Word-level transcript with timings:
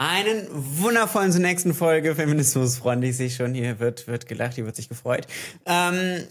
Einen 0.00 0.48
wundervollen 0.50 1.30
zur 1.30 1.42
nächsten 1.42 1.74
Folge 1.74 2.14
Feminismus, 2.14 2.78
Freunde. 2.78 3.06
Ich 3.06 3.36
schon, 3.36 3.52
hier 3.52 3.80
wird, 3.80 4.06
wird 4.06 4.26
gelacht, 4.26 4.54
hier 4.54 4.64
wird 4.64 4.74
sich 4.74 4.88
gefreut. 4.88 5.26
Ähm, 5.66 6.26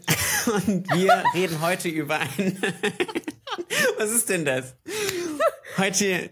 und 0.66 0.92
wir 0.96 1.24
reden 1.36 1.62
heute 1.62 1.88
über 1.88 2.20
ein. 2.20 2.58
Was 4.00 4.10
ist 4.10 4.28
denn 4.28 4.44
das? 4.44 4.74
Heute 5.78 6.32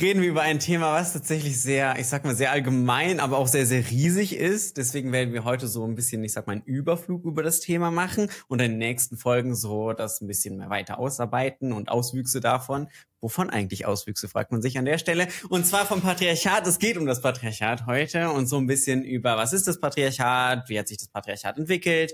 reden 0.00 0.22
wir 0.22 0.28
über 0.28 0.42
ein 0.42 0.58
Thema, 0.58 0.92
was 0.92 1.12
tatsächlich 1.12 1.60
sehr, 1.60 1.98
ich 1.98 2.06
sag 2.06 2.24
mal, 2.24 2.34
sehr 2.34 2.50
allgemein, 2.50 3.20
aber 3.20 3.38
auch 3.38 3.46
sehr, 3.46 3.66
sehr 3.66 3.88
riesig 3.90 4.34
ist. 4.34 4.76
Deswegen 4.76 5.12
werden 5.12 5.34
wir 5.34 5.44
heute 5.44 5.68
so 5.68 5.84
ein 5.84 5.94
bisschen, 5.94 6.24
ich 6.24 6.32
sag 6.32 6.46
mal, 6.46 6.54
einen 6.54 6.62
Überflug 6.62 7.24
über 7.24 7.42
das 7.42 7.60
Thema 7.60 7.90
machen 7.90 8.30
und 8.48 8.60
in 8.60 8.72
den 8.72 8.78
nächsten 8.78 9.16
Folgen 9.16 9.54
so 9.54 9.92
das 9.92 10.20
ein 10.20 10.26
bisschen 10.26 10.56
mehr 10.56 10.70
weiter 10.70 10.98
ausarbeiten 10.98 11.72
und 11.72 11.90
Auswüchse 11.90 12.40
davon. 12.40 12.88
Wovon 13.20 13.50
eigentlich 13.50 13.86
Auswüchse, 13.86 14.28
fragt 14.28 14.52
man 14.52 14.62
sich 14.62 14.78
an 14.78 14.86
der 14.86 14.98
Stelle. 14.98 15.28
Und 15.48 15.66
zwar 15.66 15.84
vom 15.84 16.00
Patriarchat. 16.00 16.66
Es 16.66 16.78
geht 16.78 16.96
um 16.96 17.06
das 17.06 17.20
Patriarchat 17.20 17.86
heute 17.86 18.30
und 18.30 18.46
so 18.46 18.56
ein 18.56 18.66
bisschen 18.66 19.04
über, 19.04 19.36
was 19.36 19.52
ist 19.52 19.68
das 19.68 19.80
Patriarchat, 19.80 20.68
wie 20.68 20.78
hat 20.78 20.88
sich 20.88 20.98
das 20.98 21.08
Patriarchat 21.08 21.58
entwickelt, 21.58 22.12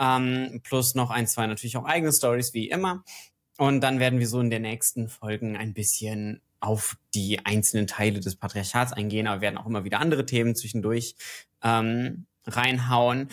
ähm, 0.00 0.60
plus 0.64 0.94
noch 0.94 1.10
ein, 1.10 1.26
zwei 1.26 1.46
natürlich 1.46 1.76
auch 1.76 1.84
eigene 1.84 2.12
Stories, 2.12 2.54
wie 2.54 2.68
immer. 2.68 3.04
Und 3.58 3.80
dann 3.80 3.98
werden 3.98 4.20
wir 4.20 4.28
so 4.28 4.40
in 4.40 4.50
den 4.50 4.62
nächsten 4.62 5.08
Folgen 5.08 5.56
ein 5.56 5.74
bisschen 5.74 6.40
auf 6.60 6.96
die 7.14 7.44
einzelnen 7.44 7.86
Teile 7.86 8.20
des 8.20 8.36
Patriarchats 8.36 8.92
eingehen, 8.92 9.26
aber 9.26 9.40
werden 9.40 9.58
auch 9.58 9.66
immer 9.66 9.84
wieder 9.84 10.00
andere 10.00 10.26
Themen 10.26 10.54
zwischendurch 10.54 11.14
ähm, 11.62 12.26
reinhauen. 12.46 13.28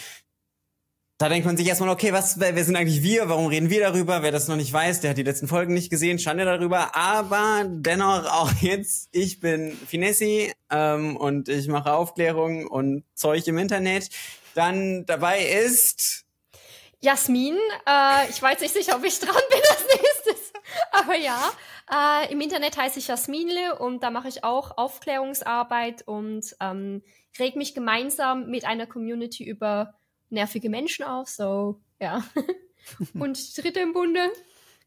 Da 1.18 1.30
denkt 1.30 1.46
man 1.46 1.56
sich 1.56 1.66
erstmal, 1.66 1.90
okay, 1.90 2.12
was, 2.12 2.42
wer, 2.42 2.62
sind 2.66 2.76
eigentlich 2.76 3.02
wir? 3.02 3.30
Warum 3.30 3.48
reden 3.48 3.70
wir 3.70 3.80
darüber? 3.80 4.22
Wer 4.22 4.34
das 4.34 4.50
noch 4.50 4.58
nicht 4.58 4.74
weiß, 4.74 5.00
der 5.00 5.12
hat 5.12 5.18
die 5.18 5.24
letzten 5.24 5.48
Folgen 5.48 5.74
nicht 5.74 5.90
gesehen, 5.90 6.20
schande 6.20 6.44
darüber. 6.44 6.94
Aber 6.94 7.64
dennoch 7.68 8.26
auch 8.26 8.52
jetzt, 8.60 9.08
ich 9.14 9.40
bin 9.40 9.72
Finessi 9.88 10.52
ähm, 10.70 11.16
und 11.16 11.48
ich 11.48 11.70
mache 11.70 11.94
Aufklärung 11.94 12.68
und 12.68 13.06
Zeug 13.14 13.48
im 13.48 13.58
Internet. 13.58 14.10
Dann 14.56 15.06
dabei 15.06 15.46
ist 15.46 16.26
Jasmin. 17.00 17.56
Äh, 17.88 18.30
ich 18.30 18.42
weiß 18.42 18.60
nicht 18.60 18.74
sicher, 18.74 18.98
ob 18.98 19.06
ich 19.06 19.18
dran 19.18 19.36
bin 19.50 19.62
als 19.70 19.86
nächstes. 19.88 20.52
Aber 20.92 21.16
ja, 21.16 21.52
äh, 21.92 22.32
Im 22.32 22.42
Internet 22.42 22.78
heiße 22.78 23.00
ich 23.00 23.08
Jasminle 23.08 23.78
und 23.78 24.02
da 24.02 24.10
mache 24.10 24.28
ich 24.28 24.44
auch 24.44 24.78
Aufklärungsarbeit 24.78 26.08
und 26.08 26.56
ähm, 26.60 27.04
reg 27.38 27.56
mich 27.56 27.76
gemeinsam 27.76 28.50
mit 28.50 28.66
einer 28.66 28.88
Community 28.88 29.44
über 29.44 29.94
nervige 30.30 30.70
Menschen 30.70 31.06
auf. 31.06 31.30
So, 31.30 31.82
ja. 32.00 32.24
und 33.14 33.58
dritte 33.58 33.80
im 33.82 33.94
Bunde. 33.94 34.32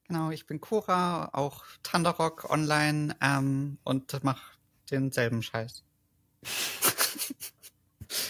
Genau, 0.09 0.31
ich 0.31 0.47
bin 0.47 0.61
Cora, 0.61 1.31
auch 1.35 1.65
Thunderrock 1.83 2.51
online 2.51 3.15
ähm, 3.21 3.79
und 3.85 4.25
mache 4.25 4.57
denselben 4.91 5.43
Scheiß. 5.43 5.85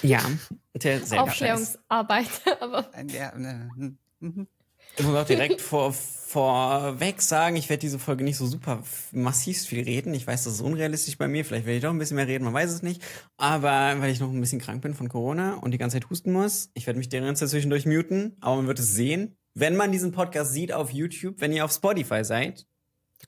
ja, 0.03 0.21
derselbe 0.75 1.23
Aufklärungsarbeit, 1.23 2.29
aber. 2.61 2.91
Ja, 3.07 3.35
ne, 3.37 3.97
mhm. 4.19 4.49
Ich 4.99 5.05
muss 5.05 5.15
auch 5.15 5.27
direkt 5.27 5.61
vor, 5.61 5.93
vorweg 5.93 7.23
sagen, 7.23 7.57
ich 7.57 7.69
werde 7.71 7.81
diese 7.81 7.99
Folge 7.99 8.25
nicht 8.25 8.37
so 8.37 8.47
super 8.47 8.83
massiv 9.13 9.63
viel 9.63 9.85
reden. 9.85 10.13
Ich 10.13 10.27
weiß, 10.27 10.45
das 10.45 10.55
ist 10.55 10.61
unrealistisch 10.61 11.17
bei 11.17 11.29
mir. 11.29 11.45
Vielleicht 11.45 11.67
werde 11.67 11.77
ich 11.77 11.83
doch 11.83 11.91
ein 11.91 11.99
bisschen 11.99 12.17
mehr 12.17 12.27
reden, 12.27 12.45
man 12.45 12.53
weiß 12.53 12.71
es 12.71 12.83
nicht. 12.83 13.03
Aber 13.37 14.01
weil 14.01 14.11
ich 14.11 14.21
noch 14.21 14.31
ein 14.31 14.41
bisschen 14.41 14.61
krank 14.61 14.83
bin 14.83 14.95
von 14.95 15.09
Corona 15.09 15.55
und 15.55 15.71
die 15.71 15.79
ganze 15.79 15.95
Zeit 15.99 16.11
husten 16.11 16.33
muss, 16.33 16.71
ich 16.75 16.87
werde 16.87 16.99
mich 16.99 17.09
die 17.09 17.19
ganze 17.19 17.45
Zeit 17.45 17.51
zwischendurch 17.51 17.87
muten, 17.87 18.37
aber 18.41 18.57
man 18.57 18.67
wird 18.67 18.79
es 18.79 18.93
sehen. 18.93 19.37
Wenn 19.55 19.77
man 19.77 19.93
diesen 19.93 20.13
Podcast 20.13 20.53
sieht 20.53 20.73
auf 20.73 20.91
YouTube, 20.91 21.37
wenn 21.39 21.53
ihr 21.53 21.65
auf 21.65 21.73
Spotify 21.73 22.25
seid, 22.25 22.67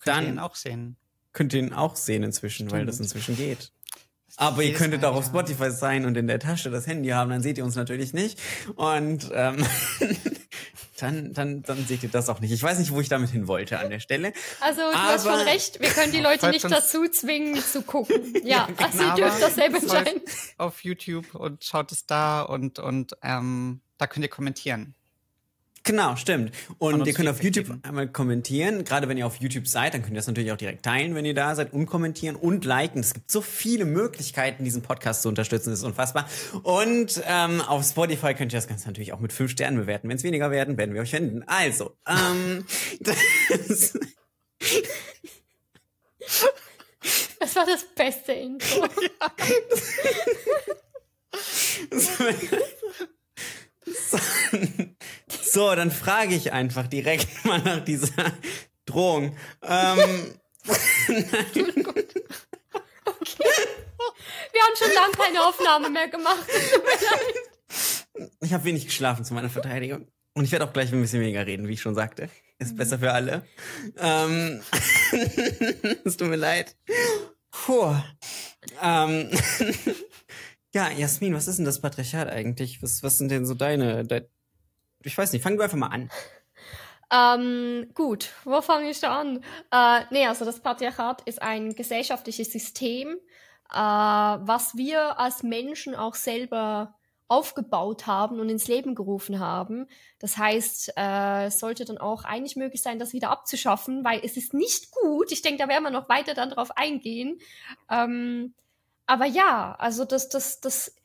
dann 0.04 0.24
ihr 0.24 0.30
ihn 0.30 0.38
auch 0.38 0.54
sehen. 0.54 0.96
Könnt 1.32 1.54
ihr 1.54 1.60
ihn 1.60 1.72
auch 1.72 1.96
sehen 1.96 2.22
inzwischen, 2.22 2.66
Stimmt. 2.66 2.72
weil 2.72 2.86
das 2.86 3.00
inzwischen 3.00 3.36
geht. 3.36 3.72
Aber 4.36 4.62
ihr 4.62 4.74
könntet 4.74 5.04
auch 5.04 5.16
auf 5.16 5.26
Spotify 5.26 5.70
sein 5.70 6.04
und 6.06 6.16
in 6.16 6.26
der 6.26 6.38
Tasche 6.38 6.70
das 6.70 6.86
Handy 6.86 7.08
haben, 7.08 7.30
dann 7.30 7.42
seht 7.42 7.58
ihr 7.58 7.64
uns 7.64 7.74
natürlich 7.74 8.12
nicht. 8.12 8.38
Und 8.76 9.30
ähm, 9.34 9.64
dann, 11.02 11.32
dann, 11.32 11.62
dann 11.62 11.86
seht 11.86 12.02
ihr 12.02 12.08
das 12.08 12.28
auch 12.28 12.40
nicht. 12.40 12.52
Ich 12.52 12.62
weiß 12.62 12.78
nicht, 12.78 12.92
wo 12.92 13.00
ich 13.00 13.08
damit 13.08 13.30
hin 13.30 13.48
wollte 13.48 13.78
an 13.78 13.90
der 13.90 14.00
Stelle. 14.00 14.32
Also 14.60 14.80
du 14.80 14.88
Aber, 14.88 14.98
hast 14.98 15.24
schon 15.24 15.34
recht, 15.34 15.80
wir 15.80 15.90
können 15.90 16.12
die 16.12 16.20
Leute 16.20 16.50
nicht 16.50 16.70
dazu 16.70 17.08
zwingen 17.08 17.60
zu 17.60 17.82
gucken. 17.82 18.34
Ja, 18.42 18.46
ja 18.50 18.66
genau. 18.66 18.82
also 18.84 19.02
ihr 19.04 19.14
dürft 19.14 19.42
das 19.42 19.54
selber 19.54 19.78
entscheiden. 19.78 20.22
Auf 20.56 20.82
YouTube 20.82 21.34
und 21.34 21.64
schaut 21.64 21.92
es 21.92 22.06
da 22.06 22.42
und, 22.42 22.78
und 22.78 23.16
ähm, 23.22 23.80
da 23.98 24.06
könnt 24.06 24.24
ihr 24.24 24.30
kommentieren. 24.30 24.94
Genau, 25.90 26.14
stimmt. 26.14 26.52
Und 26.78 27.04
ihr 27.04 27.12
könnt 27.12 27.28
auf 27.28 27.42
YouTube 27.42 27.66
geben. 27.66 27.80
einmal 27.82 28.06
kommentieren. 28.06 28.84
Gerade 28.84 29.08
wenn 29.08 29.18
ihr 29.18 29.26
auf 29.26 29.40
YouTube 29.40 29.66
seid, 29.66 29.92
dann 29.92 30.02
könnt 30.02 30.12
ihr 30.12 30.18
das 30.18 30.28
natürlich 30.28 30.52
auch 30.52 30.56
direkt 30.56 30.84
teilen, 30.84 31.16
wenn 31.16 31.24
ihr 31.24 31.34
da 31.34 31.56
seid 31.56 31.72
und 31.72 31.86
kommentieren 31.86 32.36
und 32.36 32.64
liken. 32.64 33.00
Es 33.00 33.12
gibt 33.12 33.28
so 33.28 33.40
viele 33.40 33.84
Möglichkeiten, 33.84 34.62
diesen 34.62 34.82
Podcast 34.82 35.22
zu 35.22 35.28
unterstützen. 35.28 35.70
Das 35.70 35.80
ist 35.80 35.84
unfassbar. 35.84 36.28
Und 36.62 37.20
ähm, 37.26 37.60
auf 37.62 37.84
Spotify 37.84 38.34
könnt 38.34 38.52
ihr 38.52 38.58
das 38.58 38.68
Ganze 38.68 38.86
natürlich 38.86 39.12
auch 39.12 39.18
mit 39.18 39.32
fünf 39.32 39.50
Sternen 39.50 39.78
bewerten. 39.78 40.08
Wenn 40.08 40.16
es 40.16 40.22
weniger 40.22 40.52
werden, 40.52 40.78
werden 40.78 40.94
wir 40.94 41.02
euch 41.02 41.10
finden. 41.10 41.42
Also, 41.48 41.96
ähm, 42.06 42.64
das, 43.00 43.98
das 47.40 47.56
war 47.56 47.66
das 47.66 47.84
beste 47.96 48.32
Intro. 48.32 48.86
Ja. 53.90 54.60
So, 55.50 55.74
dann 55.74 55.90
frage 55.90 56.34
ich 56.34 56.52
einfach 56.52 56.86
direkt 56.86 57.44
mal 57.44 57.60
nach 57.60 57.84
dieser 57.84 58.32
Drohung. 58.86 59.36
Ähm. 59.62 60.34
Okay. 60.68 61.64
Wir 64.52 64.62
haben 64.62 64.76
schon 64.76 64.92
lange 64.94 65.12
keine 65.12 65.44
Aufnahme 65.44 65.90
mehr 65.90 66.08
gemacht. 66.08 66.46
Ich 68.40 68.52
habe 68.52 68.64
wenig 68.64 68.86
geschlafen 68.86 69.24
zu 69.24 69.34
meiner 69.34 69.50
Verteidigung. 69.50 70.06
Und 70.34 70.44
ich 70.44 70.52
werde 70.52 70.66
auch 70.66 70.72
gleich 70.72 70.92
ein 70.92 71.00
bisschen 71.00 71.20
weniger 71.20 71.46
reden, 71.46 71.66
wie 71.66 71.72
ich 71.72 71.80
schon 71.80 71.94
sagte. 71.94 72.28
Ist 72.58 72.76
besser 72.76 72.98
für 72.98 73.12
alle. 73.12 73.44
Ähm, 73.98 74.60
es 76.04 76.16
tut 76.16 76.28
mir 76.28 76.36
leid. 76.36 76.76
Puh. 77.50 77.96
Ähm, 78.80 79.30
ja, 80.74 80.90
Jasmin, 80.90 81.34
was 81.34 81.48
ist 81.48 81.56
denn 81.56 81.64
das 81.64 81.80
Patriarchat 81.80 82.28
eigentlich? 82.28 82.82
Was, 82.82 83.02
was 83.02 83.18
sind 83.18 83.30
denn 83.30 83.46
so 83.46 83.54
deine, 83.54 84.04
de 84.04 84.28
ich 85.02 85.16
weiß 85.16 85.32
nicht, 85.32 85.42
fangen 85.42 85.58
wir 85.58 85.64
einfach 85.64 85.76
mal 85.76 85.88
an. 85.88 86.10
Ähm, 87.12 87.90
gut, 87.94 88.30
wo 88.44 88.60
fange 88.60 88.90
ich 88.90 89.00
da 89.00 89.20
an? 89.20 89.44
Äh, 89.72 90.04
nee, 90.10 90.26
also 90.26 90.44
das 90.44 90.60
Patriarchat 90.60 91.22
ist 91.22 91.42
ein 91.42 91.74
gesellschaftliches 91.74 92.52
System, 92.52 93.16
äh, 93.72 93.74
was 93.74 94.76
wir 94.76 95.18
als 95.18 95.42
Menschen 95.42 95.96
auch 95.96 96.14
selber 96.14 96.94
aufgebaut 97.26 98.08
haben 98.08 98.40
und 98.40 98.48
ins 98.48 98.66
Leben 98.66 98.96
gerufen 98.96 99.38
haben. 99.38 99.86
Das 100.18 100.36
heißt, 100.36 100.94
äh, 100.96 101.46
es 101.46 101.60
sollte 101.60 101.84
dann 101.84 101.98
auch 101.98 102.24
eigentlich 102.24 102.56
möglich 102.56 102.82
sein, 102.82 102.98
das 102.98 103.12
wieder 103.12 103.30
abzuschaffen, 103.30 104.04
weil 104.04 104.20
es 104.24 104.36
ist 104.36 104.52
nicht 104.52 104.90
gut. 104.90 105.30
Ich 105.30 105.40
denke, 105.40 105.62
da 105.62 105.68
werden 105.68 105.84
wir 105.84 105.90
noch 105.90 106.08
weiter 106.08 106.34
dann 106.34 106.50
drauf 106.50 106.76
eingehen. 106.76 107.38
Ähm, 107.88 108.54
aber 109.06 109.26
ja, 109.26 109.76
also 109.78 110.04
das, 110.04 110.28
das, 110.28 110.60
das 110.60 110.96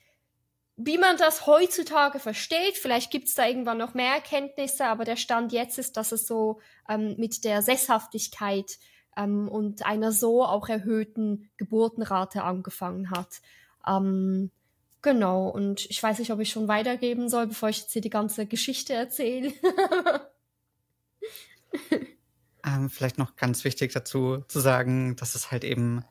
wie 0.77 0.97
man 0.97 1.17
das 1.17 1.47
heutzutage 1.47 2.19
versteht, 2.19 2.77
vielleicht 2.77 3.09
gibt 3.09 3.29
es 3.29 3.35
da 3.35 3.47
irgendwann 3.47 3.77
noch 3.77 3.93
mehr 3.93 4.13
Erkenntnisse, 4.13 4.85
aber 4.85 5.05
der 5.05 5.15
Stand 5.15 5.53
jetzt 5.53 5.77
ist, 5.77 5.95
dass 5.95 6.11
es 6.11 6.27
so 6.27 6.59
ähm, 6.89 7.15
mit 7.17 7.45
der 7.45 7.61
Sesshaftigkeit 7.61 8.77
ähm, 9.15 9.47
und 9.47 9.85
einer 9.85 10.11
so 10.11 10.43
auch 10.43 10.67
erhöhten 10.67 11.49
Geburtenrate 11.55 12.43
angefangen 12.43 13.09
hat. 13.09 13.41
Ähm, 13.87 14.51
genau, 15.01 15.47
und 15.47 15.85
ich 15.89 16.03
weiß 16.03 16.19
nicht, 16.19 16.31
ob 16.31 16.41
ich 16.41 16.49
schon 16.49 16.67
weitergeben 16.67 17.29
soll, 17.29 17.47
bevor 17.47 17.69
ich 17.69 17.79
jetzt 17.79 17.93
hier 17.93 18.01
die 18.01 18.09
ganze 18.09 18.45
Geschichte 18.45 18.93
erzähle. 18.93 19.53
ähm, 22.65 22.89
vielleicht 22.89 23.17
noch 23.17 23.37
ganz 23.37 23.63
wichtig 23.63 23.93
dazu 23.93 24.43
zu 24.49 24.59
sagen, 24.59 25.15
dass 25.15 25.35
es 25.35 25.51
halt 25.51 25.63
eben 25.63 26.03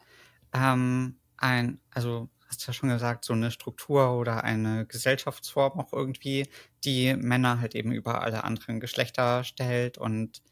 ähm, 0.54 1.18
ein, 1.36 1.80
also 1.90 2.30
hast 2.48 2.66
ja 2.66 2.72
schon 2.72 2.88
gesagt, 2.88 3.24
so 3.24 3.32
eine 3.32 3.50
Struktur 3.50 4.12
oder 4.12 4.44
eine 4.44 4.86
Gesellschaftsform 4.86 5.80
auch 5.80 5.92
irgendwie, 5.92 6.48
die 6.84 7.14
Männer 7.14 7.60
halt 7.60 7.74
eben 7.74 7.92
über 7.92 8.22
alle 8.22 8.44
anderen 8.44 8.80
Geschlechter 8.80 9.44
stellt 9.44 9.98
und 9.98 10.42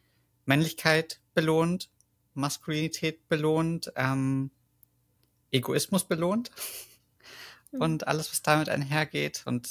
Männlichkeit 0.45 1.21
belohnt, 1.35 1.91
Maskulinität 2.35 3.29
belohnt, 3.29 3.93
ähm, 3.97 4.51
Egoismus 5.51 6.05
belohnt 6.05 6.51
mhm. 7.71 7.81
und 7.81 8.09
alles, 8.09 8.31
was 8.31 8.43
damit 8.43 8.69
einhergeht 8.69 9.43
und 9.47 9.67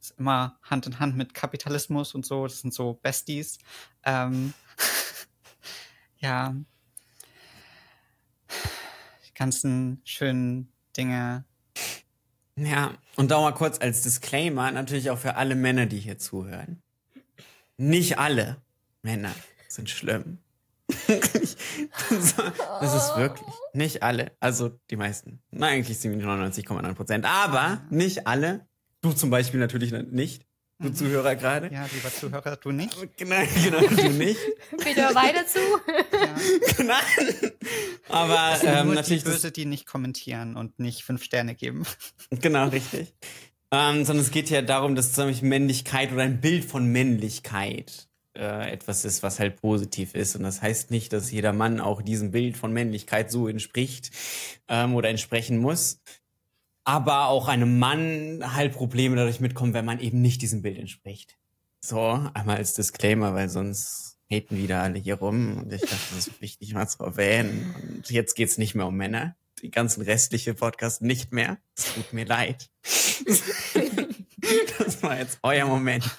ist 0.00 0.18
immer 0.18 0.58
Hand 0.62 0.86
in 0.86 0.98
Hand 0.98 1.16
mit 1.16 1.34
Kapitalismus 1.34 2.14
und 2.14 2.26
so, 2.26 2.46
das 2.46 2.60
sind 2.60 2.74
so 2.74 2.94
Besties. 2.94 3.58
Ähm, 4.02 4.52
ja, 6.18 6.54
die 9.26 9.34
ganzen 9.34 10.00
schönen 10.04 10.71
Dinge. 10.96 11.44
Ja, 12.56 12.92
und 13.16 13.30
da 13.30 13.40
mal 13.40 13.52
kurz 13.52 13.80
als 13.80 14.02
Disclaimer, 14.02 14.70
natürlich 14.70 15.10
auch 15.10 15.18
für 15.18 15.36
alle 15.36 15.54
Männer, 15.54 15.86
die 15.86 15.98
hier 15.98 16.18
zuhören. 16.18 16.82
Nicht 17.78 18.18
alle 18.18 18.58
Männer 19.02 19.34
sind 19.68 19.88
schlimm. 19.88 20.38
das 21.08 22.94
ist 22.94 23.16
wirklich 23.16 23.48
nicht 23.72 24.02
alle. 24.02 24.32
Also 24.40 24.78
die 24.90 24.96
meisten. 24.96 25.40
Na, 25.50 25.68
eigentlich 25.68 25.98
sind 25.98 26.22
99,9 26.22 26.94
Prozent. 26.94 27.24
Aber 27.24 27.82
nicht 27.90 28.26
alle. 28.26 28.66
Du 29.00 29.12
zum 29.12 29.30
Beispiel 29.30 29.58
natürlich 29.58 29.92
nicht. 29.92 30.46
Du 30.78 30.88
mhm. 30.88 30.94
Zuhörer 30.94 31.36
gerade. 31.36 31.72
Ja, 31.72 31.86
lieber 31.92 32.12
Zuhörer, 32.12 32.56
du 32.56 32.72
nicht. 32.72 32.96
Genau, 33.16 33.42
genau 33.62 33.80
du 33.80 34.08
nicht. 34.10 34.40
Bitte 34.70 35.14
weiter 35.14 35.46
zu. 35.46 35.58
ja. 35.58 36.84
Nein. 36.84 37.52
Aber 38.08 38.58
ähm, 38.64 38.94
natürlich. 38.94 39.22
Die 39.22 39.30
Böse, 39.30 39.52
die 39.52 39.64
nicht 39.64 39.86
kommentieren 39.86 40.56
und 40.56 40.78
nicht 40.78 41.04
fünf 41.04 41.22
Sterne 41.22 41.54
geben. 41.54 41.84
Genau, 42.30 42.68
richtig. 42.68 43.14
Ähm, 43.70 44.04
sondern 44.04 44.24
es 44.24 44.30
geht 44.30 44.50
ja 44.50 44.60
darum, 44.60 44.94
dass 44.94 45.12
zum 45.12 45.26
Beispiel 45.28 45.48
Männlichkeit 45.48 46.12
oder 46.12 46.22
ein 46.22 46.40
Bild 46.40 46.64
von 46.64 46.86
Männlichkeit 46.86 48.08
äh, 48.36 48.70
etwas 48.70 49.04
ist, 49.04 49.22
was 49.22 49.38
halt 49.38 49.60
positiv 49.60 50.14
ist. 50.14 50.36
Und 50.36 50.42
das 50.42 50.62
heißt 50.62 50.90
nicht, 50.90 51.12
dass 51.12 51.30
jeder 51.30 51.52
Mann 51.52 51.80
auch 51.80 52.02
diesem 52.02 52.30
Bild 52.32 52.56
von 52.56 52.72
Männlichkeit 52.72 53.30
so 53.30 53.48
entspricht 53.48 54.10
ähm, 54.68 54.94
oder 54.94 55.08
entsprechen 55.08 55.58
muss. 55.58 56.00
Aber 56.84 57.28
auch 57.28 57.48
einem 57.48 57.78
Mann 57.78 58.42
halt 58.54 58.72
Probleme 58.72 59.16
dadurch 59.16 59.40
mitkommen, 59.40 59.74
wenn 59.74 59.84
man 59.84 60.00
eben 60.00 60.20
nicht 60.20 60.42
diesem 60.42 60.62
Bild 60.62 60.78
entspricht. 60.78 61.38
So, 61.80 62.00
einmal 62.34 62.56
als 62.56 62.74
Disclaimer, 62.74 63.34
weil 63.34 63.48
sonst 63.48 64.18
haten 64.30 64.56
wieder 64.56 64.82
alle 64.82 64.98
hier 64.98 65.16
rum. 65.16 65.58
Und 65.58 65.72
ich 65.72 65.80
dachte, 65.82 65.96
das 66.14 66.26
ist 66.28 66.40
wichtig 66.40 66.74
mal 66.74 66.88
zu 66.88 67.02
erwähnen. 67.02 67.74
Und 67.96 68.10
jetzt 68.10 68.34
geht's 68.34 68.58
nicht 68.58 68.74
mehr 68.74 68.86
um 68.86 68.96
Männer. 68.96 69.36
Die 69.62 69.70
ganzen 69.70 70.02
restliche 70.02 70.54
Podcast 70.54 71.02
nicht 71.02 71.32
mehr. 71.32 71.58
Es 71.76 71.94
tut 71.94 72.12
mir 72.12 72.24
leid. 72.24 72.68
das 74.78 75.02
war 75.02 75.18
jetzt 75.18 75.38
euer 75.42 75.66
Moment. 75.66 76.04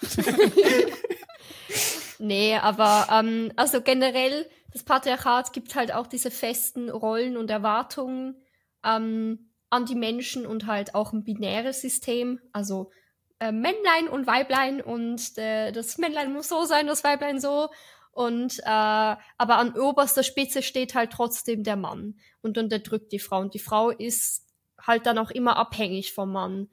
Nee, 2.24 2.56
aber 2.56 3.08
ähm, 3.12 3.52
also 3.58 3.82
generell, 3.82 4.50
das 4.72 4.84
Patriarchat 4.84 5.52
gibt 5.52 5.76
halt 5.76 5.94
auch 5.94 6.08
diese 6.08 6.32
festen 6.32 6.90
Rollen 6.90 7.36
und 7.36 7.50
Erwartungen 7.50 8.42
ähm, 8.86 9.50
an 9.74 9.86
die 9.86 9.96
Menschen 9.96 10.46
und 10.46 10.68
halt 10.68 10.94
auch 10.94 11.14
ein 11.14 11.24
binäres 11.24 11.82
System. 11.82 12.40
Also 12.52 12.92
äh, 13.40 13.52
Männlein 13.52 14.08
und 14.08 14.28
Weiblein 14.28 14.82
und 14.82 15.36
äh, 15.38 15.72
das 15.72 15.98
Männlein 15.98 16.32
muss 16.32 16.48
so 16.48 16.66
sein, 16.66 16.86
das 16.86 17.04
Weiblein 17.04 17.42
so. 17.42 17.70
Und 18.12 18.60
äh, 18.60 18.66
aber 18.66 19.58
an 19.58 19.76
oberster 19.76 20.22
Spitze 20.22 20.62
steht 20.62 20.94
halt 20.94 21.12
trotzdem 21.12 21.64
der 21.64 21.76
Mann 21.76 22.20
und 22.42 22.60
unterdrückt 22.60 23.12
die 23.12 23.20
Frau. 23.20 23.40
Und 23.40 23.56
die 23.56 23.60
Frau 23.60 23.90
ist 23.90 24.46
halt 24.80 25.08
dann 25.08 25.18
auch 25.18 25.32
immer 25.32 25.58
abhängig 25.58 26.14
vom 26.14 26.32
Mann. 26.32 26.70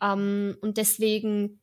Ähm, 0.00 0.56
und 0.60 0.76
deswegen 0.76 1.60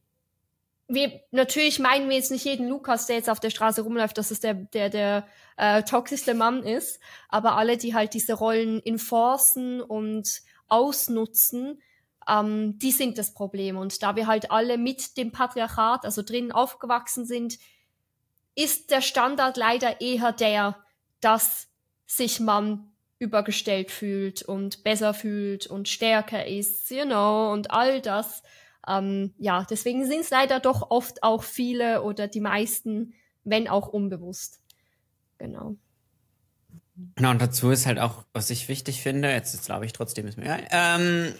wir, 0.90 1.22
natürlich 1.32 1.80
meinen 1.80 2.10
wir 2.10 2.18
jetzt 2.18 2.32
nicht 2.32 2.44
jeden 2.44 2.68
Lukas, 2.68 3.06
der 3.06 3.16
jetzt 3.16 3.30
auf 3.30 3.40
der 3.40 3.50
Straße 3.50 3.82
rumläuft, 3.82 4.18
dass 4.18 4.30
es 4.30 4.42
der, 4.42 4.56
der, 4.56 4.90
der 4.90 5.26
äh, 5.56 5.84
toxischste 5.84 6.34
Mann 6.34 6.64
ist, 6.64 7.00
aber 7.30 7.56
alle, 7.56 7.78
die 7.78 7.96
halt 7.96 8.14
diese 8.14 8.34
Rollen 8.34 8.86
enforcen 8.86 9.80
und 9.80 10.42
ausnutzen, 10.72 11.82
ähm, 12.28 12.78
die 12.80 12.92
sind 12.92 13.18
das 13.18 13.34
Problem. 13.34 13.78
Und 13.78 14.02
da 14.04 14.16
wir 14.16 14.28
halt 14.28 14.52
alle 14.52 14.78
mit 14.78 15.18
dem 15.18 15.32
Patriarchat, 15.32 16.06
also 16.06 16.22
drinnen 16.22 16.52
aufgewachsen 16.52 17.26
sind, 17.26 17.58
ist 18.56 18.92
der 18.92 19.02
Standard 19.02 19.58
leider 19.58 20.02
eher 20.02 20.32
der, 20.32 20.78
dass 21.20 21.68
sich 22.06 22.40
Mann 22.40 22.92
übergestellt 23.20 23.92
fühlt 23.92 24.42
und 24.42 24.84
besser 24.84 25.14
fühlt 25.14 25.68
und 25.68 25.88
stärker 25.88 26.48
ist, 26.48 26.90
you 26.90 27.06
know, 27.06 27.52
und 27.52 27.72
all 27.72 28.02
das. 28.02 28.44
Ähm, 28.88 29.34
ja, 29.38 29.66
deswegen 29.70 30.06
sind 30.06 30.22
es 30.22 30.32
leider 30.32 30.60
doch 30.60 30.90
oft 30.90 31.22
auch 31.22 31.44
viele 31.44 32.02
oder 32.02 32.28
die 32.28 32.40
meisten, 32.42 33.14
wenn 33.44 33.68
auch 33.68 33.88
unbewusst. 33.88 34.60
Genau. 35.38 35.76
Genau, 37.16 37.32
und 37.32 37.42
dazu 37.42 37.72
ist 37.72 37.86
halt 37.86 38.00
auch, 38.00 38.26
was 38.34 38.50
ich 38.50 38.68
wichtig 38.68 39.02
finde, 39.02 39.30
jetzt, 39.32 39.54
jetzt 39.54 39.66
glaube 39.66 39.86
ich 39.86 39.94
trotzdem 39.94 40.28
ist 40.28 40.38
mir, 40.38 40.60
ähm, 40.72 41.34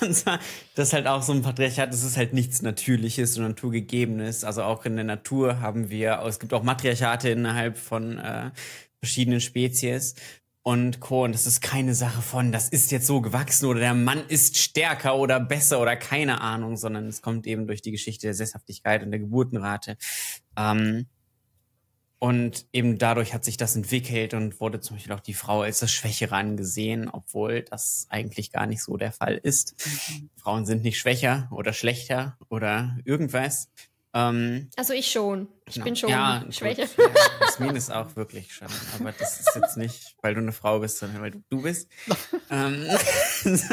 das 0.74 0.92
halt 0.92 1.06
auch 1.08 1.22
so 1.22 1.32
ein 1.32 1.42
Patriarchat, 1.42 1.92
das 1.92 2.04
ist 2.04 2.16
halt 2.16 2.32
nichts 2.32 2.62
Natürliches 2.62 3.36
und 3.36 3.44
Naturgegebenes. 3.44 4.44
Also 4.44 4.62
auch 4.62 4.84
in 4.84 4.94
der 4.94 5.04
Natur 5.04 5.60
haben 5.60 5.90
wir, 5.90 6.22
es 6.26 6.38
gibt 6.38 6.54
auch 6.54 6.62
Matriarchate 6.62 7.30
innerhalb 7.30 7.78
von 7.78 8.18
äh, 8.18 8.52
verschiedenen 9.00 9.40
Spezies 9.40 10.14
und 10.62 11.00
Co. 11.00 11.24
Und 11.24 11.34
das 11.34 11.46
ist 11.46 11.60
keine 11.60 11.94
Sache 11.94 12.22
von, 12.22 12.52
das 12.52 12.68
ist 12.68 12.92
jetzt 12.92 13.06
so 13.06 13.20
gewachsen 13.20 13.66
oder 13.66 13.80
der 13.80 13.94
Mann 13.94 14.24
ist 14.28 14.56
stärker 14.58 15.16
oder 15.16 15.40
besser 15.40 15.80
oder 15.80 15.96
keine 15.96 16.40
Ahnung, 16.40 16.76
sondern 16.76 17.08
es 17.08 17.22
kommt 17.22 17.46
eben 17.48 17.66
durch 17.66 17.82
die 17.82 17.90
Geschichte 17.90 18.28
der 18.28 18.34
Sesshaftigkeit 18.34 19.02
und 19.02 19.10
der 19.10 19.20
Geburtenrate. 19.20 19.96
Ähm, 20.56 21.06
und 22.22 22.66
eben 22.72 22.98
dadurch 22.98 23.34
hat 23.34 23.44
sich 23.44 23.56
das 23.56 23.74
entwickelt 23.74 24.32
und 24.32 24.60
wurde 24.60 24.78
zum 24.78 24.94
Beispiel 24.94 25.12
auch 25.12 25.18
die 25.18 25.34
Frau 25.34 25.62
als 25.62 25.80
das 25.80 25.90
Schwächere 25.90 26.36
angesehen, 26.36 27.08
obwohl 27.08 27.62
das 27.62 28.06
eigentlich 28.10 28.52
gar 28.52 28.66
nicht 28.66 28.80
so 28.80 28.96
der 28.96 29.10
Fall 29.10 29.40
ist. 29.42 29.74
Mhm. 29.84 30.30
Frauen 30.36 30.64
sind 30.64 30.84
nicht 30.84 31.00
schwächer 31.00 31.48
oder 31.50 31.72
schlechter 31.72 32.38
oder 32.48 32.96
irgendwas. 33.04 33.70
Ähm, 34.14 34.70
also 34.76 34.92
ich 34.92 35.10
schon. 35.10 35.48
Ich 35.66 35.74
genau. 35.74 35.84
bin 35.84 35.96
schon 35.96 36.10
ja, 36.10 36.46
schwächer. 36.50 36.84
Ja, 36.96 37.10
Jasmin 37.40 37.74
ist 37.74 37.90
auch 37.90 38.14
wirklich 38.14 38.54
schon. 38.54 38.68
Aber 39.00 39.10
das 39.10 39.40
ist 39.40 39.56
jetzt 39.56 39.76
nicht, 39.76 40.14
weil 40.22 40.34
du 40.34 40.42
eine 40.42 40.52
Frau 40.52 40.78
bist, 40.78 40.98
sondern 40.98 41.22
weil 41.22 41.32
du 41.32 41.42
du 41.50 41.62
bist. 41.62 41.90
ähm, 42.50 42.86
das 43.44 43.68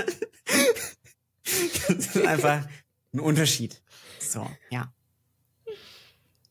ist 1.88 2.18
einfach 2.26 2.68
ein 3.14 3.20
Unterschied. 3.20 3.80
So, 4.20 4.50
ja. 4.72 4.92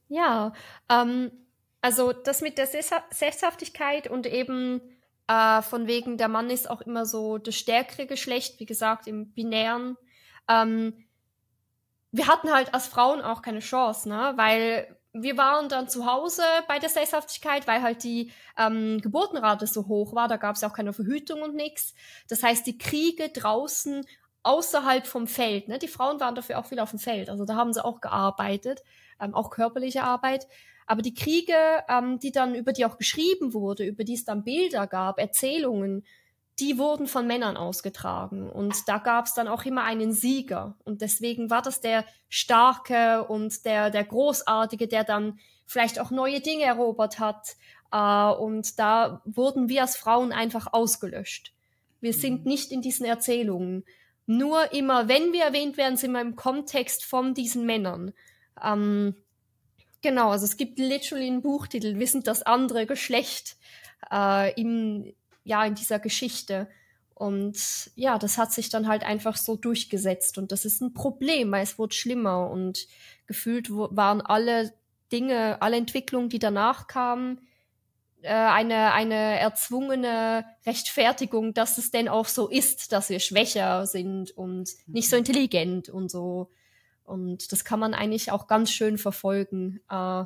Ja, 0.08 0.52
ähm, 0.88 1.32
also 1.80 2.12
das 2.12 2.40
mit 2.40 2.58
der 2.58 2.66
Sesshaftigkeit 2.66 4.08
und 4.08 4.26
eben 4.26 4.80
äh, 5.28 5.62
von 5.62 5.86
wegen, 5.86 6.16
der 6.16 6.28
Mann 6.28 6.50
ist 6.50 6.68
auch 6.68 6.80
immer 6.80 7.06
so 7.06 7.38
das 7.38 7.54
stärkere 7.54 8.06
Geschlecht, 8.06 8.58
wie 8.58 8.66
gesagt, 8.66 9.06
im 9.06 9.32
binären. 9.32 9.96
Ähm, 10.48 11.04
wir 12.10 12.26
hatten 12.26 12.52
halt 12.52 12.74
als 12.74 12.88
Frauen 12.88 13.20
auch 13.20 13.42
keine 13.42 13.60
Chance, 13.60 14.08
ne? 14.08 14.32
Weil 14.36 14.96
wir 15.12 15.36
waren 15.36 15.68
dann 15.68 15.88
zu 15.88 16.06
Hause 16.06 16.42
bei 16.66 16.78
der 16.78 16.88
Sesshaftigkeit, 16.88 17.66
weil 17.66 17.82
halt 17.82 18.02
die 18.04 18.32
ähm, 18.56 19.00
Geburtenrate 19.00 19.66
so 19.66 19.86
hoch 19.88 20.14
war. 20.14 20.28
Da 20.28 20.36
gab 20.36 20.56
es 20.56 20.64
auch 20.64 20.72
keine 20.72 20.92
Verhütung 20.92 21.42
und 21.42 21.54
nichts. 21.54 21.94
Das 22.28 22.42
heißt, 22.42 22.66
die 22.66 22.78
Kriege 22.78 23.28
draußen 23.28 24.06
außerhalb 24.42 25.06
vom 25.06 25.26
Feld, 25.26 25.68
ne? 25.68 25.78
Die 25.78 25.88
Frauen 25.88 26.20
waren 26.20 26.34
dafür 26.34 26.58
auch 26.58 26.66
viel 26.66 26.80
auf 26.80 26.90
dem 26.90 26.98
Feld. 26.98 27.28
Also 27.28 27.44
da 27.44 27.54
haben 27.56 27.72
sie 27.72 27.84
auch 27.84 28.00
gearbeitet, 28.00 28.82
ähm, 29.20 29.34
auch 29.34 29.50
körperliche 29.50 30.04
Arbeit. 30.04 30.46
Aber 30.88 31.02
die 31.02 31.14
Kriege, 31.14 31.54
ähm, 31.86 32.18
die 32.18 32.32
dann, 32.32 32.54
über 32.54 32.72
die 32.72 32.86
auch 32.86 32.96
geschrieben 32.96 33.52
wurde, 33.52 33.84
über 33.84 34.04
die 34.04 34.14
es 34.14 34.24
dann 34.24 34.42
Bilder 34.42 34.86
gab, 34.86 35.18
Erzählungen, 35.18 36.02
die 36.58 36.78
wurden 36.78 37.06
von 37.06 37.26
Männern 37.26 37.58
ausgetragen. 37.58 38.48
Und 38.48 38.88
da 38.88 38.96
gab 38.96 39.26
es 39.26 39.34
dann 39.34 39.48
auch 39.48 39.66
immer 39.66 39.84
einen 39.84 40.12
Sieger. 40.12 40.76
Und 40.84 41.02
deswegen 41.02 41.50
war 41.50 41.60
das 41.60 41.82
der 41.82 42.06
Starke 42.30 43.24
und 43.24 43.66
der, 43.66 43.90
der 43.90 44.04
Großartige, 44.04 44.88
der 44.88 45.04
dann 45.04 45.38
vielleicht 45.66 46.00
auch 46.00 46.10
neue 46.10 46.40
Dinge 46.40 46.64
erobert 46.64 47.18
hat. 47.18 47.56
Äh, 47.92 48.30
und 48.40 48.78
da 48.78 49.20
wurden 49.26 49.68
wir 49.68 49.82
als 49.82 49.98
Frauen 49.98 50.32
einfach 50.32 50.72
ausgelöscht. 50.72 51.52
Wir 52.00 52.14
sind 52.14 52.46
mhm. 52.46 52.50
nicht 52.50 52.72
in 52.72 52.80
diesen 52.80 53.04
Erzählungen. 53.04 53.84
Nur 54.24 54.72
immer, 54.72 55.06
wenn 55.06 55.34
wir 55.34 55.44
erwähnt 55.44 55.76
werden, 55.76 55.98
sind 55.98 56.12
wir 56.12 56.22
im 56.22 56.34
Kontext 56.34 57.04
von 57.04 57.34
diesen 57.34 57.66
Männern. 57.66 58.14
Ähm, 58.62 59.16
genau, 60.02 60.30
also 60.30 60.44
es 60.44 60.56
gibt 60.56 60.78
literally 60.78 61.26
einen 61.26 61.42
Buchtitel, 61.42 61.98
wir 61.98 62.06
sind 62.06 62.26
das 62.26 62.42
andere 62.42 62.86
Geschlecht 62.86 63.56
äh, 64.10 64.52
im, 64.60 65.12
ja, 65.44 65.64
in 65.64 65.74
dieser 65.74 65.98
Geschichte. 65.98 66.68
Und 67.14 67.90
ja, 67.96 68.16
das 68.16 68.38
hat 68.38 68.52
sich 68.52 68.68
dann 68.68 68.86
halt 68.86 69.02
einfach 69.02 69.36
so 69.36 69.56
durchgesetzt. 69.56 70.38
Und 70.38 70.52
das 70.52 70.64
ist 70.64 70.80
ein 70.80 70.94
Problem, 70.94 71.50
weil 71.50 71.64
es 71.64 71.78
wurde 71.78 71.94
schlimmer. 71.94 72.48
Und 72.48 72.86
gefühlt 73.26 73.70
waren 73.70 74.20
alle 74.20 74.72
Dinge, 75.10 75.60
alle 75.60 75.78
Entwicklungen, 75.78 76.28
die 76.28 76.38
danach 76.38 76.86
kamen, 76.86 77.40
äh, 78.22 78.28
eine, 78.32 78.92
eine 78.92 79.38
erzwungene 79.38 80.44
Rechtfertigung, 80.66 81.54
dass 81.54 81.78
es 81.78 81.90
denn 81.90 82.08
auch 82.08 82.26
so 82.26 82.48
ist, 82.48 82.92
dass 82.92 83.10
wir 83.10 83.20
schwächer 83.20 83.86
sind 83.86 84.30
und 84.36 84.70
nicht 84.86 85.08
so 85.08 85.16
mhm. 85.16 85.20
intelligent 85.20 85.88
und 85.88 86.10
so. 86.10 86.50
Und 87.08 87.52
das 87.52 87.64
kann 87.64 87.80
man 87.80 87.94
eigentlich 87.94 88.30
auch 88.30 88.46
ganz 88.46 88.70
schön 88.70 88.98
verfolgen. 88.98 89.80
Äh, 89.88 90.24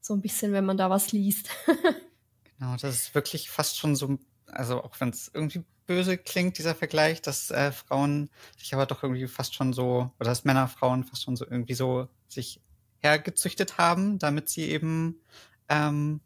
so 0.00 0.14
ein 0.14 0.22
bisschen, 0.22 0.52
wenn 0.52 0.64
man 0.64 0.76
da 0.76 0.90
was 0.90 1.12
liest. 1.12 1.48
genau, 2.58 2.76
das 2.80 2.94
ist 2.94 3.14
wirklich 3.14 3.50
fast 3.50 3.76
schon 3.78 3.96
so 3.96 4.18
also 4.52 4.82
auch 4.82 4.98
wenn 5.00 5.10
es 5.10 5.30
irgendwie 5.32 5.64
böse 5.86 6.18
klingt, 6.18 6.58
dieser 6.58 6.74
Vergleich, 6.74 7.22
dass 7.22 7.50
äh, 7.50 7.72
Frauen 7.72 8.30
sich 8.56 8.74
aber 8.74 8.86
doch 8.86 9.02
irgendwie 9.02 9.26
fast 9.26 9.54
schon 9.54 9.72
so, 9.72 10.12
oder 10.18 10.30
dass 10.30 10.44
Männer 10.44 10.68
Frauen 10.68 11.04
fast 11.04 11.24
schon 11.24 11.36
so 11.36 11.44
irgendwie 11.44 11.74
so 11.74 12.08
sich 12.28 12.60
hergezüchtet 13.00 13.78
haben, 13.78 14.18
damit 14.18 14.48
sie 14.48 14.68
eben 14.68 15.20
ähm, 15.68 16.20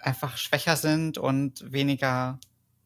einfach 0.00 0.36
schwächer 0.36 0.76
sind 0.76 1.18
und 1.18 1.72
weniger 1.72 2.38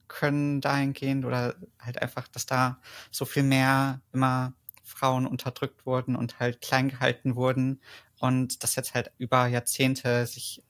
können 0.09 0.61
dahingehend 0.61 1.25
oder 1.25 1.55
halt 1.79 2.03
einfach, 2.03 2.27
dass 2.29 2.45
da 2.45 2.81
so 3.11 3.25
viel 3.25 3.45
mehr 3.45 4.01
immer 4.13 4.55
Frauen 4.90 5.26
unterdrückt 5.26 5.87
wurden 5.87 6.16
und 6.16 6.38
halt 6.38 6.61
klein 6.61 6.88
gehalten 6.88 7.37
wurden 7.37 7.80
und 8.18 8.62
das 8.62 8.76
jetzt 8.76 8.94
halt 8.94 9.12
über 9.18 9.47
Jahrzehnte 9.47 10.26
sich 10.26 10.62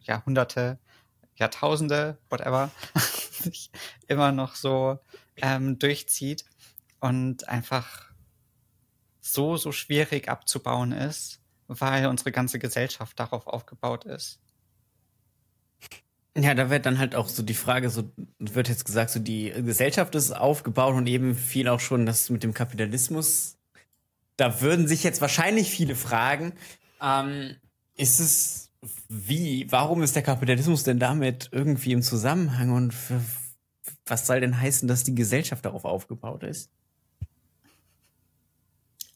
Jahrhunderte 0.00 0.78
Jahrtausende, 1.36 2.18
whatever, 2.28 2.70
sich 3.30 3.70
immer 4.06 4.32
noch 4.32 4.54
so 4.54 4.98
ähm, 5.36 5.78
durchzieht 5.78 6.44
und 7.00 7.48
einfach 7.48 8.12
so, 9.20 9.56
so 9.56 9.72
schwierig 9.72 10.28
abzubauen 10.28 10.92
ist, 10.92 11.40
weil 11.68 12.06
unsere 12.06 12.32
ganze 12.32 12.58
Gesellschaft 12.58 13.18
darauf 13.18 13.46
aufgebaut 13.46 14.04
ist. 14.04 14.40
Ja, 16.36 16.54
da 16.54 16.70
wird 16.70 16.86
dann 16.86 16.98
halt 16.98 17.14
auch 17.14 17.28
so 17.28 17.42
die 17.42 17.54
Frage, 17.54 17.90
so 17.90 18.10
wird 18.38 18.68
jetzt 18.68 18.86
gesagt, 18.86 19.10
so 19.10 19.20
die 19.20 19.50
Gesellschaft 19.50 20.14
ist 20.14 20.32
aufgebaut 20.32 20.94
und 20.94 21.06
eben 21.06 21.34
viel 21.34 21.68
auch 21.68 21.80
schon 21.80 22.06
das 22.06 22.30
mit 22.30 22.42
dem 22.42 22.54
Kapitalismus. 22.54 23.58
Da 24.36 24.62
würden 24.62 24.88
sich 24.88 25.04
jetzt 25.04 25.20
wahrscheinlich 25.20 25.70
viele 25.70 25.94
fragen, 25.94 26.54
ähm, 27.02 27.56
ist 27.96 28.18
es 28.18 28.70
wie, 29.08 29.66
warum 29.70 30.02
ist 30.02 30.16
der 30.16 30.22
Kapitalismus 30.22 30.84
denn 30.84 30.98
damit 30.98 31.50
irgendwie 31.52 31.92
im 31.92 32.02
Zusammenhang 32.02 32.70
und 32.70 32.94
was 34.06 34.26
soll 34.26 34.40
denn 34.40 34.58
heißen, 34.58 34.88
dass 34.88 35.04
die 35.04 35.14
Gesellschaft 35.14 35.64
darauf 35.64 35.84
aufgebaut 35.84 36.42
ist? 36.42 36.70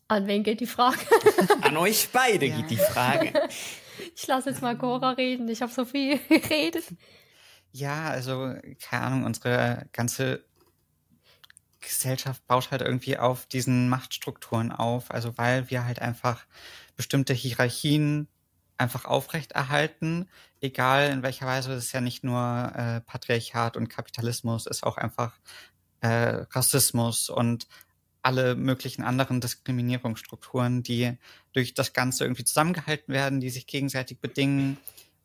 An 0.09 0.27
wen 0.27 0.45
geht 0.45 0.61
die 0.61 0.67
Frage? 0.67 1.01
An 1.63 1.77
euch 1.77 2.11
beide 2.13 2.47
ja. 2.47 2.57
geht 2.57 2.71
die 2.71 2.77
Frage. 2.77 3.33
Ich 4.19 4.27
lasse 4.27 4.49
jetzt 4.49 4.63
mal 4.63 4.79
Cora 4.79 5.11
reden. 5.11 5.47
Ich 5.49 5.61
habe 5.61 5.71
so 5.71 5.85
viel 5.85 6.19
geredet. 6.29 6.85
Ja, 7.71 8.09
also, 8.09 8.55
keine 8.81 9.03
Ahnung, 9.05 9.25
unsere 9.25 9.87
ganze 9.93 10.43
Gesellschaft 11.81 12.45
baut 12.47 12.71
halt 12.71 12.81
irgendwie 12.81 13.19
auf 13.19 13.45
diesen 13.45 13.91
Machtstrukturen 13.91 14.73
auf. 14.73 15.11
Also, 15.11 15.37
weil 15.37 15.69
wir 15.69 15.85
halt 15.85 16.01
einfach 16.01 16.47
bestimmte 16.97 17.35
Hierarchien 17.35 18.27
einfach 18.79 19.05
aufrechterhalten, 19.05 20.29
egal 20.63 21.11
in 21.11 21.23
welcher 21.23 21.47
Weise. 21.47 21.75
Es 21.75 21.85
ist 21.85 21.93
ja 21.93 22.01
nicht 22.01 22.25
nur 22.25 22.73
äh, 22.75 23.03
Patriarchat 23.03 23.77
und 23.77 23.89
Kapitalismus, 23.89 24.67
ist 24.67 24.83
auch 24.83 24.97
einfach 24.97 25.39
äh, 26.01 26.45
Rassismus 26.53 27.29
und 27.29 27.69
alle 28.27 28.57
möglichen 28.57 29.05
anderen 29.05 29.41
Diskriminierungsstrukturen, 29.41 30.83
die 30.83 31.17
durch 31.53 31.75
das 31.75 31.93
Ganze 31.93 32.25
irgendwie 32.25 32.43
zusammengehalten 32.43 33.15
werden, 33.15 33.39
die 33.39 33.51
sich 33.51 33.69
gegenseitig 33.69 34.19
bedingen. 34.19 34.79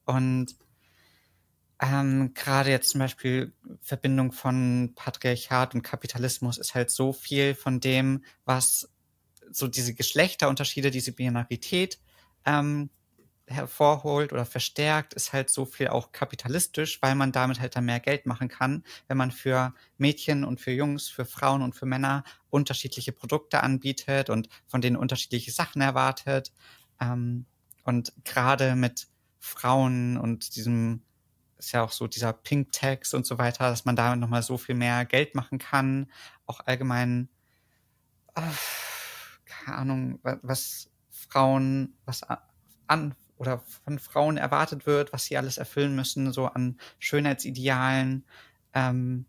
Und 0.06 0.56
ähm, 1.82 2.36
gerade 2.36 2.70
jetzt 2.70 2.92
zum 2.92 3.00
Beispiel 3.00 3.54
Verbindung 3.82 4.32
von 4.32 4.94
Patriarchat 4.96 5.74
und 5.74 5.82
Kapitalismus 5.82 6.60
ist 6.60 6.76
halt 6.76 6.92
so 6.92 7.12
viel 7.12 7.56
von 7.56 7.80
dem, 7.80 8.24
was 8.46 8.88
so 9.50 9.68
diese 9.68 9.96
Geschlechterunterschiede, 9.96 10.92
diese 10.92 11.12
Binarität 11.12 11.98
ähm, 12.46 12.92
hervorholt 13.48 14.34
oder 14.34 14.46
verstärkt, 14.46 15.14
ist 15.14 15.34
halt 15.34 15.50
so 15.50 15.66
viel 15.66 15.90
auch 15.90 16.12
kapitalistisch, 16.12 17.02
weil 17.02 17.16
man 17.16 17.32
damit 17.32 17.60
halt 17.60 17.76
dann 17.76 17.86
mehr 17.86 18.00
Geld 18.00 18.26
machen 18.26 18.48
kann, 18.48 18.84
wenn 19.08 19.18
man 19.18 19.32
für 19.32 19.74
Mädchen 19.98 20.44
und 20.44 20.62
für 20.62 20.72
Jungs, 20.72 21.10
für 21.10 21.26
Frauen 21.26 21.62
und 21.62 21.76
für 21.76 21.86
Männer 21.86 22.24
unterschiedliche 22.50 23.12
Produkte 23.12 23.62
anbietet 23.62 24.30
und 24.30 24.50
von 24.68 24.82
denen 24.82 24.96
unterschiedliche 24.96 25.52
Sachen 25.52 25.82
erwartet. 25.82 26.52
Ähm, 27.00 27.46
und 27.84 28.14
gerade 28.24 28.76
mit 28.76 29.08
Frauen 29.40 30.18
und 30.18 30.56
diesem 30.56 31.02
ist 31.58 31.74
ja 31.74 31.84
auch 31.84 31.92
so 31.92 32.08
dieser 32.08 32.34
Pink 32.34 32.72
Tax 32.72 33.14
und 33.14 33.26
so 33.26 33.38
weiter, 33.38 33.70
dass 33.70 33.86
man 33.86 33.96
damit 33.96 34.20
nochmal 34.20 34.42
so 34.42 34.58
viel 34.58 34.76
mehr 34.76 35.06
Geld 35.06 35.36
machen 35.36 35.60
kann. 35.60 36.12
Auch 36.48 36.62
allgemein, 36.66 37.30
äh, 38.36 38.42
keine 39.46 39.78
Ahnung, 39.78 40.20
was 40.24 40.90
Frauen, 41.10 41.98
was 42.06 42.24
an, 42.88 43.16
oder 43.42 43.58
von 43.84 43.98
Frauen 43.98 44.38
erwartet 44.38 44.86
wird, 44.86 45.12
was 45.14 45.26
sie 45.26 45.36
alles 45.36 45.58
erfüllen 45.58 45.96
müssen, 45.96 46.32
so 46.32 46.46
an 46.46 46.80
Schönheitsidealen, 47.00 48.24
ähm, 48.76 49.26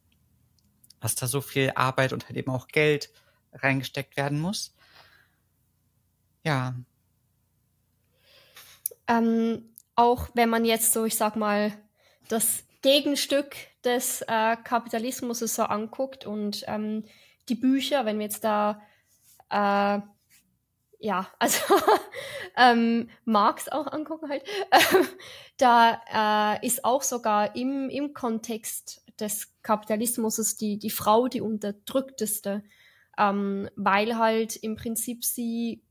dass 1.00 1.14
da 1.14 1.26
so 1.26 1.40
viel 1.40 1.72
Arbeit 1.74 2.12
und 2.12 2.26
halt 2.26 2.36
eben 2.36 2.50
auch 2.50 2.68
Geld 2.68 3.10
reingesteckt 3.54 4.18
werden 4.18 4.38
muss. 4.38 4.74
Ja. 6.44 6.74
Ähm, 9.08 9.70
auch 9.94 10.28
wenn 10.34 10.50
man 10.50 10.66
jetzt 10.66 10.92
so, 10.92 11.06
ich 11.06 11.16
sag 11.16 11.34
mal, 11.36 11.72
das 12.28 12.64
Gegenstück 12.82 13.56
des 13.82 14.20
äh, 14.28 14.56
Kapitalismus 14.62 15.38
so 15.38 15.62
anguckt 15.62 16.26
und 16.26 16.64
ähm, 16.66 17.04
die 17.48 17.54
Bücher, 17.54 18.04
wenn 18.04 18.18
wir 18.18 18.26
jetzt 18.26 18.44
da 18.44 18.82
äh, 19.48 20.00
ja, 21.02 21.28
also 21.38 21.74
ähm, 22.56 23.10
Marx 23.24 23.68
auch 23.68 23.86
angucken 23.92 24.30
halt, 24.30 24.44
da 25.58 26.58
äh, 26.60 26.66
ist 26.66 26.84
auch 26.84 27.02
sogar 27.02 27.54
im, 27.56 27.90
im 27.90 28.14
Kontext 28.14 29.04
des 29.20 29.52
Kapitalismus 29.62 30.56
die, 30.56 30.78
die 30.78 30.90
Frau 30.90 31.28
die 31.28 31.40
unterdrückteste, 31.40 32.62
ähm, 33.18 33.68
weil 33.76 34.16
halt 34.16 34.56
im 34.56 34.76
Prinzip 34.76 35.24
sie 35.24 35.82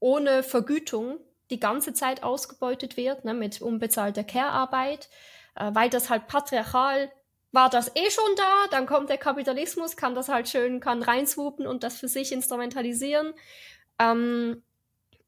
ohne 0.00 0.42
Vergütung 0.42 1.18
die 1.50 1.60
ganze 1.60 1.94
Zeit 1.94 2.22
ausgebeutet 2.22 2.96
wird, 2.96 3.24
ne, 3.24 3.32
mit 3.32 3.62
unbezahlter 3.62 4.24
Care-Arbeit, 4.24 5.08
äh, 5.54 5.70
weil 5.72 5.88
das 5.88 6.10
halt 6.10 6.26
patriarchal 6.26 7.10
war 7.52 7.70
das 7.70 7.88
eh 7.94 8.10
schon 8.10 8.34
da, 8.36 8.66
dann 8.70 8.86
kommt 8.86 9.08
der 9.08 9.16
Kapitalismus, 9.18 9.96
kann 9.96 10.14
das 10.14 10.28
halt 10.28 10.48
schön, 10.48 10.80
kann 10.80 11.02
reinswoopen 11.02 11.66
und 11.66 11.84
das 11.84 11.98
für 11.98 12.08
sich 12.08 12.32
instrumentalisieren 12.32 13.32
ähm, 13.98 14.62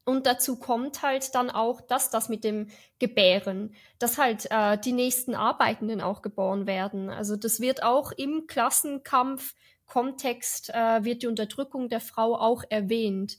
und 0.05 0.27
dazu 0.27 0.59
kommt 0.59 1.03
halt 1.03 1.35
dann 1.35 1.51
auch, 1.51 1.83
dass 1.83 2.09
das 2.09 2.31
mit 2.31 2.43
dem 2.43 2.69
Gebären, 2.99 3.75
dass 3.99 4.17
halt 4.17 4.47
äh, 4.51 4.79
die 4.79 4.93
nächsten 4.93 5.35
Arbeitenden 5.35 6.01
auch 6.01 6.23
geboren 6.23 6.67
werden. 6.67 7.11
Also 7.11 7.37
das 7.37 7.61
wird 7.61 7.83
auch 7.83 8.13
im 8.13 8.47
Klassenkampf 8.47 9.55
Kontext 9.89 10.71
äh, 10.71 11.03
wird 11.03 11.23
die 11.23 11.27
Unterdrückung 11.27 11.89
der 11.89 12.01
Frau 12.01 12.37
auch 12.37 12.63
erwähnt. 12.69 13.39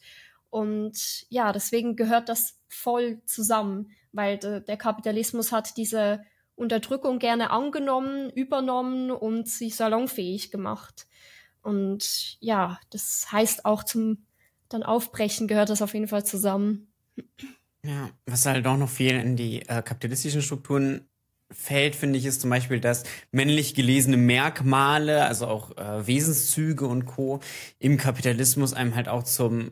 Und 0.50 1.25
ja, 1.29 1.53
deswegen 1.53 1.95
gehört 1.95 2.27
das 2.27 2.59
voll 2.67 3.21
zusammen, 3.25 3.91
weil 4.12 4.38
de, 4.38 4.59
der 4.62 4.77
Kapitalismus 4.77 5.51
hat 5.51 5.77
diese 5.77 6.24
Unterdrückung 6.55 7.19
gerne 7.19 7.51
angenommen, 7.51 8.29
übernommen 8.31 9.12
und 9.12 9.48
sie 9.48 9.69
salonfähig 9.69 10.51
gemacht. 10.51 11.07
Und 11.62 12.38
ja, 12.41 12.79
das 12.89 13.31
heißt 13.31 13.65
auch 13.65 13.83
zum 13.83 14.25
dann 14.69 14.83
aufbrechen, 14.83 15.47
gehört 15.47 15.69
das 15.69 15.81
auf 15.81 15.93
jeden 15.93 16.07
Fall 16.07 16.25
zusammen. 16.25 16.88
Ja, 17.83 18.09
was 18.25 18.45
halt 18.45 18.65
auch 18.67 18.77
noch 18.77 18.89
viel 18.89 19.11
in 19.11 19.35
die 19.35 19.61
äh, 19.61 19.81
kapitalistischen 19.81 20.41
Strukturen 20.41 21.09
fällt, 21.51 21.95
finde 21.95 22.19
ich, 22.19 22.25
ist 22.25 22.41
zum 22.41 22.49
Beispiel, 22.49 22.79
dass 22.79 23.03
männlich 23.31 23.73
gelesene 23.73 24.17
Merkmale, 24.17 25.25
also 25.25 25.47
auch 25.47 25.75
äh, 25.77 26.05
Wesenszüge 26.05 26.85
und 26.85 27.05
Co. 27.05 27.39
im 27.79 27.97
Kapitalismus 27.97 28.73
einem 28.73 28.95
halt 28.95 29.07
auch 29.07 29.23
zum, 29.23 29.71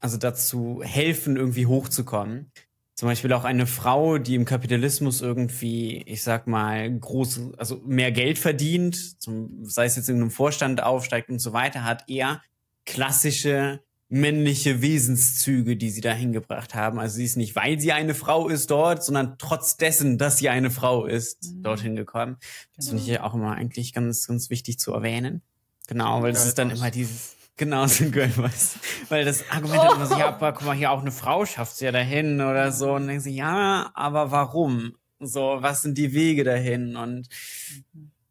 also 0.00 0.16
dazu 0.16 0.82
helfen, 0.84 1.36
irgendwie 1.36 1.66
hochzukommen. 1.66 2.52
Zum 2.94 3.08
Beispiel 3.08 3.32
auch 3.32 3.44
eine 3.44 3.66
Frau, 3.66 4.16
die 4.16 4.36
im 4.36 4.46
Kapitalismus 4.46 5.20
irgendwie, 5.20 6.02
ich 6.02 6.22
sag 6.22 6.46
mal, 6.46 6.90
groß, 6.90 7.52
also 7.58 7.82
mehr 7.84 8.12
Geld 8.12 8.38
verdient, 8.38 9.20
zum, 9.20 9.66
sei 9.66 9.84
es 9.84 9.96
jetzt 9.96 10.08
in 10.08 10.16
einem 10.16 10.30
Vorstand 10.30 10.82
aufsteigt 10.82 11.28
und 11.28 11.40
so 11.40 11.52
weiter, 11.52 11.84
hat 11.84 12.08
eher 12.08 12.40
klassische 12.86 13.80
männliche 14.08 14.82
Wesenszüge, 14.82 15.76
die 15.76 15.90
sie 15.90 16.00
da 16.00 16.12
hingebracht 16.12 16.74
haben. 16.74 16.98
Also 17.00 17.16
sie 17.16 17.24
ist 17.24 17.36
nicht, 17.36 17.56
weil 17.56 17.80
sie 17.80 17.92
eine 17.92 18.14
Frau 18.14 18.48
ist 18.48 18.70
dort, 18.70 19.02
sondern 19.02 19.36
trotz 19.38 19.76
dessen, 19.76 20.16
dass 20.16 20.38
sie 20.38 20.48
eine 20.48 20.70
Frau 20.70 21.06
ist, 21.06 21.42
mhm. 21.44 21.62
dorthin 21.62 21.96
gekommen. 21.96 22.36
Das 22.76 22.88
finde 22.88 23.02
ich 23.02 23.08
ja 23.08 23.24
auch 23.24 23.34
immer 23.34 23.52
eigentlich 23.52 23.92
ganz, 23.92 24.26
ganz 24.28 24.48
wichtig 24.48 24.78
zu 24.78 24.92
erwähnen. 24.92 25.42
Genau, 25.88 26.22
weil 26.22 26.32
das 26.32 26.46
ist 26.46 26.58
dann 26.58 26.70
immer 26.70 26.90
dieses, 26.90 27.36
genau, 27.56 27.86
so 27.86 28.04
ein 28.04 28.12
Girlboys. 28.12 28.76
Weil 29.08 29.24
das 29.24 29.48
Argument 29.50 29.82
oh. 29.88 29.94
immer 29.94 30.06
so, 30.06 30.18
ja, 30.18 30.28
aber 30.28 30.52
guck 30.54 30.66
mal, 30.66 30.76
hier 30.76 30.92
auch 30.92 31.00
eine 31.00 31.12
Frau 31.12 31.44
schafft 31.44 31.80
ja 31.80 31.90
dahin 31.90 32.40
oder 32.40 32.70
so. 32.70 32.92
Und 32.92 33.02
dann 33.02 33.08
denken 33.08 33.22
sie, 33.22 33.34
ja, 33.34 33.90
aber 33.94 34.30
warum? 34.30 34.94
So, 35.18 35.58
was 35.60 35.82
sind 35.82 35.98
die 35.98 36.12
Wege 36.12 36.44
dahin? 36.44 36.96
Und, 36.96 37.28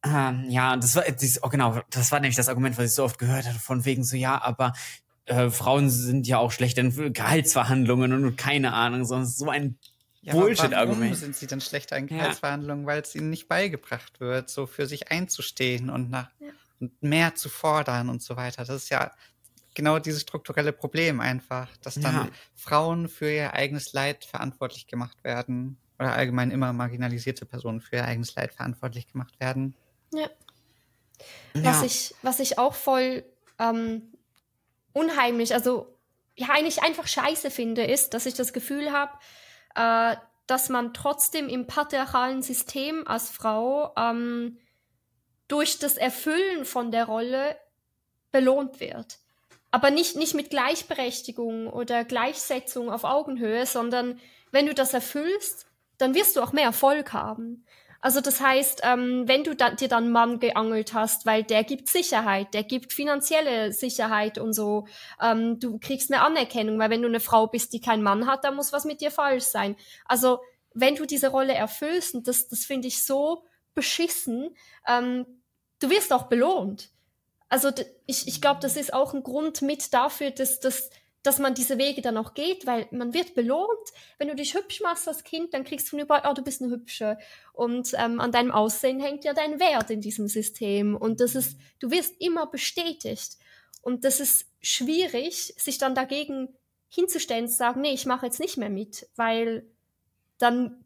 ähm, 0.06 0.46
ja, 0.50 0.78
das 0.78 0.96
war, 0.96 1.04
das, 1.04 1.44
oh 1.44 1.50
genau, 1.50 1.82
das 1.90 2.12
war 2.12 2.20
nämlich 2.20 2.36
das 2.36 2.48
Argument, 2.48 2.78
was 2.78 2.86
ich 2.86 2.94
so 2.94 3.04
oft 3.04 3.18
gehört 3.18 3.48
hatte, 3.48 3.60
von 3.60 3.86
wegen 3.86 4.04
so, 4.04 4.16
ja, 4.16 4.40
aber 4.42 4.74
äh, 5.26 5.50
Frauen 5.50 5.90
sind 5.90 6.28
ja 6.28 6.38
auch 6.38 6.52
schlecht 6.52 6.78
in 6.78 7.14
Gehaltsverhandlungen 7.14 8.14
und 8.14 8.36
keine 8.38 8.74
Ahnung, 8.74 9.06
sonst 9.06 9.38
so 9.38 9.50
ein 9.50 9.78
ja, 10.22 10.34
Bullshit-Argument. 10.34 11.12
Warum 11.12 11.14
sind 11.14 11.36
sie 11.36 11.48
dann 11.48 11.62
schlechter 11.62 11.98
in 11.98 12.08
Gehaltsverhandlungen? 12.08 12.84
Ja. 12.86 12.88
Weil 12.88 13.02
es 13.02 13.16
ihnen 13.16 13.30
nicht 13.30 13.48
beigebracht 13.48 14.20
wird, 14.20 14.50
so 14.50 14.66
für 14.66 14.88
sich 14.88 15.12
einzustehen 15.12 15.90
und 15.90 16.10
nach 16.10 16.30
ja. 16.40 16.48
und 16.80 17.02
mehr 17.04 17.36
zu 17.36 17.50
fordern 17.50 18.10
und 18.10 18.24
so 18.24 18.36
weiter. 18.36 18.66
Das 18.66 18.76
ist 18.76 18.90
ja 18.90 19.12
genau 19.76 20.00
dieses 20.00 20.22
strukturelle 20.22 20.74
Problem 20.74 21.20
einfach, 21.20 21.70
dass 21.78 21.96
dann 21.96 22.16
ja. 22.16 22.30
Frauen 22.56 23.08
für 23.08 23.32
ihr 23.32 23.54
eigenes 23.54 23.94
Leid 23.94 24.26
verantwortlich 24.26 24.88
gemacht 24.88 25.24
werden 25.24 25.78
oder 26.00 26.14
allgemein 26.14 26.52
immer 26.52 26.74
marginalisierte 26.74 27.46
Personen 27.46 27.82
für 27.82 27.98
ihr 27.98 28.06
eigenes 28.06 28.36
Leid 28.36 28.54
verantwortlich 28.54 29.08
gemacht 29.08 29.40
werden. 29.40 29.76
Ja. 30.12 30.30
Was 31.54 31.84
ich, 31.84 32.16
was 32.22 32.40
ich 32.40 32.58
auch 32.58 32.74
voll 32.74 33.24
ähm, 33.60 34.02
unheimlich, 34.96 35.54
also 35.54 35.94
ja, 36.36 36.48
eigentlich 36.50 36.82
einfach 36.82 37.08
scheiße 37.08 37.52
finde, 37.52 37.84
ist, 37.84 38.14
dass 38.14 38.26
ich 38.26 38.34
das 38.34 38.54
Gefühl 38.54 38.92
habe, 38.92 39.12
äh, 39.76 40.18
dass 40.48 40.70
man 40.70 40.94
trotzdem 40.94 41.50
im 41.50 41.68
patriarchalen 41.68 42.42
System 42.42 43.06
als 43.08 43.30
Frau 43.30 43.94
ähm, 43.98 44.58
durch 45.48 45.80
das 45.80 45.98
Erfüllen 45.98 46.66
von 46.66 46.92
der 46.92 47.06
Rolle 47.06 47.58
belohnt 48.32 48.80
wird. 48.80 49.20
Aber 49.72 49.92
nicht, 49.92 50.16
nicht 50.16 50.34
mit 50.34 50.50
Gleichberechtigung 50.50 51.68
oder 51.68 52.06
Gleichsetzung 52.06 52.90
auf 52.90 53.04
Augenhöhe, 53.04 53.66
sondern 53.66 54.20
wenn 54.52 54.66
du 54.66 54.74
das 54.74 54.94
erfüllst, 54.94 55.68
dann 55.98 56.16
wirst 56.16 56.36
du 56.36 56.42
auch 56.42 56.54
mehr 56.54 56.66
Erfolg 56.66 57.12
haben. 57.12 57.66
Also 58.06 58.22
das 58.22 58.40
heißt, 58.40 58.82
ähm, 58.84 59.28
wenn 59.28 59.44
du 59.44 59.56
da, 59.56 59.72
dir 59.72 59.88
dann 59.88 60.12
Mann 60.12 60.38
geangelt 60.38 60.94
hast, 60.94 61.26
weil 61.26 61.44
der 61.44 61.64
gibt 61.64 61.90
Sicherheit, 61.90 62.54
der 62.54 62.62
gibt 62.62 62.94
finanzielle 62.94 63.74
Sicherheit 63.74 64.38
und 64.38 64.54
so, 64.54 64.86
ähm, 65.20 65.60
du 65.60 65.80
kriegst 65.80 66.14
eine 66.14 66.22
Anerkennung, 66.22 66.78
weil 66.78 66.92
wenn 66.92 67.02
du 67.02 67.08
eine 67.08 67.20
Frau 67.20 67.48
bist, 67.48 67.74
die 67.74 67.82
keinen 67.82 68.04
Mann 68.04 68.28
hat, 68.28 68.44
dann 68.44 68.58
muss 68.58 68.72
was 68.72 68.86
mit 68.86 69.02
dir 69.02 69.10
falsch 69.10 69.46
sein. 69.46 69.76
Also 70.06 70.38
wenn 70.76 70.94
du 70.94 71.08
diese 71.08 71.30
Rolle 71.30 71.56
erfüllst, 71.56 72.14
und 72.14 72.28
das, 72.28 72.48
das 72.48 72.64
finde 72.64 72.90
ich 72.90 73.04
so 73.04 73.44
beschissen, 73.74 74.56
ähm, 74.88 75.26
du 75.80 75.90
wirst 75.90 76.14
auch 76.14 76.28
belohnt. 76.28 76.92
Also 77.50 77.72
ich, 78.06 78.28
ich 78.28 78.40
glaube, 78.40 78.60
das 78.62 78.78
ist 78.78 78.94
auch 78.94 79.16
ein 79.16 79.24
Grund 79.24 79.64
mit 79.64 79.96
dafür, 79.96 80.30
dass, 80.30 80.60
dass 80.60 80.92
dass 81.26 81.40
man 81.40 81.54
diese 81.56 81.78
Wege 81.78 82.02
dann 82.02 82.18
auch 82.18 82.34
geht, 82.34 82.66
weil 82.66 82.88
man 82.92 83.14
wird 83.14 83.36
belohnt. 83.36 83.90
Wenn 84.18 84.28
du 84.28 84.36
dich 84.36 84.54
hübsch 84.54 84.82
machst 84.82 85.08
als 85.08 85.24
Kind, 85.24 85.54
dann 85.54 85.64
kriegst 85.64 85.88
du 85.88 85.92
von 85.92 86.00
überall, 86.00 86.30
oh, 86.30 86.34
du 86.34 86.44
bist 86.44 86.62
eine 86.62 86.72
Hübsche. 86.72 87.18
Und 87.54 87.94
ähm, 87.98 88.20
an 88.20 88.32
deinem 88.32 88.52
Aussehen 88.52 89.00
hängt 89.00 89.24
ja 89.24 89.34
dein 89.34 89.60
Wert 89.60 89.90
in 89.90 90.02
diesem 90.02 90.28
System. 90.28 90.96
Und 90.96 91.20
das 91.22 91.36
ist, 91.36 91.58
du 91.80 91.92
wirst 91.92 92.20
immer 92.20 92.48
bestätigt. 92.48 93.38
Und 93.82 94.04
das 94.04 94.20
ist 94.20 94.48
schwierig, 94.62 95.54
sich 95.58 95.78
dann 95.78 95.96
dagegen 95.96 96.50
hinzustellen, 96.90 97.48
zu 97.48 97.56
sagen, 97.56 97.82
nee, 97.82 97.94
ich 97.94 98.06
mache 98.06 98.26
jetzt 98.26 98.40
nicht 98.40 98.58
mehr 98.58 98.70
mit, 98.70 99.08
weil 99.16 99.66
dann 100.38 100.86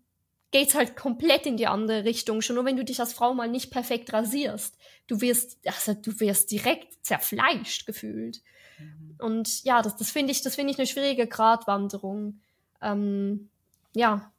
geht's 0.52 0.76
halt 0.76 0.96
komplett 0.96 1.46
in 1.46 1.58
die 1.58 1.68
andere 1.68 2.04
Richtung. 2.06 2.42
Schon 2.42 2.56
nur 2.56 2.66
wenn 2.66 2.78
du 2.78 2.84
dich 2.84 3.00
als 3.00 3.14
Frau 3.14 3.34
mal 3.34 3.48
nicht 3.48 3.72
perfekt 3.72 4.12
rasierst, 4.14 4.78
du 5.08 5.22
wirst, 5.22 5.60
also 5.66 5.94
du 5.94 6.20
wirst 6.20 6.52
direkt 6.52 7.06
zerfleischt 7.06 7.86
gefühlt. 7.86 8.42
Mhm. 8.80 9.16
Und 9.20 9.64
ja, 9.64 9.82
das, 9.82 9.96
das 9.96 10.10
finde 10.10 10.32
ich, 10.32 10.42
das 10.42 10.56
finde 10.56 10.72
ich 10.72 10.80
eine 10.80 10.88
schwierige 10.88 11.28
Gratwanderung. 11.28 12.40
Ähm, 12.82 13.50
ja. 13.96 14.32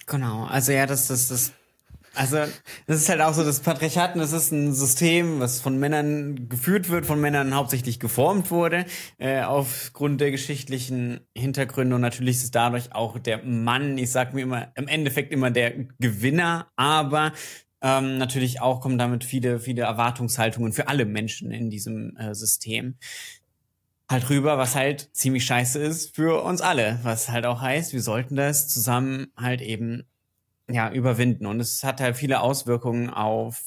genau, 0.05 0.45
also 0.45 0.71
ja, 0.71 0.85
das, 0.85 1.07
das, 1.07 1.27
das 1.29 1.53
also, 2.17 2.37
das 2.87 2.97
ist 2.97 3.09
halt 3.09 3.21
auch 3.21 3.33
so, 3.33 3.43
das 3.43 3.59
Patriarchat, 3.59 4.15
das 4.15 4.33
ist 4.33 4.51
ein 4.51 4.73
System, 4.73 5.39
was 5.39 5.61
von 5.61 5.77
Männern 5.77 6.49
geführt 6.49 6.89
wird, 6.89 7.05
von 7.05 7.21
Männern 7.21 7.53
hauptsächlich 7.53 7.99
geformt 7.99 8.49
wurde, 8.49 8.85
äh, 9.19 9.43
aufgrund 9.43 10.19
der 10.19 10.31
geschichtlichen 10.31 11.19
Hintergründe. 11.37 11.95
Und 11.95 12.01
natürlich 12.01 12.37
ist 12.37 12.55
dadurch 12.55 12.93
auch 12.93 13.19
der 13.19 13.43
Mann, 13.43 13.99
ich 13.99 14.11
sag 14.11 14.33
mir 14.33 14.41
immer, 14.41 14.71
im 14.73 14.87
Endeffekt 14.87 15.31
immer 15.31 15.51
der 15.51 15.73
Gewinner, 15.99 16.71
aber 16.75 17.33
ähm, 17.81 18.17
natürlich 18.17 18.61
auch 18.61 18.81
kommen 18.81 18.97
damit 18.97 19.23
viele, 19.23 19.59
viele 19.59 19.83
Erwartungshaltungen 19.83 20.73
für 20.73 20.87
alle 20.87 21.05
Menschen 21.05 21.51
in 21.51 21.69
diesem 21.69 22.15
äh, 22.17 22.33
System 22.33 22.95
halt 24.09 24.29
rüber, 24.29 24.57
was 24.57 24.75
halt 24.75 25.09
ziemlich 25.13 25.45
scheiße 25.45 25.79
ist 25.79 26.15
für 26.15 26.43
uns 26.43 26.61
alle. 26.61 26.99
Was 27.03 27.29
halt 27.29 27.45
auch 27.45 27.61
heißt, 27.61 27.93
wir 27.93 28.01
sollten 28.01 28.35
das 28.35 28.69
zusammen 28.69 29.27
halt 29.35 29.61
eben 29.61 30.05
ja 30.69 30.91
überwinden. 30.91 31.45
Und 31.45 31.59
es 31.59 31.83
hat 31.83 32.01
halt 32.01 32.15
viele 32.15 32.41
Auswirkungen 32.41 33.09
auf 33.09 33.61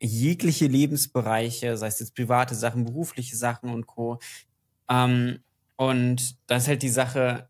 jegliche 0.00 0.66
Lebensbereiche, 0.66 1.76
sei 1.76 1.88
es 1.88 2.00
jetzt 2.00 2.14
private 2.14 2.54
Sachen, 2.54 2.84
berufliche 2.84 3.36
Sachen 3.36 3.70
und 3.70 3.86
Co. 3.86 4.18
Ähm, 4.88 5.40
und 5.76 6.36
das 6.48 6.64
ist 6.64 6.68
halt 6.68 6.82
die 6.82 6.88
Sache, 6.88 7.48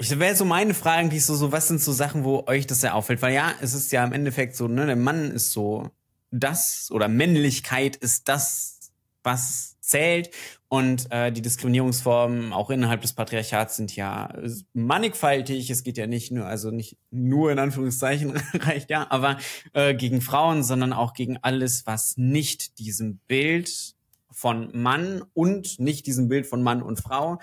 ich 0.00 0.16
wäre 0.18 0.36
so 0.36 0.44
meine 0.44 0.74
Frage 0.74 1.00
eigentlich 1.00 1.26
so, 1.26 1.34
so, 1.34 1.50
was 1.50 1.68
sind 1.68 1.80
so 1.80 1.92
Sachen, 1.92 2.24
wo 2.24 2.44
euch 2.46 2.66
das 2.66 2.80
sehr 2.80 2.94
auffällt? 2.94 3.20
Weil 3.20 3.34
ja, 3.34 3.52
es 3.60 3.74
ist 3.74 3.90
ja 3.90 4.04
im 4.04 4.12
Endeffekt 4.12 4.54
so, 4.54 4.68
ne, 4.68 4.86
der 4.86 4.96
Mann 4.96 5.30
ist 5.30 5.52
so 5.52 5.90
das 6.30 6.90
oder 6.92 7.08
Männlichkeit 7.08 7.96
ist 7.96 8.28
das, 8.28 8.92
was 9.22 9.76
zählt. 9.80 10.30
Und 10.68 11.10
äh, 11.10 11.32
die 11.32 11.42
Diskriminierungsformen 11.42 12.52
auch 12.52 12.70
innerhalb 12.70 13.00
des 13.00 13.14
Patriarchats 13.14 13.76
sind 13.76 13.96
ja 13.96 14.32
mannigfaltig. 14.74 15.70
Es 15.70 15.82
geht 15.82 15.96
ja 15.96 16.06
nicht 16.06 16.30
nur, 16.30 16.46
also 16.46 16.70
nicht 16.70 16.98
nur 17.10 17.50
in 17.50 17.58
Anführungszeichen 17.58 18.36
reicht 18.54 18.90
ja, 18.90 19.10
aber 19.10 19.38
äh, 19.72 19.94
gegen 19.94 20.20
Frauen, 20.20 20.62
sondern 20.62 20.92
auch 20.92 21.14
gegen 21.14 21.38
alles, 21.38 21.86
was 21.86 22.16
nicht 22.18 22.78
diesem 22.78 23.18
Bild 23.26 23.96
von 24.30 24.70
Mann 24.72 25.24
und 25.32 25.80
nicht 25.80 26.06
diesem 26.06 26.28
Bild 26.28 26.46
von 26.46 26.62
Mann 26.62 26.82
und 26.82 27.00
Frau 27.00 27.38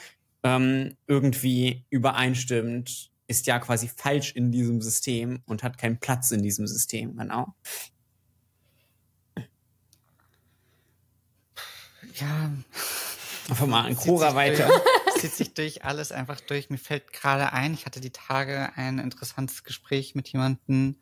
ähm, 0.46 0.96
irgendwie 1.08 1.86
übereinstimmt, 1.90 3.10
ist 3.26 3.48
ja 3.48 3.58
quasi 3.58 3.90
falsch 3.90 4.34
in 4.34 4.52
diesem 4.52 4.80
System 4.80 5.42
und 5.48 5.64
hat 5.64 5.80
keinen 5.80 6.00
Platz 6.00 6.30
in 6.30 6.44
diesem 6.44 6.68
System, 6.68 7.18
genau. 7.18 7.56
Ja. 12.20 12.52
Einfach 13.50 13.66
mal 13.66 13.86
an 13.86 13.96
Cora 13.96 14.36
weiter. 14.36 14.70
Zieht 15.18 15.34
sich 15.34 15.54
durch 15.56 15.84
alles 15.84 16.12
einfach 16.12 16.40
durch. 16.42 16.70
Mir 16.70 16.78
fällt 16.78 17.12
gerade 17.12 17.52
ein, 17.52 17.74
ich 17.74 17.88
hatte 17.88 18.00
die 18.00 18.12
Tage 18.12 18.72
ein 18.76 19.00
interessantes 19.00 19.64
Gespräch 19.64 20.14
mit 20.14 20.28
jemandem, 20.28 20.98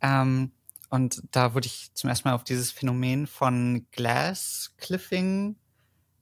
ähm, 0.00 0.50
und 0.90 1.22
da 1.32 1.54
wurde 1.54 1.66
ich 1.66 1.92
zum 1.94 2.08
ersten 2.08 2.28
Mal 2.28 2.34
auf 2.34 2.44
dieses 2.44 2.72
Phänomen 2.72 3.26
von 3.26 3.86
Glass 3.92 4.74
Cliffing 4.78 5.56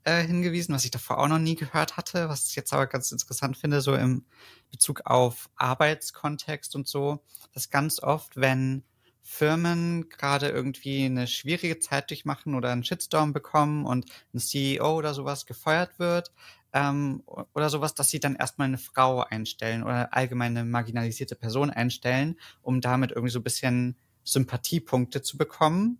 äh, 0.07 0.25
hingewiesen, 0.25 0.75
was 0.75 0.85
ich 0.85 0.92
davor 0.92 1.19
auch 1.19 1.27
noch 1.29 1.40
nie 1.40 1.57
gehört 1.57 1.97
hatte, 1.97 2.29
was 2.29 2.49
ich 2.49 2.55
jetzt 2.55 2.73
aber 2.73 2.87
ganz 2.87 3.11
interessant 3.11 3.57
finde, 3.57 3.81
so 3.81 3.95
im 3.95 4.25
Bezug 4.71 5.03
auf 5.05 5.51
Arbeitskontext 5.57 6.77
und 6.77 6.87
so, 6.87 7.25
dass 7.53 7.71
ganz 7.71 8.01
oft, 8.01 8.37
wenn 8.37 8.85
Firmen 9.23 10.09
gerade 10.09 10.49
irgendwie 10.49 11.05
eine 11.05 11.27
schwierige 11.27 11.81
Zeit 11.81 12.11
durchmachen 12.11 12.55
oder 12.55 12.71
einen 12.71 12.85
Shitstorm 12.85 13.33
bekommen 13.33 13.85
und 13.85 14.07
ein 14.33 14.38
CEO 14.38 14.97
oder 14.97 15.12
sowas 15.12 15.45
gefeuert 15.45 15.99
wird 15.99 16.33
ähm, 16.73 17.25
oder 17.53 17.69
sowas, 17.69 17.95
dass 17.95 18.09
sie 18.09 18.21
dann 18.21 18.37
erstmal 18.37 18.69
eine 18.69 18.79
Frau 18.79 19.23
einstellen 19.23 19.83
oder 19.83 20.14
allgemeine 20.14 20.64
marginalisierte 20.64 21.35
Person 21.35 21.71
einstellen, 21.71 22.38
um 22.62 22.81
damit 22.81 23.11
irgendwie 23.11 23.33
so 23.33 23.40
ein 23.40 23.45
bisschen 23.45 23.97
Sympathiepunkte 24.23 25.23
zu 25.23 25.37
bekommen. 25.37 25.99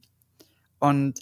Und 0.79 1.19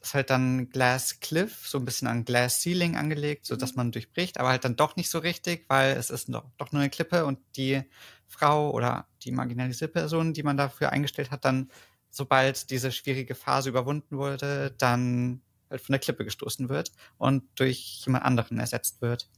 ist 0.00 0.14
halt 0.14 0.30
dann 0.30 0.70
Glass 0.70 1.20
Cliff, 1.20 1.66
so 1.66 1.78
ein 1.78 1.84
bisschen 1.84 2.08
an 2.08 2.24
Glass 2.24 2.62
Ceiling 2.62 2.96
angelegt, 2.96 3.46
so 3.46 3.56
dass 3.56 3.72
mhm. 3.72 3.76
man 3.76 3.92
durchbricht, 3.92 4.38
aber 4.38 4.48
halt 4.48 4.64
dann 4.64 4.76
doch 4.76 4.96
nicht 4.96 5.10
so 5.10 5.18
richtig, 5.18 5.66
weil 5.68 5.96
es 5.96 6.10
ist 6.10 6.28
doch, 6.28 6.44
doch 6.56 6.72
nur 6.72 6.80
eine 6.80 6.90
Klippe 6.90 7.26
und 7.26 7.38
die 7.56 7.82
Frau 8.26 8.70
oder 8.70 9.06
die 9.22 9.32
marginalisierte 9.32 9.92
Person, 9.92 10.32
die 10.32 10.42
man 10.42 10.56
dafür 10.56 10.90
eingestellt 10.90 11.30
hat, 11.30 11.44
dann, 11.44 11.70
sobald 12.10 12.70
diese 12.70 12.92
schwierige 12.92 13.34
Phase 13.34 13.68
überwunden 13.68 14.16
wurde, 14.16 14.74
dann 14.78 15.42
halt 15.68 15.80
von 15.80 15.92
der 15.92 16.00
Klippe 16.00 16.24
gestoßen 16.24 16.68
wird 16.68 16.92
und 17.18 17.44
durch 17.56 18.02
jemand 18.04 18.24
anderen 18.24 18.58
ersetzt 18.58 19.02
wird. 19.02 19.28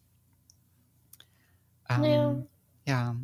Ähm, 1.88 2.04
ja. 2.04 2.46
ja. 2.86 3.16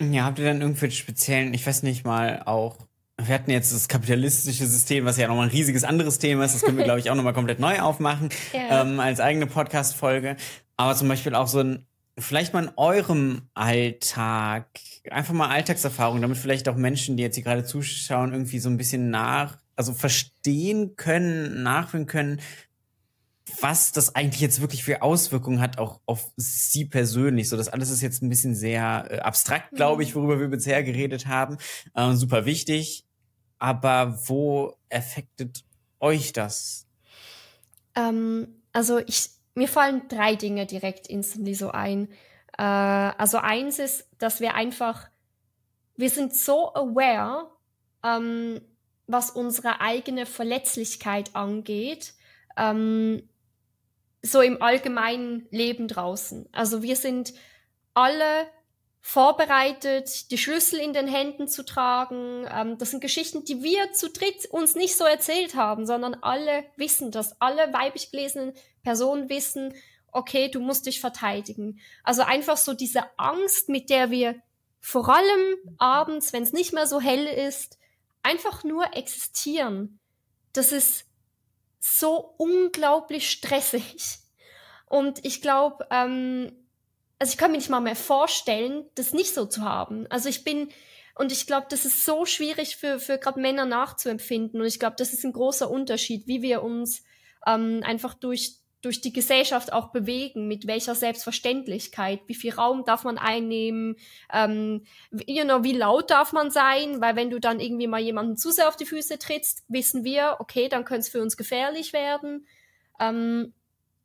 Ja, 0.00 0.24
habt 0.24 0.38
ihr 0.38 0.44
dann 0.44 0.62
irgendwelche 0.62 0.96
speziellen, 0.96 1.52
ich 1.54 1.66
weiß 1.66 1.82
nicht 1.82 2.04
mal, 2.04 2.42
auch 2.44 2.87
wir 3.20 3.34
hatten 3.34 3.50
jetzt 3.50 3.74
das 3.74 3.88
kapitalistische 3.88 4.66
System, 4.66 5.04
was 5.04 5.16
ja 5.16 5.26
nochmal 5.26 5.46
ein 5.46 5.50
riesiges 5.50 5.84
anderes 5.84 6.18
Thema 6.18 6.44
ist. 6.44 6.54
Das 6.54 6.62
können 6.62 6.78
wir, 6.78 6.84
glaube 6.84 7.00
ich, 7.00 7.10
auch 7.10 7.16
nochmal 7.16 7.32
komplett 7.32 7.58
neu 7.58 7.80
aufmachen 7.80 8.28
ja. 8.52 8.82
ähm, 8.82 9.00
als 9.00 9.18
eigene 9.20 9.46
Podcast-Folge. 9.46 10.36
Aber 10.76 10.94
zum 10.94 11.08
Beispiel 11.08 11.34
auch 11.34 11.48
so 11.48 11.58
ein, 11.58 11.86
vielleicht 12.16 12.54
mal 12.54 12.64
in 12.64 12.70
eurem 12.76 13.42
Alltag, 13.54 14.68
einfach 15.10 15.34
mal 15.34 15.48
Alltagserfahrung, 15.48 16.22
damit 16.22 16.38
vielleicht 16.38 16.68
auch 16.68 16.76
Menschen, 16.76 17.16
die 17.16 17.24
jetzt 17.24 17.34
hier 17.34 17.44
gerade 17.44 17.64
zuschauen, 17.64 18.32
irgendwie 18.32 18.60
so 18.60 18.70
ein 18.70 18.76
bisschen 18.76 19.10
nach, 19.10 19.58
also 19.74 19.94
verstehen 19.94 20.94
können, 20.94 21.64
nachfühlen 21.64 22.06
können, 22.06 22.40
was 23.60 23.90
das 23.90 24.14
eigentlich 24.14 24.42
jetzt 24.42 24.60
wirklich 24.60 24.84
für 24.84 25.02
Auswirkungen 25.02 25.60
hat, 25.60 25.78
auch 25.78 26.00
auf 26.06 26.30
sie 26.36 26.84
persönlich. 26.84 27.48
So, 27.48 27.56
das 27.56 27.68
alles 27.68 27.90
ist 27.90 28.02
jetzt 28.02 28.22
ein 28.22 28.28
bisschen 28.28 28.54
sehr 28.54 29.08
äh, 29.10 29.18
abstrakt, 29.18 29.72
glaube 29.72 30.04
ich, 30.04 30.10
mhm. 30.10 30.20
worüber 30.20 30.38
wir 30.38 30.48
bisher 30.48 30.84
geredet 30.84 31.26
haben. 31.26 31.56
Äh, 31.94 32.12
super 32.12 32.44
wichtig 32.44 33.07
aber 33.58 34.18
wo 34.26 34.76
affectet 34.90 35.64
euch 36.00 36.32
das? 36.32 36.86
Ähm, 37.94 38.62
also 38.72 38.98
ich, 38.98 39.30
mir 39.54 39.68
fallen 39.68 40.08
drei 40.08 40.34
Dinge 40.36 40.66
direkt 40.66 41.08
instantly 41.08 41.54
so 41.54 41.70
ein. 41.70 42.08
Äh, 42.56 42.62
also 42.62 43.38
eins 43.38 43.78
ist, 43.78 44.08
dass 44.18 44.40
wir 44.40 44.54
einfach, 44.54 45.08
wir 45.96 46.10
sind 46.10 46.34
so 46.34 46.74
aware, 46.74 47.50
ähm, 48.04 48.60
was 49.06 49.30
unsere 49.30 49.80
eigene 49.80 50.26
Verletzlichkeit 50.26 51.34
angeht, 51.34 52.14
ähm, 52.56 53.28
so 54.22 54.40
im 54.40 54.60
allgemeinen 54.60 55.46
Leben 55.50 55.88
draußen. 55.88 56.48
Also 56.52 56.82
wir 56.82 56.96
sind 56.96 57.32
alle 57.94 58.46
vorbereitet, 59.08 60.30
die 60.30 60.36
Schlüssel 60.36 60.78
in 60.80 60.92
den 60.92 61.08
Händen 61.08 61.48
zu 61.48 61.64
tragen. 61.64 62.46
Ähm, 62.52 62.76
das 62.76 62.90
sind 62.90 63.00
Geschichten, 63.00 63.42
die 63.42 63.62
wir 63.62 63.90
zu 63.94 64.10
dritt 64.10 64.44
uns 64.50 64.74
nicht 64.74 64.98
so 64.98 65.04
erzählt 65.04 65.54
haben, 65.54 65.86
sondern 65.86 66.16
alle 66.16 66.66
wissen 66.76 67.10
das. 67.10 67.40
Alle 67.40 67.72
weiblich 67.72 68.10
gelesenen 68.10 68.52
Personen 68.82 69.30
wissen, 69.30 69.72
okay, 70.12 70.50
du 70.50 70.60
musst 70.60 70.84
dich 70.84 71.00
verteidigen. 71.00 71.80
Also 72.04 72.20
einfach 72.20 72.58
so 72.58 72.74
diese 72.74 73.02
Angst, 73.18 73.70
mit 73.70 73.88
der 73.88 74.10
wir 74.10 74.34
vor 74.78 75.08
allem 75.08 75.56
abends, 75.78 76.34
wenn 76.34 76.42
es 76.42 76.52
nicht 76.52 76.74
mehr 76.74 76.86
so 76.86 77.00
hell 77.00 77.24
ist, 77.24 77.78
einfach 78.22 78.62
nur 78.62 78.94
existieren. 78.94 80.00
Das 80.52 80.70
ist 80.70 81.06
so 81.80 82.34
unglaublich 82.36 83.30
stressig. 83.30 84.18
Und 84.84 85.24
ich 85.24 85.40
glaube, 85.40 85.86
ähm, 85.90 86.67
also 87.18 87.32
ich 87.32 87.38
kann 87.38 87.50
mir 87.50 87.56
nicht 87.56 87.70
mal 87.70 87.80
mehr 87.80 87.96
vorstellen, 87.96 88.84
das 88.94 89.12
nicht 89.12 89.34
so 89.34 89.46
zu 89.46 89.62
haben. 89.62 90.06
Also 90.08 90.28
ich 90.28 90.44
bin, 90.44 90.68
und 91.16 91.32
ich 91.32 91.46
glaube, 91.46 91.66
das 91.68 91.84
ist 91.84 92.04
so 92.04 92.24
schwierig 92.24 92.76
für, 92.76 93.00
für 93.00 93.18
gerade 93.18 93.40
Männer 93.40 93.64
nachzuempfinden. 93.64 94.60
Und 94.60 94.66
ich 94.66 94.78
glaube, 94.78 94.96
das 94.96 95.12
ist 95.12 95.24
ein 95.24 95.32
großer 95.32 95.68
Unterschied, 95.68 96.28
wie 96.28 96.42
wir 96.42 96.62
uns 96.62 97.02
ähm, 97.44 97.82
einfach 97.84 98.14
durch, 98.14 98.58
durch 98.82 99.00
die 99.00 99.12
Gesellschaft 99.12 99.72
auch 99.72 99.90
bewegen, 99.90 100.46
mit 100.46 100.68
welcher 100.68 100.94
Selbstverständlichkeit, 100.94 102.20
wie 102.26 102.36
viel 102.36 102.54
Raum 102.54 102.84
darf 102.84 103.02
man 103.02 103.18
einnehmen, 103.18 103.96
ähm, 104.32 104.84
you 105.26 105.42
know, 105.42 105.64
wie 105.64 105.72
laut 105.72 106.12
darf 106.12 106.32
man 106.32 106.52
sein, 106.52 107.00
weil 107.00 107.16
wenn 107.16 107.30
du 107.30 107.40
dann 107.40 107.58
irgendwie 107.58 107.88
mal 107.88 108.00
jemanden 108.00 108.36
zu 108.36 108.52
sehr 108.52 108.68
auf 108.68 108.76
die 108.76 108.86
Füße 108.86 109.18
trittst, 109.18 109.64
wissen 109.66 110.04
wir, 110.04 110.36
okay, 110.38 110.68
dann 110.68 110.84
könnte 110.84 111.00
es 111.00 111.08
für 111.08 111.20
uns 111.20 111.36
gefährlich 111.36 111.92
werden. 111.92 112.46
Ähm, 113.00 113.54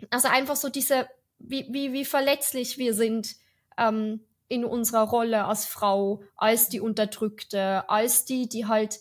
also 0.10 0.30
einfach 0.30 0.56
so 0.56 0.70
diese 0.70 1.08
wie, 1.44 1.68
wie, 1.70 1.94
wie 1.94 2.06
verletzlich 2.06 2.78
wir 2.78 2.94
sind 2.94 3.36
ähm, 3.78 4.26
in 4.48 4.66
unserer 4.66 5.08
Rolle 5.08 5.46
als 5.46 5.66
Frau, 5.66 6.24
als 6.36 6.70
die 6.70 6.80
Unterdrückte, 6.80 7.90
als 7.90 8.26
die, 8.26 8.48
die 8.48 8.66
halt 8.66 9.00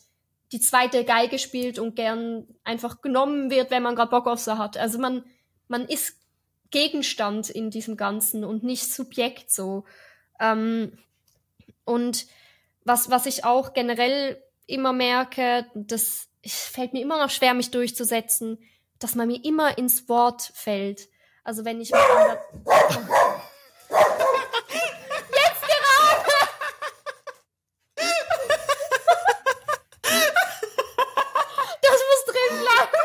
die 0.52 0.60
zweite 0.60 1.04
Geige 1.04 1.38
spielt 1.38 1.78
und 1.78 1.96
gern 1.96 2.46
einfach 2.62 3.00
genommen 3.00 3.50
wird, 3.50 3.70
wenn 3.70 3.82
man 3.82 3.96
gerade 3.96 4.10
Bock 4.10 4.26
auf 4.26 4.38
sie 4.38 4.58
hat. 4.58 4.76
Also 4.76 4.98
man, 4.98 5.24
man 5.68 5.86
ist 5.86 6.18
Gegenstand 6.70 7.48
in 7.50 7.70
diesem 7.70 7.96
Ganzen 7.96 8.44
und 8.44 8.62
nicht 8.62 8.92
Subjekt 8.92 9.50
so. 9.50 9.84
Ähm, 10.38 10.98
und 11.84 12.26
was, 12.84 13.10
was 13.10 13.26
ich 13.26 13.44
auch 13.44 13.72
generell 13.72 14.42
immer 14.66 14.92
merke, 14.92 15.66
das 15.74 16.28
fällt 16.44 16.92
mir 16.92 17.02
immer 17.02 17.22
noch 17.22 17.30
schwer, 17.30 17.54
mich 17.54 17.70
durchzusetzen, 17.70 18.58
dass 18.98 19.14
man 19.14 19.28
mir 19.28 19.44
immer 19.44 19.78
ins 19.78 20.08
Wort 20.08 20.50
fällt. 20.54 21.08
Also 21.44 21.64
wenn 21.64 21.80
ich 21.80 21.90
mit 21.90 22.00
anderen. 22.00 22.38
Jetzt 23.88 25.62
gerade! 25.62 26.32
Das 31.82 31.98
muss 32.08 32.24
drin 32.26 32.52
bleiben. 32.60 33.00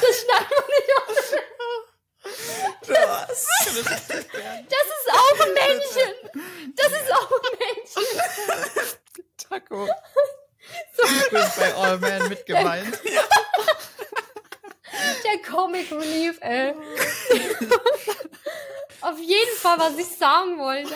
Das 0.00 0.14
schneiden 0.20 0.48
wir 0.50 0.66
nicht 0.74 0.92
auf. 0.96 1.08
Das 4.68 4.86
ist 4.86 5.08
auch 5.10 5.38
ein 5.46 5.52
Männchen. 5.54 6.12
Das 6.76 6.92
ist 6.92 7.10
auch 7.12 7.30
ein 7.30 7.58
Männchen. 7.58 8.06
Taco. 9.36 9.86
So. 10.96 11.02
Du 11.02 11.30
bist 11.30 11.56
bei 11.58 11.74
All 11.74 11.98
Man 11.98 12.28
mit 12.28 12.46
gemeint. 12.46 12.98
Der 15.24 15.38
Comic 15.54 15.90
Relief, 15.92 16.38
ey. 16.40 16.72
Auf 19.00 19.20
jeden 19.20 19.56
Fall, 19.58 19.78
was 19.78 19.96
ich 19.98 20.06
sagen 20.06 20.58
wollte. 20.58 20.88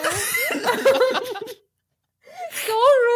so 2.66 2.72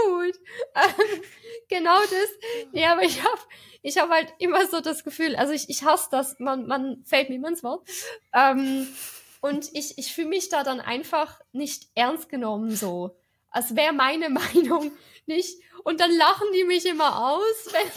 rude. 0.06 0.38
Ähm, 0.76 1.22
genau 1.68 2.00
das. 2.00 2.28
Nee, 2.72 2.86
aber 2.86 3.02
ich 3.02 3.24
habe 3.24 3.40
ich 3.82 3.98
hab 3.98 4.08
halt 4.10 4.32
immer 4.38 4.68
so 4.68 4.80
das 4.80 5.02
Gefühl, 5.02 5.34
also 5.34 5.52
ich, 5.52 5.68
ich 5.68 5.82
hasse 5.82 6.06
das, 6.12 6.38
man, 6.38 6.68
man 6.68 7.02
fällt 7.04 7.28
mir 7.28 7.34
immer 7.36 7.48
ins 7.48 7.64
Wort. 7.64 7.88
Ähm, 8.32 8.86
und 9.40 9.68
ich, 9.72 9.98
ich 9.98 10.14
fühle 10.14 10.28
mich 10.28 10.48
da 10.48 10.62
dann 10.62 10.80
einfach 10.80 11.40
nicht 11.50 11.88
ernst 11.96 12.28
genommen 12.28 12.76
so. 12.76 13.16
Als 13.50 13.74
wäre 13.74 13.92
meine 13.92 14.28
Meinung 14.30 14.92
nicht. 15.26 15.58
Und 15.82 15.98
dann 16.00 16.16
lachen 16.16 16.46
die 16.54 16.62
mich 16.64 16.86
immer 16.86 17.32
aus, 17.32 17.72
wenn 17.72 17.90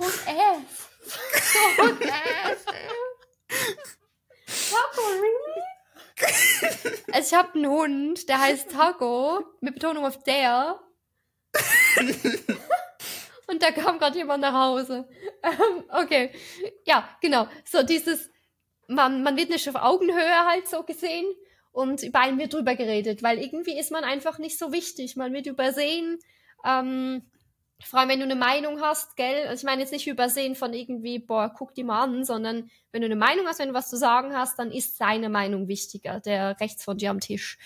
Ein 0.00 0.38
Ass. 0.38 0.88
Ein 1.78 2.10
Ass. 2.10 2.64
Taco, 4.70 5.02
really? 5.08 5.60
Also 7.12 7.28
ich 7.28 7.34
habe 7.34 7.54
einen 7.54 7.68
Hund, 7.68 8.28
der 8.28 8.40
heißt 8.40 8.70
Taco, 8.70 9.44
mit 9.60 9.74
Betonung 9.74 10.06
auf 10.06 10.22
der. 10.22 10.80
Und 13.46 13.62
da 13.62 13.72
kam 13.72 13.98
gerade 13.98 14.18
jemand 14.18 14.42
nach 14.42 14.54
Hause. 14.54 15.08
Ähm, 15.42 15.84
okay. 15.88 16.30
Ja, 16.84 17.08
genau. 17.20 17.48
So 17.64 17.82
dieses, 17.82 18.30
man, 18.86 19.22
man 19.22 19.36
wird 19.36 19.50
nicht 19.50 19.68
auf 19.68 19.74
Augenhöhe 19.74 20.44
halt 20.46 20.68
so 20.68 20.82
gesehen 20.82 21.26
und 21.72 22.02
über 22.02 22.20
einen 22.20 22.38
wird 22.38 22.52
drüber 22.52 22.74
geredet, 22.76 23.22
weil 23.22 23.38
irgendwie 23.38 23.78
ist 23.78 23.90
man 23.90 24.04
einfach 24.04 24.38
nicht 24.38 24.58
so 24.58 24.72
wichtig. 24.72 25.16
Man 25.16 25.32
wird 25.32 25.46
übersehen. 25.46 26.18
Ähm, 26.64 27.22
vor 27.84 28.00
allem, 28.00 28.08
wenn 28.10 28.18
du 28.18 28.24
eine 28.24 28.36
Meinung 28.36 28.80
hast, 28.80 29.16
gell? 29.16 29.46
Also 29.46 29.60
ich 29.60 29.64
meine 29.64 29.80
jetzt 29.82 29.92
nicht 29.92 30.06
übersehen 30.06 30.54
von 30.54 30.72
irgendwie, 30.72 31.18
boah, 31.18 31.52
guck 31.56 31.74
die 31.74 31.84
mal 31.84 32.02
an, 32.02 32.24
sondern 32.24 32.70
wenn 32.92 33.02
du 33.02 33.06
eine 33.06 33.16
Meinung 33.16 33.46
hast, 33.46 33.58
wenn 33.58 33.68
du 33.68 33.74
was 33.74 33.90
zu 33.90 33.96
sagen 33.96 34.34
hast, 34.34 34.58
dann 34.58 34.70
ist 34.70 34.96
seine 34.96 35.28
Meinung 35.28 35.68
wichtiger, 35.68 36.20
der 36.20 36.60
rechts 36.60 36.84
von 36.84 36.98
dir 36.98 37.10
am 37.10 37.20
Tisch. 37.20 37.58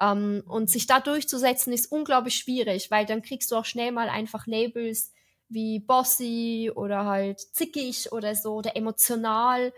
Ähm, 0.00 0.42
und 0.46 0.70
sich 0.70 0.86
da 0.86 1.00
durchzusetzen 1.00 1.72
ist 1.72 1.90
unglaublich 1.90 2.36
schwierig, 2.36 2.90
weil 2.90 3.06
dann 3.06 3.22
kriegst 3.22 3.50
du 3.50 3.56
auch 3.56 3.64
schnell 3.64 3.92
mal 3.92 4.08
einfach 4.08 4.46
Labels 4.46 5.12
wie 5.48 5.78
bossy 5.78 6.70
oder 6.74 7.04
halt 7.04 7.40
zickig 7.40 8.12
oder 8.12 8.34
so 8.34 8.54
oder 8.54 8.76
emotional. 8.76 9.72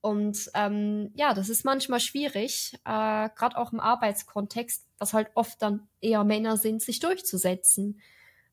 Und 0.00 0.50
ähm, 0.54 1.12
ja, 1.14 1.32
das 1.32 1.48
ist 1.48 1.64
manchmal 1.64 2.00
schwierig, 2.00 2.74
äh, 2.84 3.28
gerade 3.36 3.56
auch 3.56 3.72
im 3.72 3.78
Arbeitskontext, 3.78 4.84
was 4.98 5.14
halt 5.14 5.28
oft 5.34 5.62
dann 5.62 5.88
eher 6.00 6.24
Männer 6.24 6.56
sind, 6.56 6.82
sich 6.82 6.98
durchzusetzen. 6.98 8.00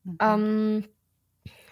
Mhm. 0.04 0.18
Ähm, 0.20 0.84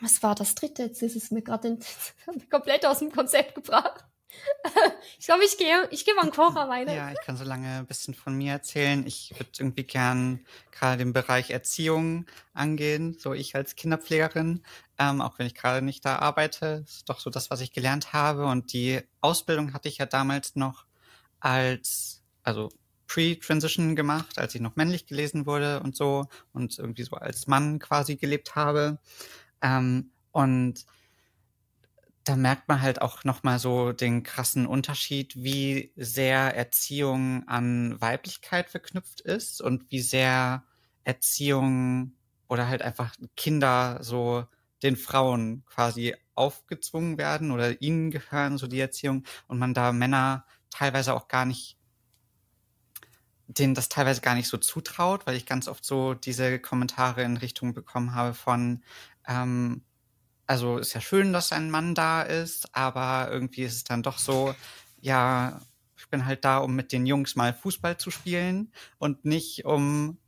was 0.01 0.23
war 0.23 0.35
das 0.35 0.55
dritte? 0.55 0.85
Jetzt 0.85 1.03
ist 1.03 1.17
es 1.17 1.31
mir 1.31 1.43
gerade 1.43 1.79
komplett 2.51 2.87
aus 2.87 3.01
dem 3.01 3.11
Konzept 3.11 3.55
gebracht. 3.55 4.05
ich 5.19 5.27
glaube, 5.27 5.45
ich 5.45 5.57
gehe 5.57 5.89
ich 5.91 6.05
geh 6.05 6.13
mal 6.13 6.23
einen 6.23 6.33
Kocher 6.33 6.69
weiter. 6.69 6.95
Ja, 6.95 7.11
ich 7.11 7.21
kann 7.23 7.37
so 7.37 7.45
lange 7.45 7.79
ein 7.79 7.87
bisschen 7.87 8.15
von 8.15 8.37
mir 8.37 8.53
erzählen. 8.53 9.07
Ich 9.07 9.33
würde 9.37 9.51
irgendwie 9.59 9.85
gern 9.85 10.45
gerade 10.71 10.99
den 10.99 11.13
Bereich 11.13 11.51
Erziehung 11.51 12.27
angehen, 12.53 13.17
so 13.19 13.33
ich 13.33 13.55
als 13.55 13.75
Kinderpflegerin, 13.75 14.63
ähm, 14.99 15.21
auch 15.21 15.39
wenn 15.39 15.47
ich 15.47 15.55
gerade 15.55 15.83
nicht 15.83 16.05
da 16.05 16.17
arbeite, 16.17 16.85
ist 16.87 17.09
doch 17.09 17.21
so 17.21 17.31
das, 17.31 17.51
was 17.51 17.61
ich 17.61 17.73
gelernt 17.73 18.13
habe. 18.13 18.47
Und 18.47 18.73
die 18.73 19.01
Ausbildung 19.21 19.73
hatte 19.73 19.89
ich 19.89 19.99
ja 19.99 20.07
damals 20.07 20.57
noch 20.57 20.85
als, 21.41 22.23
also 22.43 22.69
Pre-Transition 23.09 23.97
gemacht, 23.97 24.39
als 24.39 24.55
ich 24.55 24.61
noch 24.61 24.77
männlich 24.77 25.07
gelesen 25.07 25.47
wurde 25.47 25.81
und 25.81 25.97
so 25.97 26.27
und 26.53 26.79
irgendwie 26.79 27.03
so 27.03 27.17
als 27.17 27.49
Mann 27.49 27.81
quasi 27.81 28.17
gelebt 28.17 28.55
habe. 28.55 28.99
Ähm, 29.63 30.13
und 30.31 30.87
da 32.25 32.37
merkt 32.37 32.69
man 32.69 32.83
halt 32.83 33.01
auch 33.01 33.25
nochmal 33.25 33.59
so 33.59 33.93
den 33.93 34.23
krassen 34.23 34.67
Unterschied, 34.67 35.35
wie 35.37 35.93
sehr 35.97 36.55
Erziehung 36.55 37.49
an 37.49 37.99
Weiblichkeit 38.01 38.69
verknüpft 38.69 39.23
ist 39.23 39.63
und 39.63 39.91
wie 39.91 40.03
sehr 40.03 40.65
Erziehung 41.05 42.13
oder 42.49 42.69
halt 42.69 42.83
einfach 42.83 43.15
Kinder 43.35 43.99
so 44.03 44.47
den 44.83 44.97
Frauen 44.97 45.65
quasi 45.65 46.15
aufgezwungen 46.35 47.17
werden 47.17 47.51
oder 47.51 47.81
ihnen 47.81 48.11
gehören, 48.11 48.59
so 48.59 48.67
die 48.67 48.81
Erziehung, 48.81 49.25
und 49.47 49.59
man 49.59 49.73
da 49.73 49.93
Männer 49.93 50.45
teilweise 50.71 51.15
auch 51.15 51.29
gar 51.29 51.47
nicht, 51.47 51.78
denen 53.49 53.75
das 53.75 53.89
teilweise 53.89 54.21
gar 54.21 54.35
nicht 54.35 54.49
so 54.49 54.59
zutraut, 54.59 55.27
weil 55.27 55.37
ich 55.37 55.47
ganz 55.47 55.69
oft 55.69 55.85
so 55.85 56.15
diese 56.15 56.59
Kommentare 56.59 57.23
in 57.23 57.39
Richtung 57.39 57.75
bekommen 57.75 58.15
habe 58.15 58.35
von, 58.35 58.83
ähm, 59.27 59.83
also 60.47 60.79
ist 60.79 60.95
ja 60.95 61.01
schön, 61.01 61.33
dass 61.33 61.53
ein 61.53 61.71
Mann 61.71 61.95
da 61.95 62.23
ist, 62.23 62.75
aber 62.75 63.31
irgendwie 63.31 63.63
ist 63.63 63.75
es 63.75 63.85
dann 63.85 64.03
doch 64.03 64.19
so, 64.19 64.55
ja, 65.01 65.61
ich 65.97 66.09
bin 66.11 66.27
halt 66.27 66.45
da, 66.45 66.59
um 66.59 66.75
mit 66.75 66.93
den 66.93 67.07
Jungs 67.07 67.37
mal 67.37 67.53
Fußball 67.55 67.97
zu 67.99 68.11
spielen 68.11 68.73
und 68.99 69.25
nicht 69.25 69.65
um 69.65 70.19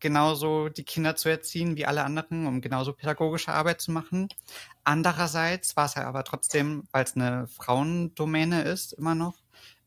genauso 0.00 0.68
die 0.68 0.84
Kinder 0.84 1.16
zu 1.16 1.28
erziehen 1.28 1.76
wie 1.76 1.86
alle 1.86 2.04
anderen, 2.04 2.46
um 2.46 2.60
genauso 2.60 2.92
pädagogische 2.92 3.52
Arbeit 3.52 3.80
zu 3.80 3.90
machen. 3.92 4.28
Andererseits 4.84 5.76
war 5.76 5.86
es 5.86 5.94
ja 5.94 6.06
aber 6.06 6.24
trotzdem, 6.24 6.84
weil 6.92 7.04
es 7.04 7.16
eine 7.16 7.46
Frauendomäne 7.48 8.62
ist, 8.62 8.92
immer 8.92 9.14
noch, 9.14 9.36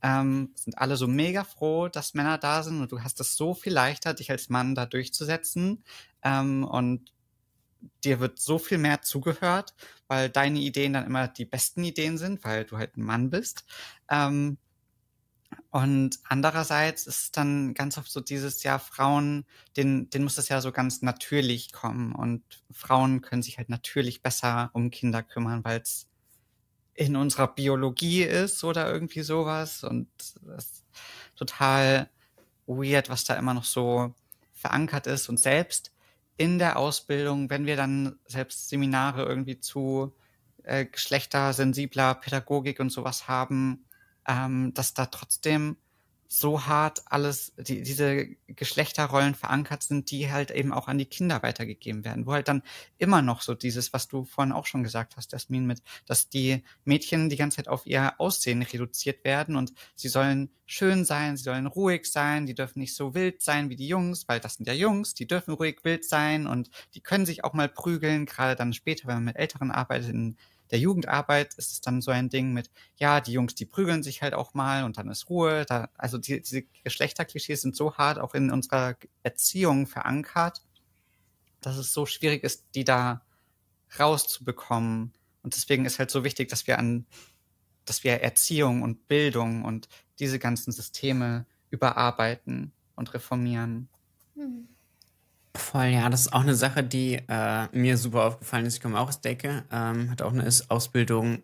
ähm, 0.04 0.52
sind 0.56 0.78
alle 0.78 0.98
so 0.98 1.08
mega 1.08 1.44
froh, 1.44 1.88
dass 1.88 2.14
Männer 2.14 2.38
da 2.38 2.64
sind 2.64 2.82
und 2.82 2.92
du 2.92 3.02
hast 3.02 3.20
es 3.20 3.36
so 3.36 3.54
viel 3.54 3.74
leichter, 3.74 4.14
dich 4.14 4.32
als 4.32 4.50
Mann 4.50 4.76
da 4.76 4.86
durchzusetzen 4.86 5.84
ähm, 6.24 6.64
und 6.64 7.14
dir 8.04 8.20
wird 8.20 8.40
so 8.40 8.60
viel 8.60 8.78
mehr 8.78 9.02
zugehört, 9.02 9.74
weil 10.08 10.30
deine 10.30 10.60
Ideen 10.60 10.94
dann 10.94 11.06
immer 11.06 11.28
die 11.28 11.46
besten 11.46 11.84
Ideen 11.84 12.18
sind, 12.18 12.44
weil 12.44 12.66
du 12.66 12.78
halt 12.78 12.98
ein 12.98 13.04
Mann 13.04 13.30
bist. 13.30 13.66
Ähm, 14.10 14.58
und 15.70 16.20
andererseits 16.26 17.08
ist 17.08 17.38
dann 17.38 17.74
ganz 17.74 17.98
oft 17.98 18.12
so 18.12 18.20
dieses, 18.20 18.64
ja, 18.64 18.80
Frauen, 18.80 19.46
denen, 19.78 20.10
denen 20.10 20.26
muss 20.26 20.36
das 20.36 20.50
ja 20.50 20.62
so 20.62 20.72
ganz 20.72 21.02
natürlich 21.02 21.72
kommen. 21.72 22.14
Und 22.14 22.44
Frauen 22.72 23.22
können 23.22 23.42
sich 23.42 23.58
halt 23.58 23.70
natürlich 23.70 24.22
besser 24.22 24.70
um 24.74 24.92
Kinder 24.92 25.24
kümmern, 25.24 25.64
weil 25.64 25.82
es 25.82 26.08
in 26.94 27.16
unserer 27.16 27.48
Biologie 27.48 28.24
ist 28.24 28.64
oder 28.64 28.92
irgendwie 28.92 29.22
sowas. 29.22 29.84
Und 29.84 30.08
das 30.42 30.66
ist 30.66 30.86
total 31.36 32.10
weird, 32.68 33.10
was 33.10 33.24
da 33.24 33.36
immer 33.36 33.54
noch 33.54 33.64
so 33.64 34.14
verankert 34.54 35.08
ist. 35.08 35.30
Und 35.30 35.40
selbst 35.40 35.92
in 36.38 36.60
der 36.60 36.78
Ausbildung, 36.78 37.50
wenn 37.50 37.66
wir 37.66 37.76
dann 37.76 38.20
selbst 38.26 38.70
Seminare 38.70 39.24
irgendwie 39.24 39.60
zu 39.60 40.14
äh, 40.64 40.86
geschlechtersensibler 40.86 42.16
Pädagogik 42.16 42.80
und 42.80 42.92
sowas 42.92 43.28
haben, 43.28 43.86
ähm, 44.28 44.74
dass 44.74 44.94
da 44.94 45.08
trotzdem 45.08 45.78
so 46.34 46.66
hart 46.66 47.02
alles, 47.08 47.52
die, 47.58 47.84
diese 47.84 48.26
Geschlechterrollen 48.48 49.36
verankert 49.36 49.84
sind, 49.84 50.12
die 50.12 50.32
halt 50.32 50.50
eben 50.50 50.72
auch 50.72 50.88
an 50.88 50.98
die 50.98 51.06
Kinder 51.06 51.44
weitergegeben 51.44 52.06
werden, 52.06 52.26
wo 52.26 52.32
halt 52.32 52.48
dann 52.48 52.64
immer 52.98 53.22
noch 53.22 53.42
so 53.42 53.54
dieses, 53.54 53.92
was 53.92 54.08
du 54.08 54.24
vorhin 54.24 54.54
auch 54.54 54.66
schon 54.66 54.82
gesagt 54.82 55.18
hast, 55.18 55.34
Jasmin, 55.34 55.66
mit, 55.66 55.84
dass 56.06 56.30
die 56.30 56.64
Mädchen 56.86 57.28
die 57.28 57.36
ganze 57.36 57.58
Zeit 57.58 57.68
auf 57.68 57.86
ihr 57.86 58.14
Aussehen 58.18 58.62
reduziert 58.62 59.26
werden 59.26 59.58
und 59.58 59.74
sie 59.94 60.08
sollen 60.08 60.50
schön 60.66 61.04
sein, 61.04 61.36
sie 61.36 61.44
sollen 61.44 61.68
ruhig 61.68 62.06
sein, 62.06 62.46
die 62.46 62.56
dürfen 62.56 62.80
nicht 62.80 62.96
so 62.96 63.14
wild 63.14 63.42
sein 63.42 63.70
wie 63.70 63.76
die 63.76 63.90
Jungs, 63.90 64.30
weil 64.30 64.40
das 64.40 64.54
sind 64.54 64.68
ja 64.68 64.74
Jungs, 64.74 65.14
die 65.14 65.28
dürfen 65.28 65.54
ruhig 65.54 65.80
wild 65.84 66.06
sein 66.06 66.48
und 66.48 66.70
die 66.94 67.02
können 67.02 67.26
sich 67.26 67.44
auch 67.44 67.52
mal 67.52 67.68
prügeln, 67.68 68.26
gerade 68.26 68.56
dann 68.56 68.72
später, 68.72 69.06
wenn 69.10 69.16
man 69.16 69.26
mit 69.26 69.36
Älteren 69.36 69.70
arbeitet, 69.70 70.12
in 70.12 70.38
der 70.72 70.80
Jugendarbeit 70.80 71.54
ist 71.56 71.74
es 71.74 71.82
dann 71.82 72.02
so 72.02 72.12
ein 72.12 72.30
Ding 72.30 72.54
mit, 72.54 72.72
ja, 72.96 73.20
die 73.20 73.34
Jungs, 73.34 73.56
die 73.56 73.66
prügeln 73.66 74.04
sich 74.04 74.22
halt 74.22 74.34
auch 74.34 74.54
mal 74.54 74.86
und 74.86 74.98
dann 74.98 75.10
ist 75.10 75.30
Ruhe. 75.30 75.66
Da, 75.66 75.90
also 75.98 76.18
die, 76.18 76.42
diese 76.42 76.64
Geschlechterklischees 76.84 77.62
sind 77.62 77.76
so 77.76 77.96
hart 77.96 78.18
auch 78.18 78.34
in 78.34 78.50
unserer 78.50 78.96
Erziehung 79.22 79.86
verankert, 79.86 80.62
dass 81.60 81.78
es 81.78 81.94
so 81.94 82.06
schwierig 82.06 82.44
ist, 82.44 82.66
die 82.74 82.86
da 82.86 83.26
rauszubekommen. 84.00 85.14
Und 85.44 85.56
deswegen 85.56 85.86
ist 85.86 86.00
halt 86.00 86.10
so 86.10 86.24
wichtig, 86.24 86.50
dass 86.50 86.68
wir 86.68 86.80
an, 86.80 87.06
dass 87.84 88.06
wir 88.06 88.22
Erziehung 88.22 88.82
und 88.82 89.08
Bildung 89.10 89.66
und 89.66 89.90
diese 90.20 90.40
ganzen 90.40 90.72
Systeme 90.72 91.46
überarbeiten 91.70 92.72
und 92.96 93.14
reformieren. 93.14 93.90
Hm. 94.36 94.70
Voll, 95.56 95.88
ja, 95.88 96.10
das 96.10 96.22
ist 96.22 96.34
auch 96.34 96.42
eine 96.42 96.56
Sache, 96.56 96.84
die 96.84 97.20
äh, 97.28 97.68
mir 97.74 97.98
super 97.98 98.26
aufgefallen 98.26 98.66
ist. 98.66 98.76
Ich 98.76 98.82
komme 98.82 99.00
auch 99.00 99.10
aus 99.10 99.22
Decke, 99.22 99.64
ähm, 99.72 100.10
hatte 100.10 100.26
auch 100.26 100.34
eine 100.34 100.48
Ausbildung 100.70 101.44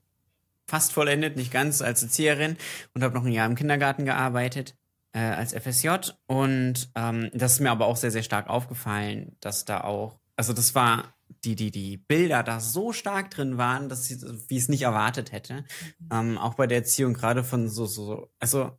fast 0.70 0.94
vollendet, 0.94 1.36
nicht 1.36 1.52
ganz 1.52 1.82
als 1.82 2.04
Erzieherin 2.04 2.58
und 2.94 3.04
habe 3.04 3.16
noch 3.16 3.26
ein 3.26 3.32
Jahr 3.32 3.48
im 3.48 3.56
Kindergarten 3.56 4.06
gearbeitet 4.06 4.76
äh, 5.14 5.20
als 5.20 5.54
FSJ. 5.54 6.12
Und 6.26 6.90
ähm, 6.96 7.30
das 7.34 7.54
ist 7.54 7.60
mir 7.60 7.72
aber 7.72 7.88
auch 7.88 7.98
sehr, 7.98 8.12
sehr 8.12 8.24
stark 8.24 8.50
aufgefallen, 8.50 9.36
dass 9.40 9.66
da 9.66 9.82
auch, 9.82 10.20
also 10.36 10.54
das 10.54 10.76
war 10.76 11.14
die, 11.44 11.56
die, 11.56 11.72
die 11.72 11.98
Bilder 11.98 12.44
da 12.44 12.60
so 12.60 12.94
stark 12.94 13.32
drin 13.32 13.58
waren, 13.58 13.90
dass 13.90 14.10
ich, 14.10 14.22
wie 14.22 14.58
ich 14.58 14.64
es 14.64 14.70
nicht 14.70 14.84
erwartet 14.84 15.32
hätte. 15.32 15.66
Mhm. 16.00 16.10
Ähm, 16.12 16.38
auch 16.38 16.56
bei 16.56 16.68
der 16.68 16.78
Erziehung 16.78 17.14
gerade 17.14 17.44
von 17.44 17.68
so, 17.70 17.86
so, 17.86 18.30
also 18.40 18.78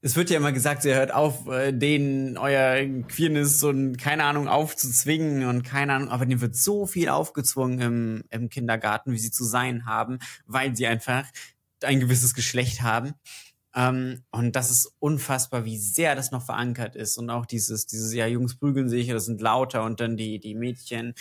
es 0.00 0.16
wird 0.16 0.30
ja 0.30 0.36
immer 0.36 0.52
gesagt, 0.52 0.84
ihr 0.84 0.94
hört 0.94 1.12
auf, 1.12 1.46
äh, 1.48 1.72
denen 1.72 2.36
euer 2.38 2.84
Queerness 3.08 3.62
und 3.62 3.96
keine 3.96 4.24
Ahnung 4.24 4.48
aufzuzwingen 4.48 5.46
und 5.46 5.62
keine 5.62 5.94
Ahnung, 5.94 6.08
aber 6.08 6.26
denen 6.26 6.40
wird 6.40 6.56
so 6.56 6.86
viel 6.86 7.08
aufgezwungen 7.08 7.80
im, 7.80 8.24
im 8.30 8.48
Kindergarten, 8.48 9.12
wie 9.12 9.18
sie 9.18 9.30
zu 9.30 9.44
sein 9.44 9.86
haben, 9.86 10.18
weil 10.46 10.76
sie 10.76 10.86
einfach 10.86 11.24
ein 11.82 12.00
gewisses 12.00 12.34
Geschlecht 12.34 12.82
haben. 12.82 13.14
Ähm, 13.74 14.24
und 14.30 14.56
das 14.56 14.70
ist 14.70 14.92
unfassbar, 14.98 15.64
wie 15.64 15.78
sehr 15.78 16.14
das 16.14 16.30
noch 16.30 16.44
verankert 16.44 16.96
ist. 16.96 17.18
Und 17.18 17.30
auch 17.30 17.46
dieses, 17.46 17.86
dieses, 17.86 18.12
ja, 18.12 18.26
Jungs 18.26 18.56
prügeln 18.56 18.88
sich, 18.88 19.08
das 19.08 19.26
sind 19.26 19.40
lauter 19.40 19.84
und 19.84 20.00
dann 20.00 20.16
die, 20.16 20.40
die 20.40 20.54
Mädchen, 20.54 21.14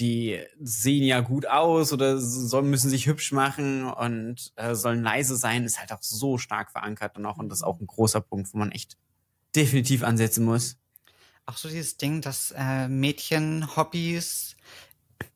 die 0.00 0.40
sehen 0.60 1.04
ja 1.04 1.20
gut 1.20 1.46
aus 1.46 1.92
oder 1.92 2.18
sollen, 2.18 2.70
müssen 2.70 2.90
sich 2.90 3.06
hübsch 3.06 3.32
machen 3.32 3.84
und 3.84 4.52
äh, 4.56 4.74
sollen 4.74 5.02
leise 5.02 5.36
sein, 5.36 5.64
ist 5.64 5.78
halt 5.78 5.92
auch 5.92 6.02
so 6.02 6.38
stark 6.38 6.72
verankert 6.72 7.16
und 7.16 7.26
auch, 7.26 7.38
und 7.38 7.48
das 7.48 7.58
ist 7.58 7.64
auch 7.64 7.78
ein 7.80 7.86
großer 7.86 8.20
Punkt, 8.20 8.52
wo 8.52 8.58
man 8.58 8.72
echt 8.72 8.96
definitiv 9.54 10.02
ansetzen 10.02 10.44
muss. 10.44 10.76
Auch 11.46 11.56
so 11.56 11.68
dieses 11.68 11.96
Ding, 11.96 12.20
dass 12.20 12.52
äh, 12.56 12.88
Mädchen 12.88 13.76
Hobbys 13.76 14.56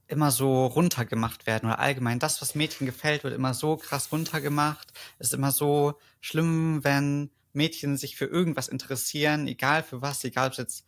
immer 0.07 0.31
so 0.31 0.67
runtergemacht 0.67 1.47
werden 1.47 1.67
oder 1.67 1.79
allgemein 1.79 2.19
das, 2.19 2.41
was 2.41 2.55
Mädchen 2.55 2.87
gefällt, 2.87 3.25
wird 3.25 3.35
immer 3.35 3.55
so 3.55 3.77
krass 3.77 4.13
runtergemacht. 4.13 4.93
Ist 5.19 5.35
immer 5.35 5.51
so 5.51 5.99
schlimm, 6.21 6.85
wenn 6.85 7.31
Mädchen 7.53 7.97
sich 7.97 8.17
für 8.17 8.27
irgendwas 8.27 8.69
interessieren, 8.69 9.47
egal 9.47 9.83
für 9.83 10.03
was, 10.03 10.25
egal 10.25 10.47
ob 10.49 10.53
es 10.53 10.59
jetzt 10.59 10.87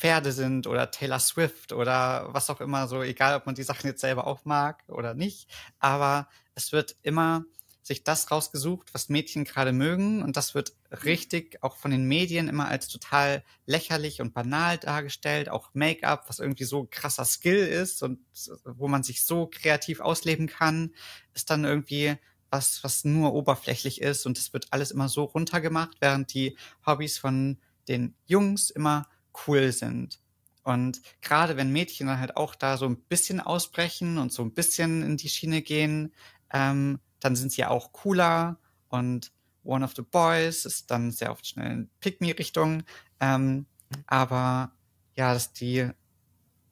Pferde 0.00 0.32
sind 0.32 0.66
oder 0.66 0.90
Taylor 0.90 1.18
Swift 1.18 1.74
oder 1.74 2.28
was 2.32 2.48
auch 2.48 2.62
immer, 2.62 2.88
so 2.88 3.02
egal, 3.02 3.36
ob 3.36 3.44
man 3.44 3.54
die 3.54 3.62
Sachen 3.62 3.86
jetzt 3.86 4.00
selber 4.00 4.26
auch 4.26 4.46
mag 4.46 4.82
oder 4.88 5.12
nicht. 5.12 5.46
Aber 5.78 6.26
es 6.54 6.72
wird 6.72 6.96
immer 7.02 7.44
sich 7.82 8.02
das 8.02 8.30
rausgesucht, 8.30 8.94
was 8.94 9.10
Mädchen 9.10 9.44
gerade 9.44 9.72
mögen. 9.72 10.22
Und 10.22 10.38
das 10.38 10.54
wird 10.54 10.72
richtig 11.04 11.62
auch 11.62 11.76
von 11.76 11.90
den 11.90 12.08
Medien 12.08 12.48
immer 12.48 12.66
als 12.66 12.88
total 12.88 13.44
lächerlich 13.66 14.22
und 14.22 14.32
banal 14.32 14.78
dargestellt. 14.78 15.50
Auch 15.50 15.68
Make-up, 15.74 16.24
was 16.28 16.38
irgendwie 16.38 16.64
so 16.64 16.88
krasser 16.90 17.26
Skill 17.26 17.58
ist 17.58 18.02
und 18.02 18.20
wo 18.64 18.88
man 18.88 19.02
sich 19.02 19.24
so 19.26 19.50
kreativ 19.52 20.00
ausleben 20.00 20.46
kann, 20.46 20.94
ist 21.34 21.50
dann 21.50 21.66
irgendwie 21.66 22.16
was, 22.48 22.82
was 22.82 23.04
nur 23.04 23.34
oberflächlich 23.34 24.00
ist. 24.00 24.24
Und 24.24 24.38
es 24.38 24.54
wird 24.54 24.68
alles 24.70 24.92
immer 24.92 25.10
so 25.10 25.24
runtergemacht, 25.24 25.98
während 26.00 26.32
die 26.32 26.56
Hobbys 26.86 27.18
von 27.18 27.58
den 27.86 28.14
Jungs 28.24 28.70
immer 28.70 29.06
cool 29.46 29.72
sind. 29.72 30.20
Und 30.62 31.00
gerade 31.20 31.56
wenn 31.56 31.72
Mädchen 31.72 32.06
dann 32.06 32.20
halt 32.20 32.36
auch 32.36 32.54
da 32.54 32.76
so 32.76 32.86
ein 32.86 32.96
bisschen 32.96 33.40
ausbrechen 33.40 34.18
und 34.18 34.32
so 34.32 34.42
ein 34.42 34.52
bisschen 34.52 35.02
in 35.02 35.16
die 35.16 35.28
Schiene 35.28 35.62
gehen, 35.62 36.12
ähm, 36.52 37.00
dann 37.20 37.36
sind 37.36 37.52
sie 37.52 37.64
auch 37.64 37.92
cooler 37.92 38.58
und 38.88 39.32
One 39.62 39.84
of 39.84 39.94
the 39.94 40.02
Boys 40.02 40.64
ist 40.64 40.90
dann 40.90 41.10
sehr 41.10 41.30
oft 41.30 41.46
schnell 41.46 41.70
in 41.70 41.90
Pick-Me-Richtung. 42.00 42.82
Ähm, 43.20 43.66
aber 44.06 44.72
ja, 45.14 45.34
dass 45.34 45.52
die, 45.52 45.88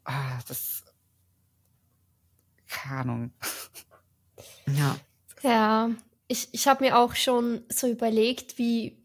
ah, 0.04 0.38
das, 0.48 0.84
keine 2.66 3.00
Ahnung. 3.00 3.32
Ja. 4.66 4.96
Ja, 5.42 5.90
ich, 6.26 6.48
ich 6.52 6.66
habe 6.66 6.84
mir 6.84 6.98
auch 6.98 7.14
schon 7.14 7.62
so 7.68 7.86
überlegt, 7.86 8.58
wie, 8.58 8.97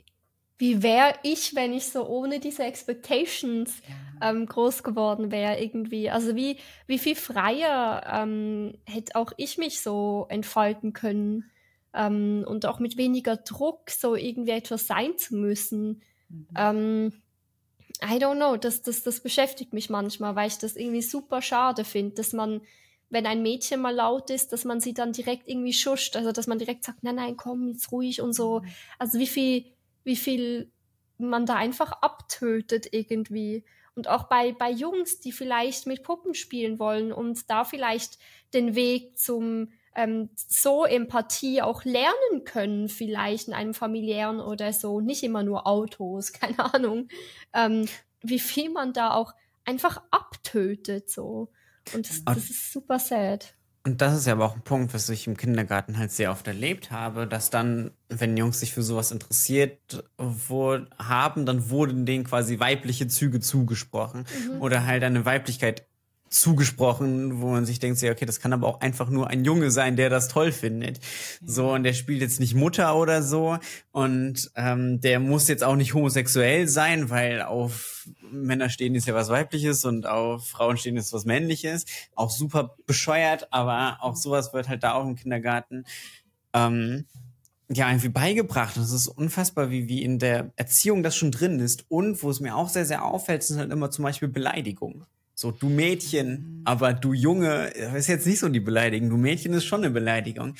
wie 0.57 0.83
wäre 0.83 1.13
ich, 1.23 1.55
wenn 1.55 1.73
ich 1.73 1.87
so 1.87 2.07
ohne 2.07 2.39
diese 2.39 2.63
Expectations 2.63 3.71
ja. 4.21 4.29
ähm, 4.29 4.45
groß 4.45 4.83
geworden 4.83 5.31
wäre 5.31 5.59
irgendwie. 5.61 6.09
Also 6.09 6.35
wie, 6.35 6.57
wie 6.87 6.99
viel 6.99 7.15
freier 7.15 8.03
ähm, 8.11 8.77
hätte 8.85 9.15
auch 9.15 9.31
ich 9.37 9.57
mich 9.57 9.81
so 9.81 10.27
entfalten 10.29 10.93
können 10.93 11.51
ähm, 11.93 12.45
und 12.47 12.65
auch 12.65 12.79
mit 12.79 12.97
weniger 12.97 13.37
Druck 13.37 13.89
so 13.89 14.15
irgendwie 14.15 14.51
etwas 14.51 14.87
sein 14.87 15.17
zu 15.17 15.35
müssen. 15.35 16.01
Mhm. 16.29 16.47
Ähm, 16.55 17.13
I 18.01 18.17
don't 18.17 18.35
know, 18.35 18.57
das, 18.57 18.81
das, 18.81 19.03
das 19.03 19.21
beschäftigt 19.21 19.73
mich 19.73 19.89
manchmal, 19.89 20.35
weil 20.35 20.47
ich 20.47 20.57
das 20.57 20.75
irgendwie 20.75 21.01
super 21.01 21.41
schade 21.41 21.83
finde, 21.83 22.15
dass 22.15 22.33
man, 22.33 22.61
wenn 23.09 23.25
ein 23.25 23.41
Mädchen 23.41 23.81
mal 23.81 23.93
laut 23.93 24.29
ist, 24.29 24.51
dass 24.51 24.65
man 24.65 24.79
sie 24.81 24.93
dann 24.93 25.13
direkt 25.13 25.47
irgendwie 25.47 25.73
schuscht, 25.73 26.15
also 26.15 26.31
dass 26.31 26.47
man 26.47 26.59
direkt 26.59 26.83
sagt, 26.83 27.03
nein, 27.03 27.15
nein, 27.15 27.37
komm, 27.37 27.67
jetzt 27.69 27.91
ruhig 27.91 28.21
und 28.21 28.33
so. 28.33 28.59
Mhm. 28.59 28.67
Also 28.99 29.19
wie 29.19 29.27
viel 29.27 29.65
wie 30.03 30.15
viel 30.15 30.71
man 31.17 31.45
da 31.45 31.55
einfach 31.55 31.91
abtötet 32.01 32.87
irgendwie. 32.91 33.63
Und 33.95 34.07
auch 34.07 34.23
bei, 34.23 34.53
bei 34.53 34.71
Jungs, 34.71 35.19
die 35.19 35.31
vielleicht 35.31 35.85
mit 35.85 36.03
Puppen 36.03 36.33
spielen 36.33 36.79
wollen 36.79 37.11
und 37.11 37.49
da 37.49 37.63
vielleicht 37.63 38.17
den 38.53 38.75
Weg 38.75 39.17
zum 39.17 39.71
ähm, 39.95 40.29
so 40.35 40.85
Empathie 40.85 41.61
auch 41.61 41.83
lernen 41.83 42.43
können, 42.45 42.89
vielleicht 42.89 43.47
in 43.47 43.53
einem 43.53 43.73
familiären 43.73 44.39
oder 44.39 44.73
so, 44.73 44.99
nicht 44.99 45.23
immer 45.23 45.43
nur 45.43 45.67
Autos, 45.67 46.33
keine 46.33 46.73
Ahnung, 46.73 47.07
ähm, 47.53 47.87
wie 48.21 48.39
viel 48.39 48.71
man 48.71 48.93
da 48.93 49.13
auch 49.13 49.33
einfach 49.65 50.01
abtötet 50.09 51.09
so. 51.09 51.49
Und 51.93 52.09
das, 52.09 52.23
das 52.25 52.49
ist 52.49 52.71
super 52.71 52.97
sad. 52.97 53.55
Und 53.85 54.01
das 54.01 54.15
ist 54.15 54.27
ja 54.27 54.33
aber 54.33 54.45
auch 54.45 54.55
ein 54.55 54.61
Punkt, 54.61 54.93
was 54.93 55.09
ich 55.09 55.27
im 55.27 55.35
Kindergarten 55.35 55.97
halt 55.97 56.11
sehr 56.11 56.31
oft 56.31 56.47
erlebt 56.47 56.89
habe, 56.91 57.27
dass 57.27 57.49
dann, 57.49 57.91
wenn 58.07 58.37
Jungs 58.37 58.61
sich 58.61 58.73
für 58.73 58.81
sowas 58.81 59.11
interessiert 59.11 60.05
wo, 60.17 60.77
haben, 60.97 61.45
dann 61.45 61.69
wurden 61.69 62.05
denen 62.05 62.23
quasi 62.23 62.59
weibliche 62.59 63.09
Züge 63.09 63.41
zugesprochen 63.41 64.25
mhm. 64.53 64.61
oder 64.61 64.85
halt 64.85 65.03
eine 65.03 65.25
Weiblichkeit 65.25 65.85
zugesprochen, 66.33 67.41
wo 67.41 67.51
man 67.51 67.65
sich 67.65 67.79
denkt, 67.79 68.01
okay, 68.03 68.25
das 68.25 68.39
kann 68.39 68.53
aber 68.53 68.67
auch 68.67 68.81
einfach 68.81 69.09
nur 69.09 69.29
ein 69.29 69.45
Junge 69.45 69.71
sein, 69.71 69.95
der 69.95 70.09
das 70.09 70.27
toll 70.27 70.51
findet. 70.51 70.99
So, 71.45 71.73
und 71.73 71.83
der 71.83 71.93
spielt 71.93 72.21
jetzt 72.21 72.39
nicht 72.39 72.55
Mutter 72.55 72.95
oder 72.95 73.21
so. 73.21 73.57
Und 73.91 74.51
ähm, 74.55 74.99
der 74.99 75.19
muss 75.19 75.47
jetzt 75.47 75.63
auch 75.63 75.75
nicht 75.75 75.93
homosexuell 75.93 76.67
sein, 76.67 77.09
weil 77.09 77.41
auf 77.41 78.07
Männer 78.31 78.69
stehen 78.69 78.95
ist 78.95 79.07
ja 79.07 79.13
was 79.13 79.29
Weibliches 79.29 79.85
und 79.85 80.07
auf 80.07 80.47
Frauen 80.47 80.77
stehen 80.77 80.97
ist 80.97 81.13
was 81.13 81.25
Männliches. 81.25 81.85
Auch 82.15 82.31
super 82.31 82.75
bescheuert, 82.87 83.47
aber 83.51 83.97
auch 84.01 84.15
sowas 84.15 84.53
wird 84.53 84.67
halt 84.67 84.83
da 84.83 84.93
auch 84.93 85.05
im 85.05 85.15
Kindergarten 85.15 85.85
ähm, 86.53 87.05
ja 87.71 87.89
irgendwie 87.89 88.09
beigebracht. 88.09 88.75
Und 88.75 88.83
es 88.83 88.91
ist 88.91 89.07
unfassbar, 89.07 89.69
wie, 89.69 89.87
wie 89.87 90.01
in 90.01 90.17
der 90.17 90.51
Erziehung 90.55 91.03
das 91.03 91.15
schon 91.15 91.31
drin 91.31 91.59
ist. 91.59 91.85
Und 91.89 92.23
wo 92.23 92.29
es 92.31 92.39
mir 92.39 92.55
auch 92.55 92.69
sehr, 92.69 92.85
sehr 92.85 93.05
auffällt, 93.05 93.43
sind 93.43 93.59
halt 93.59 93.71
immer 93.71 93.91
zum 93.91 94.03
Beispiel 94.03 94.29
Beleidigungen. 94.29 95.05
So, 95.43 95.51
du 95.51 95.67
Mädchen, 95.67 96.61
aber 96.63 96.93
du 96.93 97.11
Junge, 97.11 97.69
das 97.77 97.95
ist 97.95 98.07
jetzt 98.07 98.25
nicht 98.25 98.39
so 98.39 98.47
die 98.47 98.61
Beleidigung. 98.61 99.09
Du 99.09 99.17
Mädchen 99.17 99.51
ist 99.51 99.65
schon 99.65 99.83
eine 99.83 99.89
Beleidigung. 99.89 100.55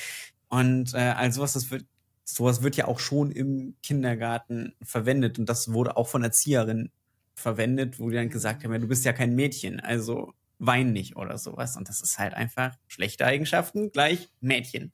Und 0.49 0.93
äh, 0.93 0.97
also 0.97 1.41
was, 1.41 1.53
das 1.53 1.71
wird, 1.71 1.85
sowas 2.25 2.63
wird 2.63 2.75
ja 2.75 2.89
auch 2.89 2.99
schon 2.99 3.31
im 3.31 3.75
Kindergarten 3.81 4.75
verwendet. 4.81 5.39
Und 5.39 5.47
das 5.47 5.71
wurde 5.71 5.95
auch 5.95 6.09
von 6.09 6.21
Erzieherinnen 6.21 6.91
verwendet, 7.33 7.97
wo 7.97 8.09
die 8.09 8.17
dann 8.17 8.27
gesagt 8.27 8.65
haben, 8.65 8.73
ja, 8.73 8.77
du 8.77 8.89
bist 8.89 9.05
ja 9.05 9.13
kein 9.13 9.35
Mädchen, 9.35 9.79
also 9.79 10.33
wein 10.59 10.91
nicht 10.91 11.15
oder 11.15 11.37
sowas. 11.37 11.77
Und 11.77 11.87
das 11.87 12.01
ist 12.01 12.19
halt 12.19 12.33
einfach 12.33 12.75
schlechte 12.87 13.25
Eigenschaften 13.25 13.89
gleich 13.89 14.27
Mädchen. 14.41 14.91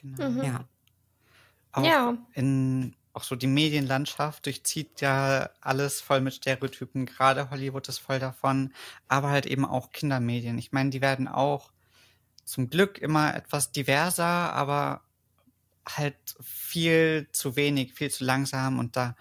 Genau. 0.00 0.30
Mhm. 0.30 0.42
Ja. 0.44 0.68
Auch 1.72 1.84
ja. 1.84 2.16
in 2.32 2.96
auch 3.16 3.22
so 3.22 3.34
die 3.34 3.46
Medienlandschaft 3.46 4.44
durchzieht 4.44 5.00
ja 5.00 5.48
alles 5.62 6.02
voll 6.02 6.20
mit 6.20 6.34
Stereotypen. 6.34 7.06
Gerade 7.06 7.48
Hollywood 7.50 7.88
ist 7.88 7.98
voll 7.98 8.18
davon, 8.18 8.74
aber 9.08 9.30
halt 9.30 9.46
eben 9.46 9.64
auch 9.64 9.90
Kindermedien. 9.90 10.58
Ich 10.58 10.72
meine, 10.72 10.90
die 10.90 11.00
werden 11.00 11.26
auch 11.26 11.72
zum 12.44 12.68
Glück 12.68 12.98
immer 12.98 13.34
etwas 13.34 13.72
diverser, 13.72 14.52
aber 14.52 15.00
halt 15.88 16.16
viel 16.42 17.26
zu 17.32 17.56
wenig, 17.56 17.94
viel 17.94 18.10
zu 18.10 18.24
langsam. 18.24 18.78
Und 18.78 18.96
da, 18.96 19.16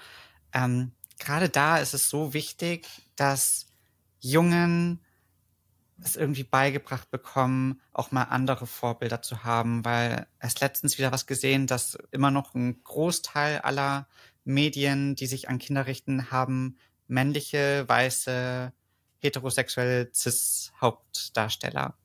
ähm, 0.52 0.92
gerade 1.18 1.48
da 1.48 1.78
ist 1.78 1.94
es 1.94 2.10
so 2.10 2.34
wichtig, 2.34 2.88
dass 3.16 3.68
Jungen 4.20 5.05
es 6.04 6.16
irgendwie 6.16 6.44
beigebracht 6.44 7.10
bekommen, 7.10 7.82
auch 7.94 8.12
mal 8.12 8.24
andere 8.24 8.68
Vorbilder 8.68 9.22
zu 9.22 9.44
haben, 9.44 9.86
weil 9.86 10.28
erst 10.42 10.62
letztens 10.62 10.98
wieder 10.98 11.12
was 11.12 11.26
gesehen, 11.26 11.68
dass 11.68 11.98
immer 12.12 12.32
noch 12.32 12.54
ein 12.54 12.84
Großteil 12.84 13.60
aller 13.60 14.08
Medien, 14.44 15.16
die 15.16 15.28
sich 15.28 15.50
an 15.50 15.58
Kinder 15.58 15.88
richten, 15.88 16.32
haben 16.32 16.78
männliche, 17.08 17.88
weiße, 17.88 18.74
heterosexuelle 19.20 20.12
Cis-Hauptdarsteller. 20.14 21.96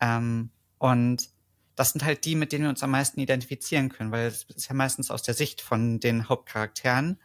Ähm, 0.00 0.50
und 0.78 1.30
das 1.76 1.92
sind 1.92 2.04
halt 2.04 2.24
die, 2.24 2.34
mit 2.34 2.52
denen 2.52 2.64
wir 2.64 2.70
uns 2.70 2.82
am 2.82 2.90
meisten 2.90 3.20
identifizieren 3.20 3.88
können, 3.88 4.10
weil 4.10 4.26
es 4.26 4.42
ist 4.44 4.68
ja 4.68 4.74
meistens 4.74 5.10
aus 5.10 5.22
der 5.22 5.34
Sicht 5.34 5.60
von 5.60 6.00
den 6.00 6.28
Hauptcharakteren. 6.28 7.18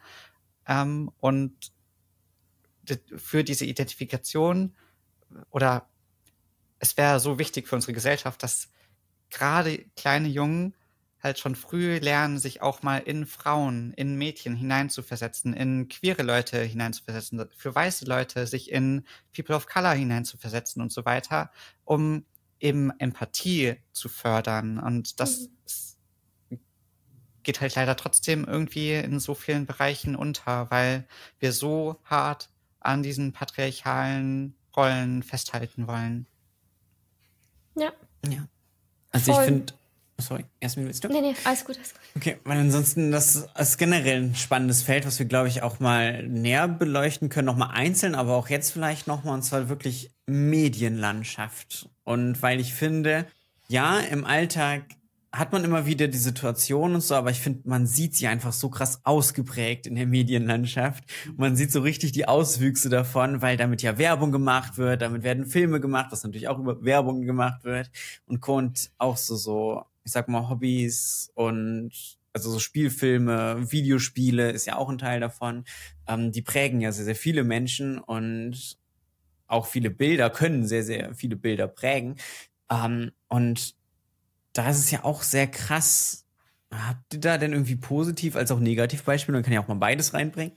Ähm, 0.66 1.10
und 1.18 1.72
für 3.16 3.42
diese 3.42 3.64
Identifikation 3.64 4.74
oder 5.50 5.88
es 6.78 6.96
wäre 6.96 7.20
so 7.20 7.38
wichtig 7.38 7.68
für 7.68 7.74
unsere 7.76 7.92
Gesellschaft, 7.92 8.42
dass 8.42 8.68
gerade 9.30 9.84
kleine 9.96 10.28
Jungen 10.28 10.74
halt 11.22 11.38
schon 11.38 11.56
früh 11.56 11.98
lernen, 11.98 12.38
sich 12.38 12.62
auch 12.62 12.82
mal 12.82 12.98
in 12.98 13.26
Frauen, 13.26 13.92
in 13.94 14.16
Mädchen 14.16 14.54
hineinzuversetzen, 14.54 15.54
in 15.54 15.88
queere 15.88 16.22
Leute 16.22 16.62
hineinzuversetzen, 16.62 17.44
für 17.56 17.74
weiße 17.74 18.04
Leute 18.04 18.46
sich 18.46 18.70
in 18.70 19.04
People 19.34 19.56
of 19.56 19.66
Color 19.66 19.92
hineinzuversetzen 19.94 20.80
und 20.82 20.92
so 20.92 21.04
weiter, 21.04 21.50
um 21.84 22.24
eben 22.60 22.90
Empathie 22.98 23.76
zu 23.92 24.08
fördern. 24.08 24.78
Und 24.78 25.18
das 25.20 25.50
mhm. 26.48 26.60
geht 27.42 27.60
halt 27.60 27.74
leider 27.74 27.96
trotzdem 27.96 28.44
irgendwie 28.44 28.92
in 28.92 29.18
so 29.18 29.34
vielen 29.34 29.66
Bereichen 29.66 30.16
unter, 30.16 30.70
weil 30.70 31.08
wir 31.38 31.52
so 31.52 32.00
hart 32.04 32.50
an 32.80 33.02
diesen 33.02 33.32
patriarchalen 33.32 34.54
Rollen 34.76 35.22
festhalten 35.22 35.88
wollen. 35.88 36.26
Ja. 37.76 37.92
Ja. 38.28 38.46
Also 39.10 39.32
Voll. 39.32 39.42
ich 39.42 39.46
finde, 39.48 39.72
sorry, 40.18 40.44
erstmal 40.60 40.86
willst 40.86 41.04
du? 41.04 41.08
Nee, 41.08 41.20
nee, 41.20 41.34
alles 41.44 41.64
gut, 41.64 41.76
alles 41.76 41.92
gut. 41.92 42.00
Okay, 42.16 42.38
weil 42.44 42.58
ansonsten, 42.58 43.12
das 43.12 43.46
ist 43.58 43.78
generell 43.78 44.22
ein 44.22 44.34
spannendes 44.34 44.82
Feld, 44.82 45.06
was 45.06 45.18
wir, 45.18 45.26
glaube 45.26 45.48
ich, 45.48 45.62
auch 45.62 45.80
mal 45.80 46.26
näher 46.26 46.68
beleuchten 46.68 47.28
können, 47.28 47.46
nochmal 47.46 47.70
einzeln, 47.72 48.14
aber 48.14 48.36
auch 48.36 48.48
jetzt 48.48 48.72
vielleicht 48.72 49.06
nochmal, 49.06 49.34
und 49.34 49.42
zwar 49.42 49.68
wirklich 49.68 50.10
Medienlandschaft. 50.26 51.88
Und 52.04 52.42
weil 52.42 52.60
ich 52.60 52.74
finde, 52.74 53.26
ja, 53.68 53.98
im 53.98 54.24
Alltag 54.24 54.82
hat 55.36 55.52
man 55.52 55.64
immer 55.64 55.86
wieder 55.86 56.08
die 56.08 56.18
Situation 56.18 56.94
und 56.94 57.00
so, 57.02 57.14
aber 57.14 57.30
ich 57.30 57.40
finde, 57.40 57.68
man 57.68 57.86
sieht 57.86 58.14
sie 58.14 58.26
einfach 58.26 58.52
so 58.52 58.70
krass 58.70 59.00
ausgeprägt 59.04 59.86
in 59.86 59.94
der 59.94 60.06
Medienlandschaft. 60.06 61.04
Man 61.36 61.56
sieht 61.56 61.70
so 61.72 61.80
richtig 61.80 62.12
die 62.12 62.26
Auswüchse 62.26 62.88
davon, 62.88 63.42
weil 63.42 63.56
damit 63.56 63.82
ja 63.82 63.98
Werbung 63.98 64.32
gemacht 64.32 64.78
wird, 64.78 65.02
damit 65.02 65.22
werden 65.22 65.46
Filme 65.46 65.80
gemacht, 65.80 66.08
was 66.10 66.24
natürlich 66.24 66.48
auch 66.48 66.58
über 66.58 66.82
Werbung 66.84 67.22
gemacht 67.22 67.64
wird 67.64 67.90
und 68.26 68.40
kommt 68.40 68.90
auch 68.98 69.16
so, 69.16 69.36
so, 69.36 69.82
ich 70.04 70.12
sag 70.12 70.28
mal, 70.28 70.48
Hobbys 70.48 71.30
und 71.34 71.92
also 72.32 72.50
so 72.50 72.58
Spielfilme, 72.58 73.70
Videospiele 73.70 74.50
ist 74.50 74.66
ja 74.66 74.76
auch 74.76 74.90
ein 74.90 74.98
Teil 74.98 75.20
davon. 75.20 75.64
Ähm, 76.06 76.32
die 76.32 76.42
prägen 76.42 76.80
ja 76.80 76.92
sehr, 76.92 77.06
sehr 77.06 77.16
viele 77.16 77.44
Menschen 77.44 77.98
und 77.98 78.76
auch 79.46 79.66
viele 79.66 79.90
Bilder 79.90 80.30
können 80.30 80.66
sehr, 80.66 80.82
sehr 80.82 81.14
viele 81.14 81.36
Bilder 81.36 81.68
prägen. 81.68 82.16
Ähm, 82.70 83.12
und 83.28 83.74
da 84.58 84.68
ist 84.68 84.78
es 84.78 84.90
ja 84.90 85.04
auch 85.04 85.22
sehr 85.22 85.46
krass. 85.46 86.24
Habt 86.72 87.14
ihr 87.14 87.20
da 87.20 87.38
denn 87.38 87.52
irgendwie 87.52 87.76
positiv 87.76 88.36
als 88.36 88.50
auch 88.50 88.58
negativ 88.58 89.04
Beispiele? 89.04 89.36
Man 89.36 89.44
kann 89.44 89.52
ja 89.52 89.60
auch 89.60 89.68
mal 89.68 89.74
beides 89.74 90.14
reinbringen. 90.14 90.56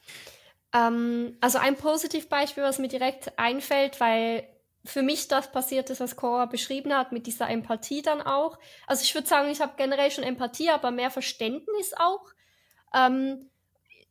Ähm, 0.73 1.37
also 1.41 1.57
ein 1.57 1.75
Positivbeispiel, 1.75 2.63
was 2.63 2.79
mir 2.79 2.87
direkt 2.87 3.37
einfällt, 3.37 3.99
weil 3.99 4.47
für 4.85 5.01
mich 5.01 5.27
das 5.27 5.51
passiert 5.51 5.89
ist, 5.89 5.99
was 5.99 6.15
Cora 6.15 6.45
beschrieben 6.45 6.93
hat, 6.93 7.11
mit 7.11 7.27
dieser 7.27 7.49
Empathie 7.49 8.01
dann 8.01 8.21
auch. 8.21 8.57
Also 8.87 9.03
ich 9.03 9.13
würde 9.13 9.27
sagen, 9.27 9.49
ich 9.49 9.61
habe 9.61 9.73
generell 9.77 10.09
schon 10.11 10.23
Empathie, 10.23 10.69
aber 10.69 10.91
mehr 10.91 11.11
Verständnis 11.11 11.93
auch. 11.97 12.25
Ähm, 12.93 13.49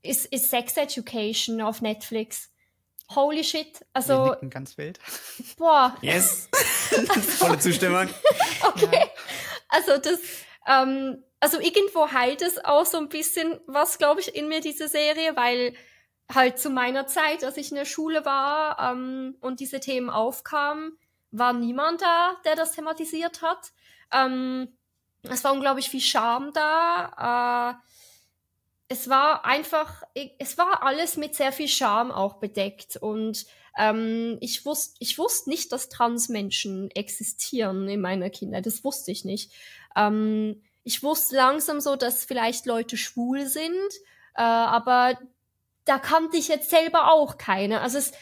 ist, 0.02 0.26
ist 0.26 0.50
Sex 0.50 0.76
Education 0.76 1.60
auf 1.60 1.80
Netflix. 1.80 2.50
Holy 3.14 3.42
shit. 3.42 3.84
Also. 3.92 4.36
Wir 4.40 4.50
ganz 4.50 4.76
wild. 4.76 5.00
Boah. 5.56 5.96
Yes. 6.02 6.48
Also, 6.90 7.20
Volle 7.20 7.58
Zustimmung. 7.58 8.08
okay. 8.62 8.88
Ja. 8.92 9.07
Also 9.68 9.98
das, 9.98 10.20
ähm, 10.66 11.22
also 11.40 11.60
irgendwo 11.60 12.10
heilt 12.10 12.42
es 12.42 12.64
auch 12.64 12.86
so 12.86 12.98
ein 12.98 13.08
bisschen 13.08 13.60
was, 13.66 13.98
glaube 13.98 14.20
ich, 14.20 14.34
in 14.34 14.48
mir, 14.48 14.60
diese 14.60 14.88
Serie, 14.88 15.36
weil 15.36 15.74
halt 16.32 16.58
zu 16.58 16.70
meiner 16.70 17.06
Zeit, 17.06 17.44
als 17.44 17.56
ich 17.56 17.70
in 17.70 17.76
der 17.76 17.84
Schule 17.84 18.24
war 18.24 18.92
ähm, 18.92 19.36
und 19.40 19.60
diese 19.60 19.80
Themen 19.80 20.10
aufkamen, 20.10 20.98
war 21.30 21.52
niemand 21.52 22.02
da, 22.02 22.36
der 22.44 22.56
das 22.56 22.72
thematisiert 22.72 23.42
hat. 23.42 23.72
Ähm, 24.12 24.76
es 25.22 25.44
war 25.44 25.52
unglaublich 25.52 25.90
viel 25.90 26.00
Charme 26.00 26.52
da. 26.52 27.78
Äh, 27.78 27.88
es 28.90 29.08
war 29.08 29.44
einfach, 29.44 30.02
es 30.38 30.56
war 30.56 30.82
alles 30.82 31.16
mit 31.16 31.34
sehr 31.34 31.52
viel 31.52 31.68
Charme 31.68 32.10
auch 32.10 32.34
bedeckt 32.34 32.96
und 32.96 33.46
ähm, 33.78 34.36
ich 34.40 34.66
wusste 34.66 34.96
ich 34.98 35.18
wusste 35.18 35.48
nicht, 35.48 35.72
dass 35.72 35.88
Transmenschen 35.88 36.90
existieren 36.90 37.88
in 37.88 38.00
meiner 38.00 38.28
Kindheit. 38.28 38.66
Das 38.66 38.84
wusste 38.84 39.12
ich 39.12 39.24
nicht. 39.24 39.52
Ähm, 39.96 40.62
ich 40.84 41.02
wusste 41.02 41.36
langsam 41.36 41.80
so, 41.80 41.96
dass 41.96 42.24
vielleicht 42.24 42.66
Leute 42.66 42.96
schwul 42.96 43.46
sind, 43.46 43.70
äh, 44.34 44.42
aber 44.42 45.18
da 45.84 45.98
kannte 45.98 46.36
ich 46.36 46.48
jetzt 46.48 46.70
selber 46.70 47.12
auch 47.12 47.38
keine. 47.38 47.80
Also 47.80 47.98
es, 47.98 48.12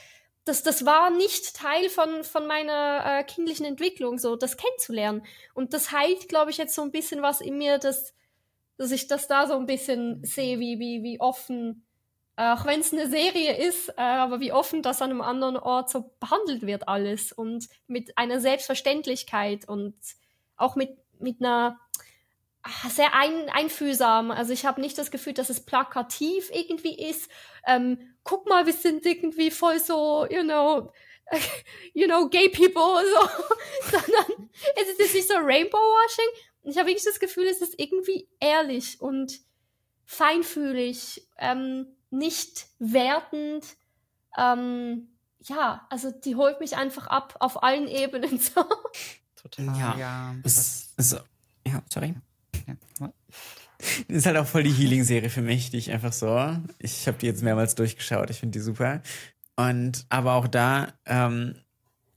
das, 0.44 0.62
das 0.62 0.84
war 0.84 1.10
nicht 1.10 1.56
Teil 1.56 1.88
von, 1.88 2.22
von 2.22 2.46
meiner 2.46 3.02
äh, 3.04 3.24
kindlichen 3.24 3.66
Entwicklung, 3.66 4.18
so 4.18 4.36
das 4.36 4.56
kennenzulernen. 4.56 5.22
Und 5.54 5.74
das 5.74 5.90
heilt, 5.90 6.28
glaube 6.28 6.50
ich, 6.50 6.58
jetzt 6.58 6.74
so 6.74 6.82
ein 6.82 6.92
bisschen 6.92 7.22
was 7.22 7.40
in 7.40 7.56
mir, 7.58 7.78
dass, 7.78 8.14
dass 8.76 8.90
ich 8.90 9.08
das 9.08 9.26
da 9.26 9.46
so 9.46 9.56
ein 9.56 9.66
bisschen 9.66 10.22
sehe, 10.24 10.60
wie, 10.60 10.78
wie, 10.78 11.02
wie 11.02 11.20
offen 11.20 11.85
auch 12.36 12.66
wenn 12.66 12.80
es 12.80 12.92
eine 12.92 13.08
Serie 13.08 13.56
ist, 13.56 13.88
äh, 13.90 14.02
aber 14.02 14.40
wie 14.40 14.52
offen 14.52 14.82
das 14.82 15.00
an 15.00 15.10
einem 15.10 15.22
anderen 15.22 15.56
Ort 15.56 15.90
so 15.90 16.14
behandelt 16.20 16.66
wird 16.66 16.86
alles 16.86 17.32
und 17.32 17.66
mit 17.86 18.18
einer 18.18 18.40
Selbstverständlichkeit 18.40 19.66
und 19.66 19.94
auch 20.56 20.76
mit, 20.76 20.98
mit 21.18 21.40
einer 21.40 21.80
ach, 22.62 22.90
sehr 22.90 23.14
ein, 23.14 23.48
einfühlsam. 23.48 24.30
Also 24.30 24.52
ich 24.52 24.66
habe 24.66 24.82
nicht 24.82 24.98
das 24.98 25.10
Gefühl, 25.10 25.32
dass 25.32 25.48
es 25.48 25.64
plakativ 25.64 26.50
irgendwie 26.52 27.08
ist. 27.08 27.30
Ähm, 27.66 28.14
guck 28.22 28.46
mal, 28.46 28.66
wir 28.66 28.74
sind 28.74 29.06
irgendwie 29.06 29.50
voll 29.50 29.78
so, 29.78 30.26
you 30.28 30.42
know, 30.42 30.92
you 31.94 32.06
know, 32.06 32.28
gay 32.28 32.50
people, 32.50 33.02
so, 33.14 33.98
sondern 33.98 34.50
es 34.76 34.98
ist 34.98 35.14
nicht 35.14 35.28
so 35.28 35.36
Rainbow-Washing. 35.36 36.42
Ich 36.64 36.76
habe 36.76 36.88
wirklich 36.88 37.04
das 37.04 37.20
Gefühl, 37.20 37.46
es 37.46 37.62
ist 37.62 37.78
irgendwie 37.78 38.28
ehrlich 38.40 39.00
und 39.00 39.40
feinfühlig. 40.04 41.26
Ähm, 41.38 41.95
nicht 42.10 42.66
wertend. 42.78 43.64
Ähm, 44.36 45.08
ja, 45.40 45.86
also 45.90 46.10
die 46.10 46.36
holt 46.36 46.60
mich 46.60 46.76
einfach 46.76 47.06
ab 47.06 47.36
auf 47.40 47.62
allen 47.62 47.88
Ebenen 47.88 48.38
so. 48.40 48.64
Total, 49.36 49.66
Ja. 49.78 49.96
ja. 49.98 50.34
Es, 50.42 50.92
es, 50.96 51.12
ja, 51.66 51.82
sorry. 51.92 52.14
ja. 52.66 53.12
Ist 54.08 54.26
halt 54.26 54.38
auch 54.38 54.46
voll 54.46 54.62
die 54.62 54.72
Healing-Serie 54.72 55.28
für 55.28 55.42
mich, 55.42 55.70
die 55.70 55.76
ich 55.76 55.90
einfach 55.90 56.12
so. 56.12 56.56
Ich 56.78 57.06
habe 57.06 57.18
die 57.18 57.26
jetzt 57.26 57.42
mehrmals 57.42 57.74
durchgeschaut. 57.74 58.30
Ich 58.30 58.40
finde 58.40 58.58
die 58.58 58.64
super. 58.64 59.02
Und 59.56 60.06
aber 60.08 60.34
auch 60.34 60.48
da 60.48 60.94
ähm, 61.04 61.56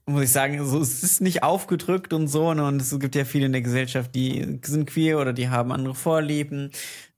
muss 0.06 0.24
ich 0.24 0.32
sagen, 0.32 0.64
so 0.66 0.80
es 0.80 1.02
ist 1.02 1.20
nicht 1.20 1.42
aufgedrückt 1.42 2.12
und 2.12 2.28
so. 2.28 2.52
Ne? 2.54 2.64
Und 2.66 2.80
es 2.80 2.98
gibt 2.98 3.14
ja 3.14 3.24
viele 3.24 3.46
in 3.46 3.52
der 3.52 3.62
Gesellschaft, 3.62 4.14
die 4.14 4.58
sind 4.64 4.86
queer 4.88 5.18
oder 5.18 5.32
die 5.32 5.50
haben 5.50 5.70
andere 5.72 5.94
Vorlieben. 5.94 6.72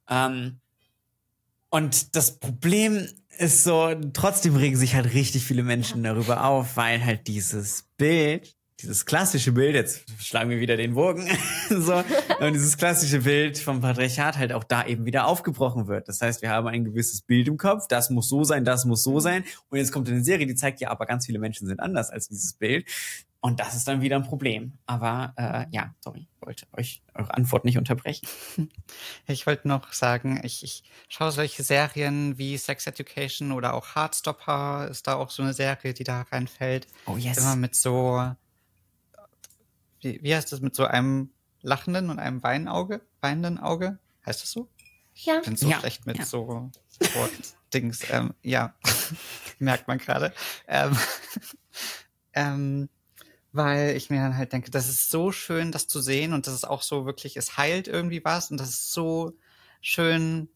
Ähm, 0.09 0.59
und 1.73 2.15
das 2.15 2.39
Problem 2.39 3.09
ist 3.39 3.65
so, 3.65 3.95
trotzdem 4.13 4.57
regen 4.57 4.77
sich 4.77 4.95
halt 4.95 5.15
richtig 5.15 5.45
viele 5.45 5.63
Menschen 5.63 6.03
darüber 6.03 6.45
auf, 6.45 6.77
weil 6.77 7.03
halt 7.03 7.27
dieses 7.29 7.89
Bild, 7.97 8.55
dieses 8.83 9.07
klassische 9.07 9.53
Bild, 9.53 9.75
jetzt 9.75 10.05
schlagen 10.21 10.51
wir 10.51 10.61
wieder 10.61 10.77
den 10.77 10.93
Bogen, 10.93 11.27
so, 11.71 12.05
und 12.41 12.53
dieses 12.53 12.77
klassische 12.77 13.21
Bild 13.21 13.57
vom 13.57 13.81
Patriarchat 13.81 14.37
halt 14.37 14.53
auch 14.53 14.65
da 14.65 14.85
eben 14.87 15.07
wieder 15.07 15.27
aufgebrochen 15.27 15.87
wird. 15.87 16.09
Das 16.09 16.21
heißt, 16.21 16.43
wir 16.43 16.51
haben 16.51 16.67
ein 16.67 16.85
gewisses 16.85 17.23
Bild 17.23 17.49
im 17.49 17.57
Kopf, 17.57 17.89
das 17.89 18.11
muss 18.11 18.29
so 18.29 18.45
sein, 18.45 18.67
das 18.67 18.85
muss 18.85 19.03
so 19.03 19.19
sein. 19.19 19.43
Und 19.71 19.79
jetzt 19.79 19.93
kommt 19.93 20.11
eine 20.11 20.23
Serie, 20.23 20.47
die 20.47 20.55
zeigt 20.55 20.83
ja, 20.83 20.91
aber 20.91 21.07
ganz 21.07 21.25
viele 21.25 21.39
Menschen 21.39 21.67
sind 21.67 21.81
anders 21.81 22.11
als 22.11 22.29
dieses 22.29 22.53
Bild. 22.53 22.85
Und 23.45 23.59
das 23.59 23.75
ist 23.75 23.89
dann 23.89 24.01
wieder 24.03 24.15
ein 24.17 24.23
Problem. 24.23 24.79
Aber 24.87 25.35
äh, 25.37 25.67
ja, 25.73 25.93
sorry, 25.99 26.29
wollte 26.41 26.65
euch 26.77 27.03
eure 27.13 27.35
Antwort 27.35 27.65
nicht 27.65 27.77
unterbrechen. 27.77 28.27
Ich 29.27 29.47
wollte 29.47 29.67
noch 29.69 29.93
sagen, 29.93 30.41
ich, 30.45 30.63
ich 30.63 30.85
schaue 31.09 31.33
solche 31.33 31.63
Serien 31.65 32.39
wie 32.39 32.57
Sex 32.57 32.87
Education 32.87 33.51
oder 33.53 33.75
auch 33.75 33.95
Heartstopper 33.97 34.89
ist 34.91 35.07
da 35.09 35.15
auch 35.15 35.31
so 35.31 35.43
eine 35.43 35.55
Serie, 35.55 35.93
die 35.95 36.05
da 36.05 36.23
reinfällt. 36.23 36.87
Oh 37.07 37.17
yes. 37.17 37.39
Immer 37.39 37.57
mit 37.57 37.75
so, 37.75 38.33
wie, 40.01 40.23
wie 40.23 40.35
heißt 40.35 40.53
das, 40.53 40.61
mit 40.61 40.75
so 40.75 40.85
einem 40.85 41.31
lachenden 41.63 42.11
und 42.11 42.19
einem 42.19 42.43
weinenden 42.43 42.73
Auge? 42.73 43.01
Weinenden 43.21 43.59
Auge? 43.59 43.99
Heißt 44.27 44.43
das 44.43 44.51
so? 44.53 44.69
Ja. 45.15 45.39
Ich 45.39 45.45
bin 45.47 45.57
so 45.57 45.69
Ja, 45.69 45.81
schlecht 45.81 46.07
mit 46.07 46.19
ja. 46.19 46.25
so 46.25 46.71
Wortdings. 47.15 48.03
ähm, 48.11 48.35
ja, 48.43 48.75
merkt 49.59 49.89
man 49.89 49.99
gerade. 49.99 50.33
Ähm, 50.69 50.97
ähm, 52.35 52.89
weil 53.53 53.97
ich 53.97 54.11
mir 54.11 54.21
dann 54.21 54.37
halt 54.37 54.53
denke, 54.53 54.71
das 54.71 54.89
ist 54.89 55.11
so 55.11 55.33
schön, 55.33 55.73
das 55.73 55.89
zu 55.89 56.01
sehen 56.01 56.33
und 56.33 56.47
das 56.47 56.55
ist 56.55 56.65
auch 56.65 56.83
so 56.83 57.07
wirklich, 57.07 57.37
es 57.37 57.57
heilt 57.57 57.89
irgendwie 57.89 58.25
was 58.25 58.51
und 58.51 58.59
das 58.59 58.71
ist 58.71 58.93
so 58.93 59.33
schön, 59.81 60.49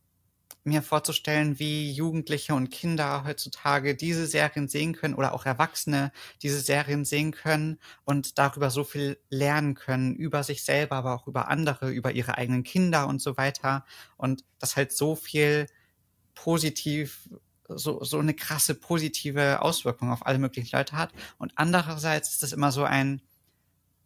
mir 0.66 0.82
vorzustellen, 0.82 1.58
wie 1.58 1.92
Jugendliche 1.92 2.54
und 2.54 2.70
Kinder 2.70 3.24
heutzutage 3.24 3.94
diese 3.94 4.26
Serien 4.26 4.68
sehen 4.68 4.94
können 4.94 5.14
oder 5.14 5.32
auch 5.32 5.46
Erwachsene 5.46 6.12
diese 6.42 6.60
Serien 6.60 7.04
sehen 7.04 7.30
können 7.30 7.78
und 8.04 8.38
darüber 8.38 8.70
so 8.70 8.82
viel 8.82 9.18
lernen 9.30 9.74
können, 9.74 10.14
über 10.16 10.42
sich 10.42 10.64
selber, 10.64 10.96
aber 10.96 11.14
auch 11.14 11.28
über 11.28 11.48
andere, 11.48 11.90
über 11.90 12.12
ihre 12.12 12.36
eigenen 12.36 12.64
Kinder 12.64 13.06
und 13.06 13.22
so 13.22 13.36
weiter. 13.36 13.84
Und 14.16 14.44
das 14.58 14.76
halt 14.76 14.92
so 14.92 15.14
viel 15.14 15.68
positiv, 16.34 17.28
so, 17.68 18.02
so 18.04 18.18
eine 18.18 18.34
krasse 18.34 18.74
positive 18.74 19.62
Auswirkung 19.62 20.10
auf 20.12 20.26
alle 20.26 20.38
möglichen 20.38 20.74
Leute 20.74 20.96
hat. 20.96 21.12
Und 21.38 21.52
andererseits 21.56 22.30
ist 22.30 22.42
das 22.42 22.52
immer 22.52 22.72
so 22.72 22.84
ein, 22.84 23.22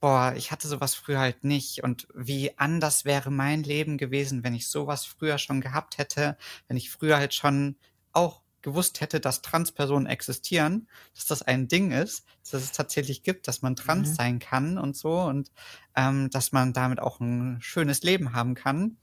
boah, 0.00 0.32
ich 0.36 0.50
hatte 0.50 0.66
sowas 0.66 0.94
früher 0.94 1.18
halt 1.18 1.44
nicht 1.44 1.82
und 1.82 2.08
wie 2.14 2.56
anders 2.58 3.04
wäre 3.04 3.30
mein 3.30 3.62
Leben 3.62 3.98
gewesen, 3.98 4.42
wenn 4.42 4.54
ich 4.54 4.68
sowas 4.68 5.04
früher 5.04 5.38
schon 5.38 5.60
gehabt 5.60 5.98
hätte, 5.98 6.38
wenn 6.68 6.76
ich 6.76 6.90
früher 6.90 7.18
halt 7.18 7.34
schon 7.34 7.76
auch 8.12 8.42
gewusst 8.62 9.00
hätte, 9.00 9.20
dass 9.20 9.42
Transpersonen 9.42 10.06
existieren, 10.06 10.88
dass 11.14 11.26
das 11.26 11.42
ein 11.42 11.68
Ding 11.68 11.92
ist, 11.92 12.24
dass 12.50 12.62
es 12.62 12.72
tatsächlich 12.72 13.22
gibt, 13.22 13.48
dass 13.48 13.62
man 13.62 13.76
trans 13.76 14.10
Mhm. 14.10 14.14
sein 14.14 14.38
kann 14.38 14.78
und 14.78 14.96
so 14.96 15.20
und 15.22 15.50
ähm, 15.96 16.30
dass 16.30 16.52
man 16.52 16.72
damit 16.72 17.00
auch 17.00 17.20
ein 17.20 17.58
schönes 17.60 18.02
Leben 18.02 18.32
haben 18.32 18.54
kann. 18.54 18.96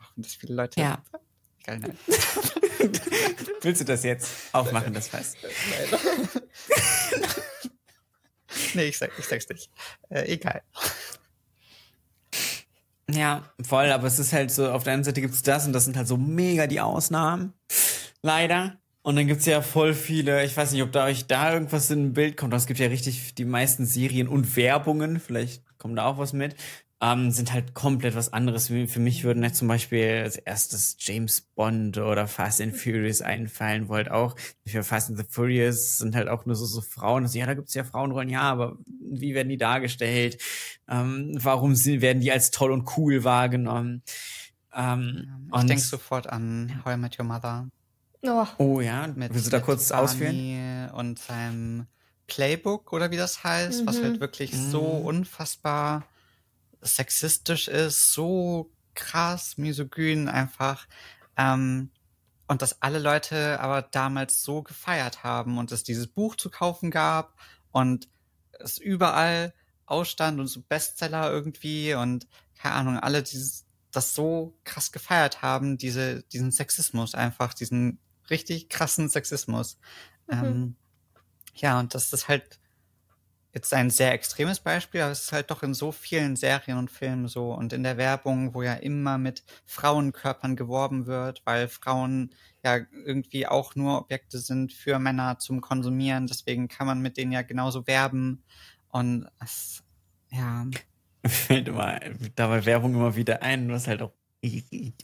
Auch 0.00 0.16
wenn 0.16 0.22
das 0.22 0.34
viele 0.34 0.54
Leute. 0.54 0.80
Ja. 0.80 1.02
Egal, 1.62 1.78
nein. 1.78 1.98
Willst 3.60 3.80
du 3.80 3.84
das 3.84 4.02
jetzt 4.02 4.28
aufmachen, 4.52 4.92
das 4.92 5.08
Fass? 5.08 5.34
nee, 8.74 8.86
ich, 8.86 8.98
sag, 8.98 9.10
ich 9.18 9.26
sag's 9.26 9.48
nicht. 9.48 9.70
Äh, 10.08 10.32
egal. 10.32 10.62
Ja, 13.10 13.52
voll, 13.62 13.90
aber 13.90 14.06
es 14.06 14.18
ist 14.18 14.32
halt 14.32 14.50
so, 14.50 14.70
auf 14.70 14.84
der 14.84 14.94
einen 14.94 15.04
Seite 15.04 15.20
gibt's 15.20 15.42
das 15.42 15.66
und 15.66 15.72
das 15.72 15.84
sind 15.84 15.96
halt 15.96 16.08
so 16.08 16.16
mega 16.16 16.66
die 16.66 16.80
Ausnahmen. 16.80 17.52
Leider. 18.22 18.78
Und 19.02 19.16
dann 19.16 19.26
gibt's 19.26 19.46
ja 19.46 19.62
voll 19.62 19.94
viele, 19.94 20.44
ich 20.44 20.56
weiß 20.56 20.72
nicht, 20.72 20.82
ob 20.82 20.92
da 20.92 21.06
euch 21.06 21.26
da 21.26 21.52
irgendwas 21.52 21.90
in 21.90 22.06
ein 22.06 22.12
Bild 22.12 22.36
kommt, 22.36 22.52
aber 22.52 22.58
es 22.58 22.66
gibt 22.66 22.78
ja 22.78 22.86
richtig 22.86 23.34
die 23.34 23.44
meisten 23.44 23.84
Serien 23.84 24.28
und 24.28 24.56
Werbungen, 24.56 25.18
vielleicht 25.18 25.64
kommt 25.78 25.98
da 25.98 26.06
auch 26.06 26.18
was 26.18 26.32
mit, 26.32 26.54
ähm, 27.02 27.32
sind 27.32 27.52
halt 27.52 27.74
komplett 27.74 28.14
was 28.14 28.32
anderes. 28.32 28.68
Für 28.68 29.00
mich 29.00 29.24
würden 29.24 29.42
jetzt 29.42 29.58
zum 29.58 29.66
Beispiel 29.66 30.20
als 30.22 30.36
erstes 30.36 30.96
James 31.00 31.40
Bond 31.56 31.98
oder 31.98 32.28
Fast 32.28 32.60
and 32.60 32.76
Furious 32.76 33.20
einfallen, 33.22 33.88
wo 33.88 33.94
halt 33.94 34.08
auch, 34.08 34.36
für 34.64 34.84
Fast 34.84 35.10
and 35.10 35.18
the 35.18 35.24
Furious 35.28 35.98
sind 35.98 36.14
halt 36.14 36.28
auch 36.28 36.46
nur 36.46 36.54
so, 36.54 36.64
so 36.64 36.80
Frauen. 36.80 37.24
Also, 37.24 37.38
ja, 37.38 37.46
da 37.46 37.54
gibt's 37.54 37.74
ja 37.74 37.82
Frauenrollen, 37.82 38.28
ja, 38.30 38.42
aber 38.42 38.76
wie 38.86 39.34
werden 39.34 39.48
die 39.48 39.56
dargestellt? 39.56 40.40
Ähm, 40.88 41.32
warum 41.40 41.74
sind, 41.74 42.02
werden 42.02 42.20
die 42.20 42.30
als 42.30 42.52
toll 42.52 42.70
und 42.70 42.96
cool 42.96 43.24
wahrgenommen? 43.24 44.04
Ähm, 44.72 45.26
Ich 45.56 45.64
denke 45.64 45.82
sofort 45.82 46.28
an 46.28 46.82
How 46.84 46.94
I 46.94 46.96
Met 46.98 47.18
Your 47.18 47.24
Mother. 47.26 47.68
Oh, 48.24 48.46
Oh 48.58 48.80
ja, 48.80 49.08
mit, 49.08 49.34
willst 49.34 49.46
du 49.46 49.50
da 49.50 49.56
mit 49.58 49.66
kurz 49.66 49.88
Barney 49.88 50.04
ausführen? 50.04 50.90
Und 50.94 51.18
seinem 51.18 51.86
Playbook 52.28 52.92
oder 52.92 53.10
wie 53.10 53.16
das 53.16 53.42
heißt, 53.42 53.88
was 53.88 53.98
Mhm. 53.98 54.02
halt 54.04 54.20
wirklich 54.20 54.56
so 54.56 54.98
Mhm. 55.00 55.04
unfassbar 55.06 56.04
sexistisch 56.82 57.68
ist, 57.68 58.12
so 58.12 58.70
krass 58.94 59.56
misogyn 59.56 60.28
einfach. 60.28 60.86
Ähm, 61.36 61.90
und 62.48 62.60
dass 62.60 62.82
alle 62.82 62.98
Leute 62.98 63.60
aber 63.60 63.82
damals 63.82 64.42
so 64.42 64.62
gefeiert 64.62 65.24
haben 65.24 65.56
und 65.56 65.72
es 65.72 65.84
dieses 65.84 66.06
Buch 66.06 66.36
zu 66.36 66.50
kaufen 66.50 66.90
gab 66.90 67.34
und 67.70 68.08
es 68.60 68.76
überall 68.76 69.54
ausstand 69.86 70.38
und 70.38 70.48
so 70.48 70.60
Bestseller 70.62 71.30
irgendwie 71.30 71.94
und 71.94 72.26
keine 72.58 72.74
Ahnung, 72.74 72.98
alle 72.98 73.22
dieses, 73.22 73.64
das 73.90 74.14
so 74.14 74.58
krass 74.64 74.92
gefeiert 74.92 75.42
haben, 75.42 75.78
diese, 75.78 76.22
diesen 76.24 76.52
Sexismus 76.52 77.14
einfach, 77.14 77.54
diesen 77.54 77.98
richtig 78.30 78.68
krassen 78.68 79.08
Sexismus. 79.08 79.78
Mhm. 80.26 80.44
Ähm, 80.44 80.76
ja, 81.54 81.80
und 81.80 81.94
das 81.94 82.12
ist 82.12 82.28
halt 82.28 82.60
jetzt 83.54 83.72
ein 83.74 83.90
sehr 83.90 84.12
extremes 84.12 84.60
Beispiel, 84.60 85.02
aber 85.02 85.12
es 85.12 85.24
ist 85.24 85.32
halt 85.32 85.50
doch 85.50 85.62
in 85.62 85.74
so 85.74 85.92
vielen 85.92 86.36
Serien 86.36 86.78
und 86.78 86.90
Filmen 86.90 87.28
so 87.28 87.52
und 87.52 87.72
in 87.72 87.82
der 87.82 87.96
Werbung, 87.96 88.54
wo 88.54 88.62
ja 88.62 88.74
immer 88.74 89.18
mit 89.18 89.44
Frauenkörpern 89.66 90.56
geworben 90.56 91.06
wird, 91.06 91.42
weil 91.44 91.68
Frauen 91.68 92.34
ja 92.64 92.78
irgendwie 93.04 93.46
auch 93.46 93.74
nur 93.74 93.98
Objekte 93.98 94.38
sind 94.38 94.72
für 94.72 94.98
Männer 94.98 95.38
zum 95.38 95.60
Konsumieren, 95.60 96.26
deswegen 96.26 96.68
kann 96.68 96.86
man 96.86 97.02
mit 97.02 97.16
denen 97.16 97.32
ja 97.32 97.42
genauso 97.42 97.86
werben 97.86 98.42
und 98.88 99.28
es, 99.42 99.82
ja, 100.30 100.66
Fällt 101.26 101.68
immer 101.68 102.00
dabei 102.34 102.64
Werbung 102.66 102.94
immer 102.94 103.14
wieder 103.14 103.42
ein, 103.42 103.70
was 103.70 103.86
halt 103.86 104.02
auch 104.02 104.12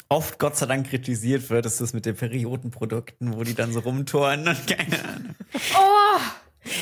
oft 0.09 0.39
Gott 0.41 0.57
sei 0.57 0.67
Dank 0.67 0.89
kritisiert 0.89 1.49
wird, 1.49 1.65
ist 1.65 1.81
das 1.81 1.93
mit 1.93 2.07
den 2.07 2.17
Periodenprodukten, 2.17 3.35
wo 3.35 3.45
die 3.45 3.55
dann 3.55 3.73
so 3.73 3.81
rumtouren 3.81 4.49
und 4.49 4.67
keine 4.67 5.05
Ahnung. 5.05 5.35
oh, 5.77 6.21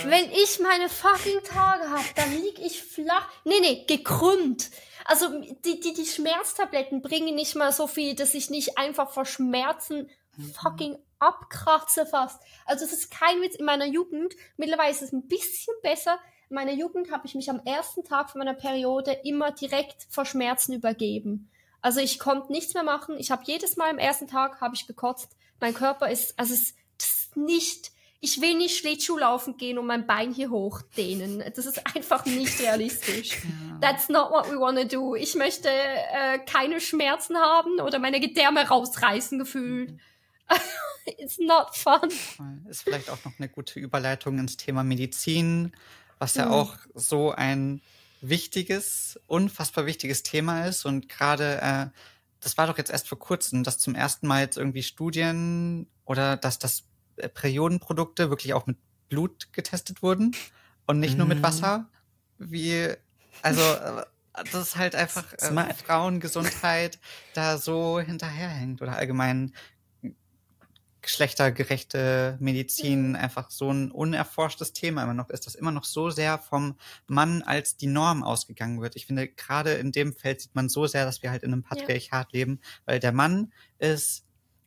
wenn 0.05 0.31
ich 0.31 0.59
meine 0.61 0.89
fucking 0.89 1.43
Tage 1.45 1.91
habe, 1.91 2.05
dann 2.14 2.33
lieg 2.33 2.59
ich 2.59 2.83
flach. 2.83 3.29
Nee, 3.45 3.61
nee, 3.61 3.85
gekrümmt. 3.87 4.70
Also 5.05 5.29
die, 5.64 5.81
die, 5.81 5.95
die 5.95 6.07
Schmerztabletten 6.07 7.03
bringen 7.03 7.35
nicht 7.35 7.55
mal 7.55 7.72
so 7.72 7.87
viel, 7.87 8.14
dass 8.14 8.35
ich 8.35 8.51
nicht 8.51 8.79
einfach 8.79 9.11
vor 9.11 9.24
Schmerzen 9.24 10.11
fucking 10.61 10.99
abkratze 11.18 12.07
fast. 12.07 12.43
Also 12.64 12.85
es 12.85 12.93
ist 12.93 13.11
kein 13.11 13.41
Witz. 13.41 13.57
In 13.57 13.64
meiner 13.64 13.87
Jugend, 13.87 14.35
mittlerweile 14.57 14.91
ist 14.91 15.03
es 15.03 15.12
ein 15.12 15.29
bisschen 15.29 15.74
besser. 15.83 16.18
In 16.51 16.57
meiner 16.57 16.72
Jugend 16.72 17.11
habe 17.11 17.27
ich 17.27 17.35
mich 17.35 17.51
am 17.51 17.61
ersten 17.64 18.05
Tag 18.05 18.31
von 18.31 18.41
meiner 18.41 18.55
Periode 18.55 19.12
immer 19.24 19.53
direkt 19.53 20.07
vor 20.11 20.24
Schmerzen 20.24 20.72
übergeben. 20.72 21.51
Also 21.81 22.01
ich 22.01 22.18
konnte 22.18 22.53
nichts 22.53 22.74
mehr 22.74 22.83
machen. 22.83 23.16
Ich 23.18 23.31
habe 23.31 23.43
jedes 23.45 23.77
Mal 23.77 23.91
am 23.91 23.99
ersten 23.99 24.27
Tag 24.27 24.61
habe 24.61 24.74
ich 24.74 24.87
gekotzt. 24.87 25.37
Mein 25.61 25.74
Körper 25.74 26.11
ist, 26.11 26.39
also 26.39 26.53
es 26.53 26.74
ist 26.99 27.37
nicht, 27.37 27.93
ich 28.21 28.41
will 28.41 28.55
nicht 28.57 28.79
Schlittschuh 28.79 29.19
laufen 29.19 29.57
gehen 29.57 29.79
und 29.79 29.87
mein 29.87 30.07
Bein 30.07 30.33
hier 30.33 30.51
hochdehnen. 30.51 31.43
Das 31.55 31.67
ist 31.67 31.81
einfach 31.95 32.25
nicht 32.25 32.59
realistisch. 32.61 33.39
That's 33.81 34.09
not 34.09 34.31
what 34.31 34.51
we 34.51 34.59
wanna 34.59 34.85
do. 34.85 35.14
Ich 35.14 35.35
möchte 35.35 35.69
äh, 35.69 36.39
keine 36.47 36.81
Schmerzen 36.81 37.37
haben 37.37 37.79
oder 37.81 37.99
meine 37.99 38.21
Gedärme 38.21 38.67
rausreißen 38.67 39.39
gefühlt. 39.39 39.95
It's 41.19 41.39
not 41.39 41.77
fun. 41.77 42.11
Ist 42.69 42.83
vielleicht 42.83 43.11
auch 43.11 43.25
noch 43.25 43.33
eine 43.39 43.49
gute 43.49 43.79
Überleitung 43.79 44.39
ins 44.39 44.57
Thema 44.57 44.83
Medizin, 44.83 45.73
was 46.19 46.35
ja 46.35 46.47
Mhm. 46.47 46.53
auch 46.53 46.77
so 46.95 47.31
ein 47.33 47.81
wichtiges, 48.21 49.21
unfassbar 49.27 49.87
wichtiges 49.87 50.23
Thema 50.23 50.67
ist. 50.67 50.85
Und 50.85 51.09
gerade, 51.09 51.61
äh, 51.61 51.87
das 52.41 52.57
war 52.59 52.67
doch 52.67 52.79
jetzt 52.79 52.91
erst 52.91 53.09
vor 53.09 53.19
kurzem, 53.19 53.62
dass 53.62 53.79
zum 53.79 53.95
ersten 53.95 54.27
Mal 54.27 54.43
jetzt 54.43 54.57
irgendwie 54.57 54.83
Studien 54.83 55.87
oder 56.05 56.37
dass 56.37 56.59
das 56.59 56.85
Periodenprodukte 57.35 58.31
wirklich 58.31 58.55
auch 58.55 58.67
mit 58.67 58.77
Blut 59.09 59.53
getestet 59.53 60.03
wurden 60.03 60.35
und 60.87 61.01
nicht 61.01 61.17
nur 61.17 61.27
mit 61.27 61.39
Mhm. 61.39 61.43
Wasser. 61.43 61.89
Wie, 62.39 62.89
also, 63.43 63.62
äh, 63.62 64.05
das 64.35 64.55
ist 64.55 64.77
halt 64.77 64.95
einfach 64.95 65.33
äh. 65.33 65.75
Frauengesundheit 65.75 66.99
da 67.35 67.57
so 67.59 68.01
hinterherhängt 68.01 68.83
oder 68.83 68.97
allgemein 68.97 69.55
geschlechtergerechte 71.07 72.37
Medizin 72.41 73.14
einfach 73.14 73.49
so 73.51 73.71
ein 73.71 73.93
unerforschtes 73.93 74.73
Thema 74.73 75.05
immer 75.05 75.14
noch 75.14 75.31
ist, 75.31 75.47
dass 75.47 75.55
immer 75.55 75.71
noch 75.71 75.85
so 75.85 76.11
sehr 76.11 76.37
vom 76.37 76.77
Mann 77.07 77.43
als 77.43 77.77
die 77.77 77.87
Norm 77.87 78.25
ausgegangen 78.25 78.83
wird. 78.83 78.97
Ich 78.97 79.07
finde, 79.07 79.29
gerade 79.29 79.75
in 79.75 79.93
dem 79.93 80.12
Feld 80.12 80.41
sieht 80.41 80.57
man 80.57 80.69
so 80.69 80.89
sehr, 80.89 81.05
dass 81.05 81.23
wir 81.23 81.31
halt 81.31 81.45
in 81.45 81.53
einem 81.53 81.62
Patriarchat 81.62 82.33
leben, 82.33 82.61
weil 82.87 82.99
der 82.99 83.12
Mann 83.12 83.53
ist, 83.79 84.25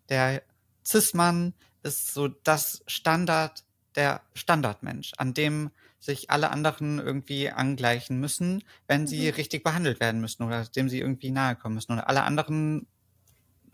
der 0.07 0.41
Cis-Mann 0.85 1.53
ist 1.83 2.13
so 2.13 2.27
das 2.27 2.83
Standard, 2.87 3.63
der 3.95 4.21
Standardmensch, 4.33 5.13
an 5.17 5.33
dem 5.33 5.71
sich 5.99 6.29
alle 6.29 6.51
anderen 6.51 6.99
irgendwie 6.99 7.49
angleichen 7.49 8.19
müssen, 8.19 8.63
wenn 8.87 9.05
sie 9.07 9.27
Mhm. 9.27 9.35
richtig 9.35 9.63
behandelt 9.63 9.99
werden 9.99 10.21
müssen 10.21 10.43
oder 10.43 10.63
dem 10.65 10.87
sie 10.89 10.99
irgendwie 10.99 11.31
nahe 11.31 11.55
kommen 11.55 11.75
müssen. 11.75 11.91
Und 11.93 11.99
alle 11.99 12.23
anderen 12.23 12.87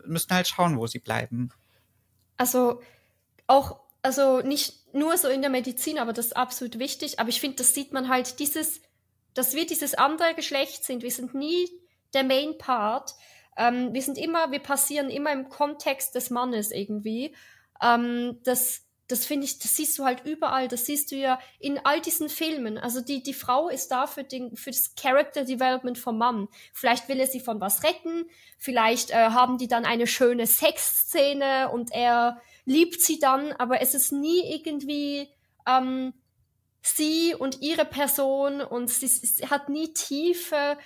müssen 0.04 0.34
halt 0.34 0.48
schauen, 0.48 0.76
wo 0.78 0.86
sie 0.86 0.98
bleiben. 0.98 1.50
Also 2.36 2.80
auch, 3.46 3.80
also 4.02 4.40
nicht 4.40 4.92
nur 4.94 5.16
so 5.18 5.28
in 5.28 5.40
der 5.40 5.50
Medizin, 5.50 5.98
aber 5.98 6.12
das 6.12 6.26
ist 6.26 6.36
absolut 6.36 6.78
wichtig. 6.78 7.20
Aber 7.20 7.28
ich 7.28 7.40
finde, 7.40 7.56
das 7.58 7.74
sieht 7.74 7.92
man 7.92 8.08
halt, 8.08 8.38
dieses, 8.40 8.80
dass 9.34 9.54
wir 9.54 9.66
dieses 9.66 9.94
andere 9.94 10.34
Geschlecht 10.34 10.84
sind. 10.84 11.02
Wir 11.02 11.10
sind 11.10 11.34
nie 11.34 11.68
der 12.14 12.24
Main 12.24 12.58
Part. 12.58 13.14
Ähm, 13.56 13.94
wir 13.94 14.02
sind 14.02 14.18
immer, 14.18 14.50
wir 14.50 14.58
passieren 14.60 15.10
immer 15.10 15.32
im 15.32 15.48
Kontext 15.48 16.14
des 16.14 16.30
Mannes 16.30 16.70
irgendwie. 16.72 17.34
Ähm, 17.82 18.38
das, 18.44 18.86
das 19.08 19.24
finde 19.24 19.46
ich, 19.46 19.58
das 19.58 19.76
siehst 19.76 19.98
du 19.98 20.04
halt 20.04 20.24
überall. 20.24 20.68
Das 20.68 20.86
siehst 20.86 21.12
du 21.12 21.16
ja 21.16 21.38
in 21.58 21.78
all 21.84 22.00
diesen 22.00 22.28
Filmen. 22.28 22.78
Also 22.78 23.00
die, 23.00 23.22
die 23.22 23.34
Frau 23.34 23.68
ist 23.68 23.88
da 23.88 24.06
für, 24.06 24.24
den, 24.24 24.56
für 24.56 24.70
das 24.70 24.94
Character 24.96 25.44
Development 25.44 25.98
vom 25.98 26.18
Mann. 26.18 26.48
Vielleicht 26.72 27.08
will 27.08 27.20
er 27.20 27.26
sie 27.26 27.40
von 27.40 27.60
was 27.60 27.84
retten. 27.84 28.26
Vielleicht 28.58 29.10
äh, 29.10 29.30
haben 29.30 29.58
die 29.58 29.68
dann 29.68 29.84
eine 29.84 30.06
schöne 30.06 30.46
Sexszene 30.46 31.70
und 31.70 31.92
er 31.92 32.40
liebt 32.64 33.00
sie 33.00 33.18
dann, 33.18 33.52
aber 33.52 33.80
es 33.80 33.94
ist 33.94 34.12
nie 34.12 34.40
irgendwie 34.52 35.28
ähm, 35.66 36.12
sie 36.82 37.34
und 37.34 37.62
ihre 37.62 37.84
Person 37.84 38.60
und 38.60 38.90
sie, 38.90 39.06
sie 39.06 39.48
hat 39.48 39.68
nie 39.68 39.92
Tiefe. 39.92 40.76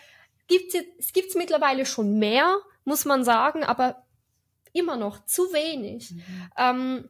Gibt 0.47 0.75
es 0.75 1.13
gibt's 1.13 1.35
mittlerweile 1.35 1.87
schon 1.87 2.19
mehr, 2.19 2.59
muss 2.85 3.05
man 3.05 3.25
sagen, 3.25 3.65
aber 3.65 4.05
immer 4.73 4.97
noch 4.97 5.25
zu 5.27 5.53
wenig. 5.53 6.15
Ähm, 6.57 7.09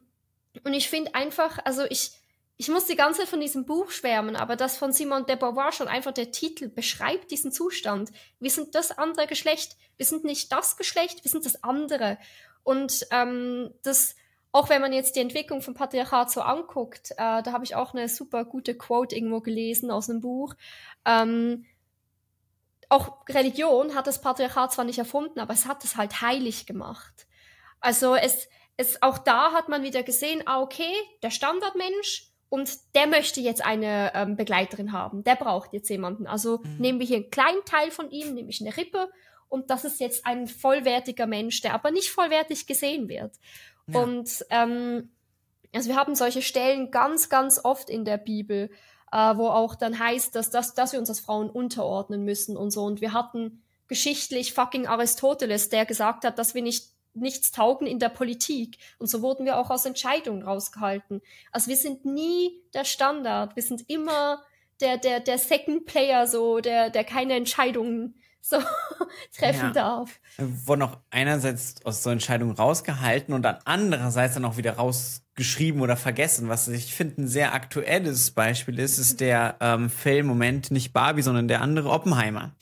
und 0.63 0.73
ich 0.73 0.89
finde 0.89 1.15
einfach, 1.15 1.59
also 1.65 1.83
ich, 1.89 2.11
ich 2.57 2.69
muss 2.69 2.85
die 2.85 2.95
ganze 2.95 3.21
Zeit 3.21 3.29
von 3.29 3.39
diesem 3.39 3.65
Buch 3.65 3.89
schwärmen, 3.89 4.35
aber 4.35 4.55
das 4.55 4.77
von 4.77 4.91
Simone 4.91 5.25
de 5.25 5.35
Beauvoir 5.35 5.71
schon 5.71 5.87
einfach 5.87 6.11
der 6.11 6.31
Titel 6.31 6.67
beschreibt 6.67 7.31
diesen 7.31 7.51
Zustand. 7.51 8.11
Wir 8.39 8.51
sind 8.51 8.75
das 8.75 8.97
andere 8.97 9.27
Geschlecht. 9.27 9.77
Wir 9.97 10.05
sind 10.05 10.23
nicht 10.23 10.51
das 10.51 10.77
Geschlecht, 10.77 11.23
wir 11.23 11.31
sind 11.31 11.45
das 11.45 11.63
andere. 11.63 12.17
Und 12.63 13.07
ähm, 13.11 13.73
das, 13.81 14.15
auch 14.51 14.69
wenn 14.69 14.81
man 14.81 14.93
jetzt 14.93 15.15
die 15.15 15.21
Entwicklung 15.21 15.61
vom 15.61 15.73
Patriarchat 15.73 16.29
so 16.29 16.41
anguckt, 16.41 17.11
äh, 17.11 17.41
da 17.41 17.51
habe 17.51 17.63
ich 17.63 17.75
auch 17.75 17.93
eine 17.93 18.07
super 18.09 18.45
gute 18.45 18.75
Quote 18.77 19.15
irgendwo 19.15 19.41
gelesen 19.41 19.89
aus 19.89 20.09
einem 20.09 20.21
Buch. 20.21 20.53
Ähm, 21.05 21.65
auch 22.89 23.25
Religion 23.29 23.95
hat 23.95 24.05
das 24.05 24.21
Patriarchat 24.21 24.73
zwar 24.73 24.85
nicht 24.85 24.99
erfunden, 24.99 25.39
aber 25.39 25.53
es 25.53 25.65
hat 25.65 25.83
es 25.83 25.95
halt 25.95 26.21
heilig 26.21 26.65
gemacht. 26.65 27.25
Also 27.81 28.15
es, 28.15 28.47
es, 28.77 29.01
auch 29.01 29.17
da 29.17 29.51
hat 29.51 29.67
man 29.67 29.83
wieder 29.83 30.03
gesehen, 30.03 30.43
ah, 30.45 30.61
okay, 30.61 30.93
der 31.21 31.31
Standardmensch 31.31 32.27
und 32.49 32.71
der 32.95 33.07
möchte 33.07 33.41
jetzt 33.41 33.63
eine 33.65 34.11
ähm, 34.15 34.35
Begleiterin 34.37 34.91
haben. 34.93 35.23
Der 35.23 35.35
braucht 35.35 35.73
jetzt 35.73 35.89
jemanden. 35.89 36.27
Also 36.27 36.59
Mhm. 36.59 36.77
nehmen 36.77 36.99
wir 36.99 37.07
hier 37.07 37.17
einen 37.17 37.31
kleinen 37.31 37.65
Teil 37.65 37.91
von 37.91 38.09
ihm, 38.11 38.33
nämlich 38.33 38.61
eine 38.61 38.75
Rippe, 38.77 39.09
und 39.51 39.69
das 39.69 39.83
ist 39.83 39.99
jetzt 39.99 40.25
ein 40.25 40.47
vollwertiger 40.47 41.27
Mensch, 41.27 41.59
der 41.59 41.73
aber 41.73 41.91
nicht 41.91 42.09
vollwertig 42.09 42.67
gesehen 42.67 43.09
wird. 43.09 43.35
Ja. 43.87 43.99
Und 43.99 44.45
ähm, 44.49 45.11
also 45.75 45.89
wir 45.89 45.97
haben 45.97 46.15
solche 46.15 46.41
Stellen 46.41 46.89
ganz, 46.89 47.27
ganz 47.27 47.59
oft 47.61 47.89
in 47.89 48.05
der 48.05 48.15
Bibel, 48.17 48.71
äh, 49.11 49.35
wo 49.35 49.49
auch 49.49 49.75
dann 49.75 49.99
heißt, 49.99 50.33
dass, 50.35 50.51
dass, 50.51 50.73
dass 50.73 50.93
wir 50.93 50.99
uns 50.99 51.09
als 51.09 51.19
Frauen 51.19 51.49
unterordnen 51.49 52.23
müssen 52.23 52.55
und 52.55 52.71
so. 52.71 52.85
Und 52.85 53.01
wir 53.01 53.11
hatten 53.11 53.61
geschichtlich 53.89 54.53
fucking 54.53 54.87
Aristoteles, 54.87 55.67
der 55.67 55.85
gesagt 55.85 56.23
hat, 56.23 56.39
dass 56.39 56.55
wir 56.55 56.61
nicht 56.61 56.90
nichts 57.13 57.51
taugen 57.51 57.87
in 57.87 57.99
der 57.99 58.09
Politik. 58.09 58.77
Und 58.99 59.07
so 59.07 59.21
wurden 59.21 59.45
wir 59.45 59.57
auch 59.57 59.69
aus 59.69 59.85
Entscheidungen 59.85 60.43
rausgehalten. 60.43 61.21
Also 61.51 61.67
wir 61.69 61.77
sind 61.77 62.05
nie 62.05 62.61
der 62.73 62.85
Standard. 62.85 63.55
Wir 63.55 63.63
sind 63.63 63.89
immer 63.89 64.41
der, 64.79 64.97
der, 64.97 65.19
der 65.19 65.37
Second 65.37 65.85
Player, 65.85 66.25
so, 66.27 66.59
der, 66.59 66.89
der 66.89 67.03
keine 67.03 67.33
Entscheidungen 67.35 68.15
so 68.43 68.57
treffen 69.37 69.67
Ja. 69.67 69.71
darf. 69.71 70.19
wurden 70.39 70.81
auch 70.81 70.97
einerseits 71.11 71.75
aus 71.85 72.01
so 72.01 72.09
Entscheidungen 72.09 72.55
rausgehalten 72.55 73.35
und 73.35 73.43
dann 73.43 73.59
andererseits 73.65 74.33
dann 74.33 74.45
auch 74.45 74.57
wieder 74.57 74.73
rausgeschrieben 74.77 75.79
oder 75.79 75.95
vergessen. 75.95 76.49
Was 76.49 76.67
ich 76.67 76.95
finde 76.95 77.21
ein 77.21 77.27
sehr 77.27 77.53
aktuelles 77.53 78.31
Beispiel 78.31 78.79
ist, 78.79 78.97
ist 78.97 79.19
der 79.21 79.57
ähm, 79.59 79.91
Film, 79.91 80.25
Moment, 80.25 80.71
nicht 80.71 80.91
Barbie, 80.91 81.21
sondern 81.21 81.47
der 81.47 81.61
andere 81.61 81.89
Oppenheimer. 81.91 82.55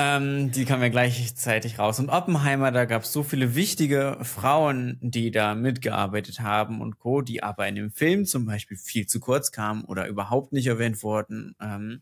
Ähm, 0.00 0.52
die 0.52 0.64
kamen 0.64 0.82
ja 0.82 0.90
gleichzeitig 0.90 1.80
raus. 1.80 1.98
Und 1.98 2.08
Oppenheimer, 2.08 2.70
da 2.70 2.84
gab 2.84 3.02
es 3.02 3.12
so 3.12 3.24
viele 3.24 3.56
wichtige 3.56 4.16
Frauen, 4.22 4.96
die 5.00 5.32
da 5.32 5.56
mitgearbeitet 5.56 6.38
haben 6.38 6.80
und 6.80 7.00
Co., 7.00 7.20
die 7.20 7.42
aber 7.42 7.66
in 7.66 7.74
dem 7.74 7.90
Film 7.90 8.24
zum 8.24 8.46
Beispiel 8.46 8.76
viel 8.76 9.08
zu 9.08 9.18
kurz 9.18 9.50
kamen 9.50 9.82
oder 9.82 10.06
überhaupt 10.06 10.52
nicht 10.52 10.68
erwähnt 10.68 11.02
wurden. 11.02 11.56
Ähm, 11.60 12.00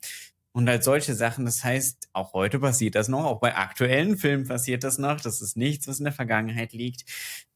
und 0.53 0.69
halt 0.69 0.85
solche 0.85 1.15
Sachen, 1.15 1.47
das 1.47 1.65
heißt, 1.65 2.11
auch 2.13 2.35
heute 2.35 2.59
passiert 2.59 2.97
das 2.97 3.09
noch, 3.09 3.25
auch 3.25 3.41
bei 3.41 3.57
aktuellen 3.57 4.19
Filmen 4.19 4.47
passiert 4.47 4.85
das 4.85 4.99
noch. 4.99 5.19
Das 5.23 5.41
ist 5.41 5.57
nichts, 5.57 5.89
was 5.89 5.99
in 5.99 6.05
der 6.05 6.13
Vergangenheit 6.13 6.75
liegt. 6.75 7.07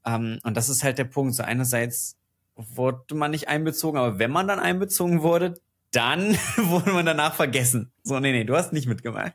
Ähm, 0.07 0.39
und 0.43 0.57
das 0.57 0.71
ist 0.71 0.83
halt 0.83 0.97
der 0.97 1.05
Punkt. 1.05 1.35
So 1.35 1.43
einerseits 1.43 2.17
wurde 2.57 3.15
man 3.15 3.33
nicht 3.33 3.49
einbezogen, 3.49 3.99
aber 3.99 4.19
wenn 4.19 4.31
man 4.31 4.49
dann 4.49 4.59
einbezogen 4.59 5.21
wurde, 5.21 5.61
dann 5.91 6.35
wurde 6.57 6.93
man 6.93 7.05
danach 7.05 7.35
vergessen. 7.35 7.93
So, 8.03 8.19
nee, 8.21 8.33
nee, 8.33 8.45
du 8.45 8.57
hast 8.57 8.73
nicht 8.73 8.87
mitgemacht. 8.87 9.35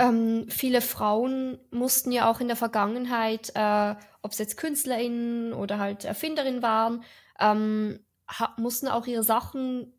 Ähm, 0.00 0.46
viele 0.48 0.80
Frauen 0.80 1.58
mussten 1.70 2.10
ja 2.10 2.30
auch 2.30 2.40
in 2.40 2.46
der 2.48 2.56
Vergangenheit, 2.56 3.52
äh, 3.54 3.94
ob 4.22 4.32
es 4.32 4.38
jetzt 4.38 4.56
KünstlerInnen 4.56 5.52
oder 5.52 5.78
halt 5.78 6.06
Erfinderinnen 6.06 6.62
waren, 6.62 7.04
ähm, 7.38 8.02
mussten 8.56 8.88
auch 8.88 9.06
ihre 9.06 9.22
Sachen 9.22 9.92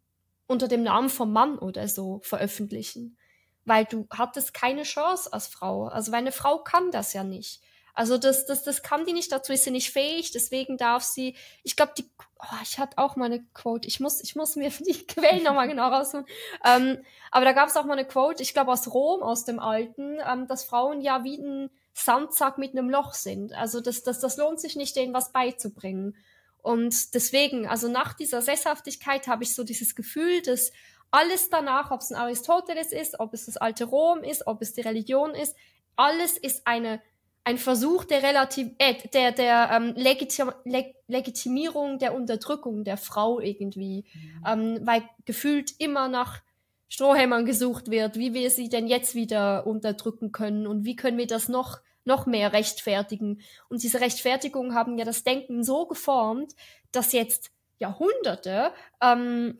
unter 0.48 0.68
dem 0.68 0.82
Namen 0.82 1.10
vom 1.10 1.32
Mann 1.32 1.60
oder 1.60 1.88
so 1.88 2.20
veröffentlichen. 2.24 3.16
Weil 3.64 3.86
du 3.86 4.08
hattest 4.10 4.56
keine 4.56 4.84
Chance 4.84 5.32
als 5.32 5.46
Frau. 5.46 5.86
Also 5.86 6.12
weil 6.12 6.22
eine 6.22 6.32
Frau 6.32 6.64
kann 6.64 6.90
das 6.90 7.14
ja 7.14 7.24
nicht. 7.24 7.62
Also 7.94 8.18
das, 8.18 8.46
das, 8.46 8.64
das 8.64 8.84
kann 8.84 9.06
die 9.06 9.14
nicht, 9.14 9.32
dazu 9.32 9.54
ist 9.54 9.64
sie 9.64 9.72
nicht 9.72 9.92
fähig, 9.92 10.32
deswegen 10.32 10.78
darf 10.78 11.04
sie, 11.04 11.36
ich 11.64 11.76
glaube, 11.76 11.94
die, 11.98 12.10
oh, 12.40 12.56
ich 12.64 12.80
hatte 12.80 12.98
auch 12.98 13.16
mal 13.16 13.26
eine 13.26 13.44
Quote, 13.54 13.88
ich 13.88 14.00
muss, 14.00 14.22
ich 14.22 14.36
muss 14.36 14.56
mir 14.56 14.70
die 14.80 15.06
Quellen 15.06 15.44
nochmal 15.44 15.68
genau 15.68 15.90
rausholen. 15.90 16.26
Ähm, 16.66 17.04
aber 17.32 17.46
da 17.46 17.54
gab 17.54 17.70
es 17.70 17.78
auch 17.78 17.86
mal 17.86 17.94
eine 17.94 18.08
Quote, 18.08 18.44
ich 18.44 18.54
glaube 18.54 18.72
aus 18.72 18.94
Rom, 18.94 19.22
aus 19.22 19.46
dem 19.46 19.60
Alten, 19.60 20.20
ähm, 20.26 20.48
dass 20.48 20.64
Frauen 20.64 21.02
ja 21.02 21.24
wie 21.24 21.38
ein 21.38 21.70
Sandsack 21.94 22.58
mit 22.58 22.72
einem 22.72 22.90
Loch 22.90 23.14
sind. 23.14 23.54
Also 23.54 23.82
das, 23.82 24.04
das, 24.04 24.20
das 24.20 24.38
lohnt 24.38 24.60
sich 24.60 24.76
nicht, 24.76 24.96
denen 24.96 25.14
was 25.14 25.32
beizubringen. 25.32 26.16
Und 26.62 27.14
deswegen, 27.16 27.68
also 27.68 27.88
nach 27.88 28.14
dieser 28.14 28.42
Sesshaftigkeit 28.42 29.28
habe 29.28 29.44
ich 29.44 29.56
so 29.56 29.64
dieses 29.64 29.96
Gefühl, 29.96 30.42
dass 30.42 30.72
alles 31.10 31.50
danach, 31.50 31.92
ob 31.92 32.02
es 32.02 32.12
ein 32.12 32.16
Aristoteles 32.16 32.92
ist, 32.92 33.20
ob 33.20 33.34
es 33.34 33.46
das 33.46 33.58
alte 33.58 33.86
Rom 33.86 34.24
ist, 34.24 34.48
ob 34.48 34.62
es 34.62 34.74
die 34.74 34.82
Religion 34.82 35.32
ist, 35.36 35.56
alles 35.96 36.38
ist 36.38 36.66
eine 36.66 37.02
ein 37.44 37.58
Versuch 37.58 38.04
der 38.06 38.24
Relativ 38.24 38.70
äh, 38.78 38.96
der 39.14 39.32
der 39.32 39.70
ähm, 39.72 39.94
Legitim 39.96 40.52
Leg 40.64 40.96
Legitimierung 41.08 42.00
der 42.00 42.14
Unterdrückung 42.14 42.84
der 42.84 42.98
Frau 42.98 43.40
irgendwie, 43.40 44.06
ähm, 44.48 44.80
weil 44.84 45.04
gefühlt 45.26 45.74
immer 45.80 46.08
nach 46.08 46.42
Strohhämmern 46.88 47.46
gesucht 47.46 47.90
wird, 47.90 48.18
wie 48.18 48.34
wir 48.34 48.50
sie 48.50 48.70
denn 48.70 48.88
jetzt 48.88 49.16
wieder 49.16 49.66
unterdrücken 49.66 50.32
können 50.32 50.68
und 50.68 50.86
wie 50.86 50.96
können 50.96 51.18
wir 51.18 51.28
das 51.28 51.50
noch 51.50 51.80
noch 52.04 52.26
mehr 52.26 52.54
rechtfertigen. 52.54 53.42
Und 53.70 53.84
diese 53.84 54.02
Rechtfertigungen 54.02 54.74
haben 54.74 54.98
ja 54.98 55.06
das 55.06 55.24
Denken 55.24 55.64
so 55.64 55.86
geformt, 55.86 56.54
dass 56.92 57.12
jetzt 57.12 57.52
Jahrhunderte 57.78 58.72
ähm, 59.02 59.60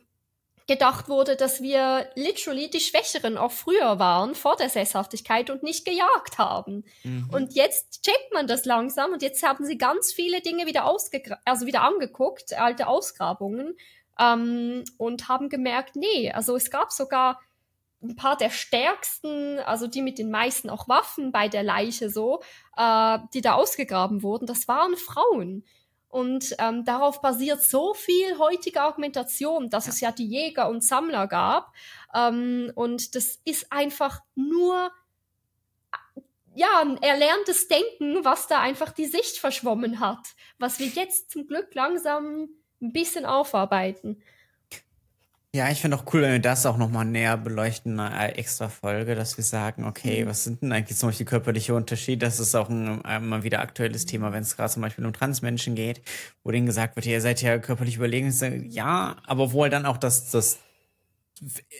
gedacht 0.66 1.08
wurde, 1.08 1.36
dass 1.36 1.60
wir 1.62 2.08
literally 2.14 2.70
die 2.70 2.80
Schwächeren 2.80 3.36
auch 3.36 3.52
früher 3.52 3.98
waren, 3.98 4.34
vor 4.34 4.56
der 4.56 4.68
Sesshaftigkeit 4.68 5.50
und 5.50 5.62
nicht 5.62 5.84
gejagt 5.84 6.38
haben. 6.38 6.84
Mhm. 7.04 7.28
Und 7.32 7.54
jetzt 7.54 8.02
checkt 8.02 8.32
man 8.32 8.46
das 8.46 8.64
langsam 8.64 9.12
und 9.12 9.22
jetzt 9.22 9.42
haben 9.42 9.64
sie 9.64 9.78
ganz 9.78 10.12
viele 10.12 10.40
Dinge 10.40 10.66
wieder 10.66 10.84
also 11.44 11.66
wieder 11.66 11.82
angeguckt, 11.82 12.54
alte 12.58 12.86
Ausgrabungen, 12.86 13.76
ähm, 14.18 14.84
und 14.98 15.28
haben 15.28 15.48
gemerkt, 15.48 15.96
nee, 15.96 16.30
also 16.32 16.56
es 16.56 16.70
gab 16.70 16.92
sogar 16.92 17.40
ein 18.02 18.16
paar 18.16 18.36
der 18.36 18.50
stärksten, 18.50 19.60
also 19.60 19.86
die 19.86 20.02
mit 20.02 20.18
den 20.18 20.30
meisten 20.30 20.70
auch 20.70 20.88
Waffen 20.88 21.30
bei 21.30 21.48
der 21.48 21.62
Leiche 21.62 22.10
so, 22.10 22.42
äh, 22.76 23.18
die 23.32 23.40
da 23.40 23.54
ausgegraben 23.54 24.22
wurden, 24.22 24.46
das 24.46 24.66
waren 24.68 24.96
Frauen. 24.96 25.64
Und 26.12 26.54
ähm, 26.58 26.84
darauf 26.84 27.22
basiert 27.22 27.62
so 27.62 27.94
viel 27.94 28.36
heutige 28.36 28.82
Argumentation, 28.82 29.70
dass 29.70 29.88
es 29.88 29.98
ja 30.00 30.12
die 30.12 30.26
Jäger 30.26 30.68
und 30.68 30.84
Sammler 30.84 31.26
gab. 31.26 31.72
Ähm, 32.14 32.70
und 32.74 33.14
das 33.14 33.40
ist 33.46 33.72
einfach 33.72 34.20
nur 34.34 34.92
ja, 36.54 36.82
ein 36.82 37.02
erlerntes 37.02 37.66
Denken, 37.66 38.26
was 38.26 38.46
da 38.46 38.60
einfach 38.60 38.92
die 38.92 39.06
Sicht 39.06 39.38
verschwommen 39.38 40.00
hat, 40.00 40.34
was 40.58 40.78
wir 40.78 40.88
jetzt 40.88 41.30
zum 41.30 41.46
Glück 41.46 41.74
langsam 41.74 42.50
ein 42.82 42.92
bisschen 42.92 43.24
aufarbeiten. 43.24 44.22
Ja, 45.54 45.70
ich 45.70 45.82
finde 45.82 45.98
auch 45.98 46.04
cool, 46.14 46.22
wenn 46.22 46.32
wir 46.32 46.38
das 46.38 46.64
auch 46.64 46.78
nochmal 46.78 47.04
näher 47.04 47.36
beleuchten, 47.36 48.00
eine 48.00 48.36
extra 48.36 48.70
Folge, 48.70 49.14
dass 49.14 49.36
wir 49.36 49.44
sagen, 49.44 49.84
okay, 49.84 50.24
mhm. 50.24 50.28
was 50.28 50.44
sind 50.44 50.62
denn 50.62 50.72
eigentlich 50.72 50.96
zum 50.96 51.10
Beispiel 51.10 51.26
körperliche 51.26 51.74
Unterschiede? 51.74 52.24
Das 52.24 52.40
ist 52.40 52.54
auch 52.54 52.70
ein 52.70 53.02
immer 53.02 53.42
wieder 53.42 53.60
aktuelles 53.60 54.06
Thema, 54.06 54.32
wenn 54.32 54.40
es 54.40 54.56
gerade 54.56 54.72
zum 54.72 54.80
Beispiel 54.80 55.04
um 55.04 55.12
Transmenschen 55.12 55.74
geht, 55.74 56.00
wo 56.42 56.50
denen 56.50 56.64
gesagt 56.64 56.96
wird, 56.96 57.04
ihr 57.04 57.20
seid 57.20 57.42
ja 57.42 57.58
körperlich 57.58 57.96
überlegen. 57.96 58.32
Ja, 58.70 59.16
aber 59.26 59.52
wo 59.52 59.64
halt 59.64 59.74
dann 59.74 59.84
auch 59.84 59.98
das, 59.98 60.30
das 60.30 60.58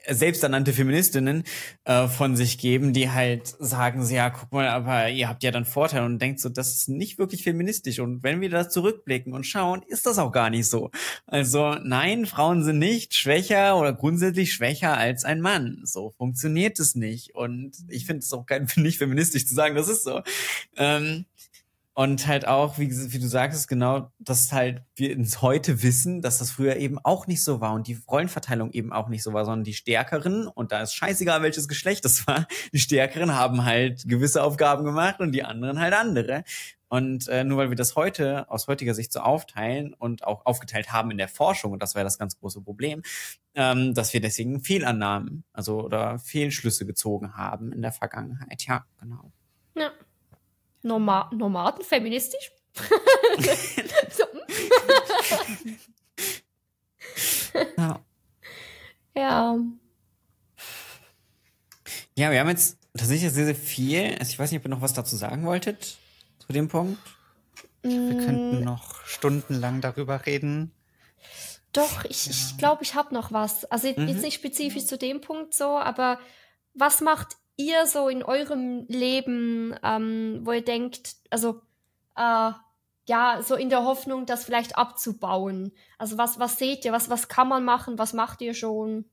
selbsternannte 0.08 0.72
Feministinnen 0.72 1.44
äh, 1.84 2.08
von 2.08 2.36
sich 2.36 2.58
geben, 2.58 2.92
die 2.92 3.10
halt 3.10 3.46
sagen, 3.58 4.06
ja, 4.08 4.30
guck 4.30 4.52
mal, 4.52 4.68
aber 4.68 5.08
ihr 5.08 5.28
habt 5.28 5.42
ja 5.42 5.50
dann 5.50 5.64
Vorteile 5.64 6.04
und 6.04 6.20
denkt 6.20 6.40
so, 6.40 6.48
das 6.48 6.74
ist 6.74 6.88
nicht 6.88 7.18
wirklich 7.18 7.42
feministisch. 7.44 8.00
Und 8.00 8.22
wenn 8.22 8.40
wir 8.40 8.50
da 8.50 8.68
zurückblicken 8.68 9.32
und 9.32 9.46
schauen, 9.46 9.82
ist 9.86 10.06
das 10.06 10.18
auch 10.18 10.32
gar 10.32 10.50
nicht 10.50 10.68
so. 10.68 10.90
Also 11.26 11.76
nein, 11.82 12.26
Frauen 12.26 12.64
sind 12.64 12.78
nicht 12.78 13.14
schwächer 13.14 13.78
oder 13.78 13.92
grundsätzlich 13.92 14.52
schwächer 14.52 14.96
als 14.96 15.24
ein 15.24 15.40
Mann. 15.40 15.80
So 15.84 16.10
funktioniert 16.10 16.80
es 16.80 16.94
nicht. 16.94 17.34
Und 17.34 17.76
ich 17.88 18.06
finde 18.06 18.20
es 18.20 18.32
auch 18.32 18.46
kein, 18.46 18.68
nicht 18.76 18.98
feministisch 18.98 19.46
zu 19.46 19.54
sagen, 19.54 19.76
das 19.76 19.88
ist 19.88 20.04
so. 20.04 20.22
Ähm, 20.76 21.26
und 21.95 22.26
halt 22.26 22.47
auch, 22.47 22.78
wie, 22.78 22.90
wie 22.90 23.18
du 23.18 23.28
sagst, 23.28 23.68
genau, 23.68 24.11
dass 24.18 24.53
halt 24.53 24.82
wir 24.95 25.12
ins 25.12 25.43
heute 25.43 25.82
wissen, 25.82 26.22
dass 26.22 26.38
das 26.38 26.51
früher 26.51 26.76
eben 26.76 26.99
auch 26.99 27.26
nicht 27.26 27.45
so 27.45 27.61
war 27.61 27.74
und 27.74 27.86
die 27.86 27.99
Rollenverteilung 28.09 28.70
eben 28.72 28.93
auch 28.93 29.09
nicht 29.09 29.22
so 29.22 29.32
war, 29.32 29.45
sondern 29.45 29.64
die 29.64 29.74
Stärkeren, 29.74 30.49
und 30.49 30.72
da 30.72 30.80
ist 30.82 30.95
scheißegal, 30.95 31.43
welches 31.43 31.68
Geschlecht 31.68 32.05
das 32.05 32.26
war, 32.26 32.47
die 32.72 32.78
Stärkeren 32.78 33.34
haben 33.34 33.64
halt 33.64 34.05
gewisse 34.07 34.43
Aufgaben 34.43 34.84
gemacht 34.84 35.20
und 35.20 35.32
die 35.32 35.45
anderen 35.45 35.80
halt 35.80 35.93
andere. 35.93 36.45
Und 36.88 37.26
äh, 37.28 37.43
nur 37.43 37.57
weil 37.57 37.70
wir 37.70 37.76
das 37.76 37.97
heute 37.97 38.51
aus 38.51 38.68
heutiger 38.68 38.93
Sicht 38.93 39.12
so 39.12 39.20
aufteilen 39.20 39.95
und 39.95 40.24
auch 40.24 40.45
aufgeteilt 40.45 40.93
haben 40.93 41.11
in 41.11 41.16
der 41.16 41.28
Forschung, 41.28 41.72
und 41.72 41.82
das 41.82 41.95
wäre 41.95 42.05
das 42.05 42.18
ganz 42.18 42.38
große 42.38 42.61
Problem, 42.61 43.03
ähm, 43.55 43.95
dass 43.95 44.12
wir 44.12 44.20
deswegen 44.20 44.61
Fehlannahmen, 44.61 45.45
also 45.53 45.80
oder 45.82 46.18
Fehlschlüsse 46.18 46.84
gezogen 46.84 47.34
haben 47.34 47.72
in 47.72 47.80
der 47.80 47.93
Vergangenheit. 47.93 48.64
Ja, 48.66 48.84
genau. 49.01 49.32
Ja. 49.74 49.90
Norma 50.83 51.30
Nomaden 51.33 51.85
feministisch? 51.85 52.51
so. 54.11 54.24
ja. 57.76 58.01
ja. 59.14 59.59
Ja, 62.14 62.30
wir 62.30 62.41
haben 62.41 62.49
jetzt 62.49 62.78
tatsächlich 62.97 63.33
sehr, 63.33 63.47
sehr 63.47 63.55
viel. 63.55 64.16
Also 64.18 64.30
ich 64.33 64.39
weiß 64.39 64.51
nicht, 64.51 64.61
ob 64.61 64.66
ihr 64.66 64.70
noch 64.70 64.80
was 64.80 64.93
dazu 64.93 65.16
sagen 65.16 65.45
wolltet 65.45 65.97
zu 66.39 66.53
dem 66.53 66.68
Punkt. 66.68 66.99
Wir 67.83 68.16
könnten 68.18 68.61
mm. 68.61 68.64
noch 68.64 69.05
stundenlang 69.05 69.80
darüber 69.80 70.24
reden. 70.24 70.72
Doch, 71.72 72.05
ich 72.05 72.24
glaube, 72.24 72.30
ich, 72.30 72.57
glaub, 72.59 72.83
ich 72.83 72.95
habe 72.95 73.14
noch 73.14 73.33
was. 73.33 73.64
Also 73.66 73.89
mhm. 73.89 74.09
jetzt 74.09 74.22
nicht 74.22 74.35
spezifisch 74.35 74.87
zu 74.87 74.99
dem 74.99 75.20
Punkt 75.20 75.55
so, 75.55 75.78
aber 75.78 76.20
was 76.74 77.01
macht 77.01 77.37
ihr 77.57 77.86
so 77.86 78.09
in 78.09 78.22
eurem 78.22 78.86
Leben, 78.88 79.74
ähm, 79.82 80.40
wo 80.42 80.53
ihr 80.53 80.64
denkt, 80.64 81.16
also 81.30 81.61
äh, 82.16 82.53
ja, 83.09 83.40
so 83.42 83.57
in 83.57 83.68
der 83.68 83.84
Hoffnung, 83.84 84.26
das 84.26 84.44
vielleicht 84.44 84.76
abzubauen? 84.76 85.72
Also 85.98 86.18
was, 86.18 86.38
was 86.38 86.59
seht 86.59 86.84
ihr, 86.84 86.92
was, 86.92 87.11
was 87.11 87.28
kann 87.28 87.48
man 87.48 87.64
machen, 87.64 87.98
was 87.98 88.12
macht 88.12 88.40
ihr 88.42 88.55
schon? 88.55 89.05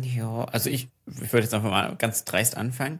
Ja, 0.00 0.44
also 0.44 0.70
ich, 0.70 0.88
ich 1.06 1.32
würde 1.32 1.44
jetzt 1.44 1.54
einfach 1.54 1.70
mal 1.70 1.96
ganz 1.96 2.24
dreist 2.24 2.56
anfangen 2.56 2.98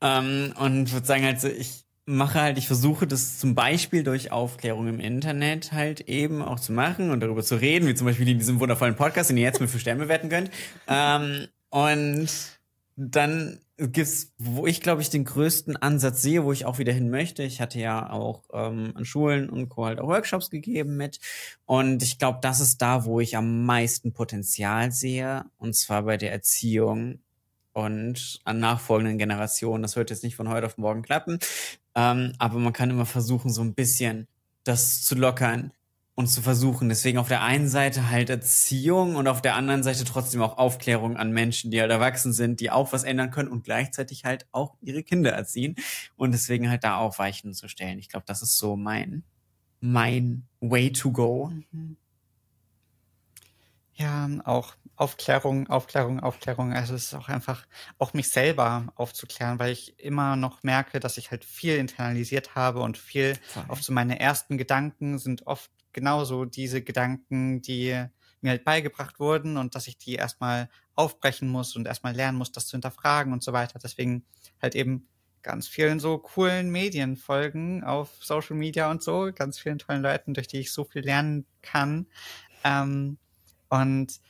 ähm, 0.00 0.54
und 0.58 0.92
würde 0.92 1.06
sagen, 1.06 1.24
also 1.24 1.48
ich 1.48 1.84
mache 2.06 2.40
halt, 2.40 2.58
ich 2.58 2.66
versuche 2.66 3.06
das 3.06 3.38
zum 3.38 3.54
Beispiel 3.54 4.02
durch 4.02 4.32
Aufklärung 4.32 4.88
im 4.88 5.00
Internet 5.00 5.72
halt 5.72 6.00
eben 6.02 6.42
auch 6.42 6.58
zu 6.58 6.72
machen 6.72 7.10
und 7.10 7.20
darüber 7.20 7.42
zu 7.42 7.56
reden, 7.56 7.86
wie 7.86 7.94
zum 7.94 8.06
Beispiel 8.06 8.28
in 8.28 8.38
diesem 8.38 8.58
wundervollen 8.58 8.96
Podcast, 8.96 9.30
den 9.30 9.36
ihr 9.36 9.44
jetzt 9.44 9.60
mit 9.60 9.70
für 9.70 9.78
Sterne 9.78 10.00
bewerten 10.00 10.28
könnt. 10.28 10.50
Ähm, 10.88 11.46
und 11.68 12.28
dann 12.96 13.60
gibt's, 13.76 14.32
wo 14.38 14.66
ich 14.66 14.80
glaube 14.80 15.00
ich 15.02 15.10
den 15.10 15.24
größten 15.24 15.76
Ansatz 15.76 16.22
sehe, 16.22 16.44
wo 16.44 16.52
ich 16.52 16.66
auch 16.66 16.78
wieder 16.78 16.92
hin 16.92 17.10
möchte. 17.10 17.42
Ich 17.42 17.60
hatte 17.60 17.80
ja 17.80 18.10
auch 18.10 18.44
ähm, 18.52 18.92
an 18.94 19.04
Schulen 19.04 19.48
und 19.48 19.68
Co. 19.68 19.86
halt 19.86 20.00
auch 20.00 20.08
Workshops 20.08 20.50
gegeben 20.50 20.96
mit. 20.96 21.18
Und 21.64 22.02
ich 22.02 22.18
glaube, 22.18 22.38
das 22.42 22.60
ist 22.60 22.82
da, 22.82 23.04
wo 23.04 23.20
ich 23.20 23.36
am 23.36 23.64
meisten 23.64 24.12
Potenzial 24.12 24.92
sehe. 24.92 25.44
Und 25.56 25.74
zwar 25.74 26.02
bei 26.02 26.16
der 26.16 26.32
Erziehung 26.32 27.20
und 27.72 28.40
an 28.44 28.60
nachfolgenden 28.60 29.18
Generationen. 29.18 29.82
Das 29.82 29.96
wird 29.96 30.10
jetzt 30.10 30.24
nicht 30.24 30.36
von 30.36 30.48
heute 30.48 30.66
auf 30.66 30.76
morgen 30.76 31.02
klappen. 31.02 31.38
Ähm, 31.94 32.32
aber 32.38 32.58
man 32.58 32.72
kann 32.72 32.90
immer 32.90 33.06
versuchen, 33.06 33.50
so 33.50 33.62
ein 33.62 33.74
bisschen 33.74 34.28
das 34.64 35.02
zu 35.02 35.14
lockern, 35.14 35.72
und 36.20 36.28
zu 36.28 36.42
versuchen. 36.42 36.88
Deswegen 36.88 37.18
auf 37.18 37.28
der 37.28 37.42
einen 37.42 37.68
Seite 37.68 38.10
halt 38.10 38.30
Erziehung 38.30 39.16
und 39.16 39.26
auf 39.26 39.42
der 39.42 39.56
anderen 39.56 39.82
Seite 39.82 40.04
trotzdem 40.04 40.42
auch 40.42 40.58
Aufklärung 40.58 41.16
an 41.16 41.32
Menschen, 41.32 41.70
die 41.70 41.80
halt 41.80 41.90
erwachsen 41.90 42.32
sind, 42.32 42.60
die 42.60 42.70
auch 42.70 42.92
was 42.92 43.04
ändern 43.04 43.30
können 43.30 43.48
und 43.48 43.64
gleichzeitig 43.64 44.24
halt 44.24 44.46
auch 44.52 44.76
ihre 44.82 45.02
Kinder 45.02 45.32
erziehen 45.32 45.76
und 46.16 46.32
deswegen 46.32 46.70
halt 46.70 46.84
da 46.84 46.98
auch 46.98 47.18
Weichen 47.18 47.54
zu 47.54 47.68
stellen. 47.68 47.98
Ich 47.98 48.10
glaube, 48.10 48.26
das 48.26 48.42
ist 48.42 48.58
so 48.58 48.76
mein, 48.76 49.24
mein 49.80 50.46
way 50.60 50.92
to 50.92 51.10
go. 51.10 51.50
Ja, 53.94 54.28
auch 54.44 54.76
Aufklärung, 54.96 55.68
Aufklärung, 55.68 56.20
Aufklärung. 56.20 56.74
Also 56.74 56.94
es 56.94 57.04
ist 57.04 57.14
auch 57.14 57.30
einfach, 57.30 57.66
auch 57.98 58.12
mich 58.12 58.28
selber 58.28 58.92
aufzuklären, 58.94 59.58
weil 59.58 59.72
ich 59.72 59.98
immer 59.98 60.36
noch 60.36 60.62
merke, 60.62 61.00
dass 61.00 61.16
ich 61.16 61.30
halt 61.30 61.46
viel 61.46 61.76
internalisiert 61.76 62.54
habe 62.54 62.82
und 62.82 62.98
viel, 62.98 63.38
oft 63.68 63.82
so 63.82 63.94
meine 63.94 64.20
ersten 64.20 64.58
Gedanken 64.58 65.18
sind 65.18 65.46
oft 65.46 65.70
genauso 65.92 66.44
diese 66.44 66.82
Gedanken, 66.82 67.62
die 67.62 68.06
mir 68.40 68.50
halt 68.50 68.64
beigebracht 68.64 69.20
wurden 69.20 69.56
und 69.56 69.74
dass 69.74 69.86
ich 69.86 69.98
die 69.98 70.14
erstmal 70.14 70.68
aufbrechen 70.94 71.48
muss 71.48 71.76
und 71.76 71.86
erstmal 71.86 72.14
lernen 72.14 72.38
muss, 72.38 72.52
das 72.52 72.66
zu 72.66 72.72
hinterfragen 72.72 73.32
und 73.32 73.42
so 73.42 73.52
weiter. 73.52 73.78
Deswegen 73.82 74.24
halt 74.60 74.74
eben 74.74 75.08
ganz 75.42 75.66
vielen 75.66 76.00
so 76.00 76.18
coolen 76.18 76.70
Medienfolgen 76.70 77.82
auf 77.84 78.10
Social 78.22 78.56
Media 78.56 78.90
und 78.90 79.02
so, 79.02 79.30
ganz 79.34 79.58
vielen 79.58 79.78
tollen 79.78 80.02
Leuten, 80.02 80.34
durch 80.34 80.48
die 80.48 80.58
ich 80.60 80.72
so 80.72 80.84
viel 80.84 81.02
lernen 81.02 81.46
kann. 81.62 82.06
Ähm, 82.64 83.18
und 83.68 84.20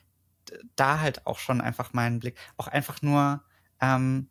da 0.77 1.01
halt 1.01 1.27
auch 1.27 1.39
schon 1.39 1.61
einfach 1.61 1.93
meinen 1.93 2.21
Blick, 2.21 2.39
auch 2.57 2.69
einfach 2.69 3.03
nur, 3.03 3.43
ähm, 3.81 4.29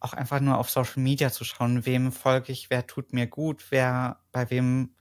auch 0.00 0.12
einfach 0.12 0.40
nur 0.40 0.58
auf 0.58 0.70
Social 0.70 1.02
Media 1.02 1.30
zu 1.32 1.44
schauen, 1.44 1.86
wem 1.86 2.12
folge 2.12 2.52
ich, 2.52 2.70
wer 2.70 2.86
tut 2.86 3.12
mir 3.12 3.26
gut, 3.26 3.66
wer, 3.70 4.20
bei 4.30 4.50
wem 4.50 4.94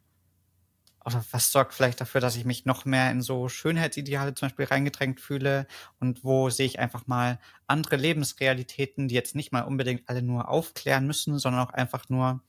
oder 1.06 1.24
was 1.32 1.52
sorgt 1.52 1.74
vielleicht 1.74 2.02
dafür, 2.02 2.20
dass 2.20 2.36
ich 2.36 2.46
mich 2.46 2.66
noch 2.66 2.84
mehr 2.86 3.12
in 3.12 3.22
so 3.22 3.48
Schönheitsideale 3.48 4.34
zum 4.34 4.48
Beispiel 4.48 4.66
reingedrängt 4.66 5.22
fühle? 5.22 5.68
Und 6.00 6.24
wo 6.24 6.50
sehe 6.50 6.66
ich 6.66 6.80
einfach 6.80 7.06
mal 7.06 7.40
andere 7.68 7.96
Lebensrealitäten, 7.96 9.08
die 9.08 9.16
jetzt 9.16 9.36
nicht 9.36 9.52
mal 9.52 9.62
unbedingt 9.62 10.10
alle 10.10 10.24
nur 10.24 10.50
aufklären 10.50 11.06
müssen, 11.06 11.38
sondern 11.38 11.66
auch 11.68 11.74
einfach 11.74 12.10
nur, 12.10 12.42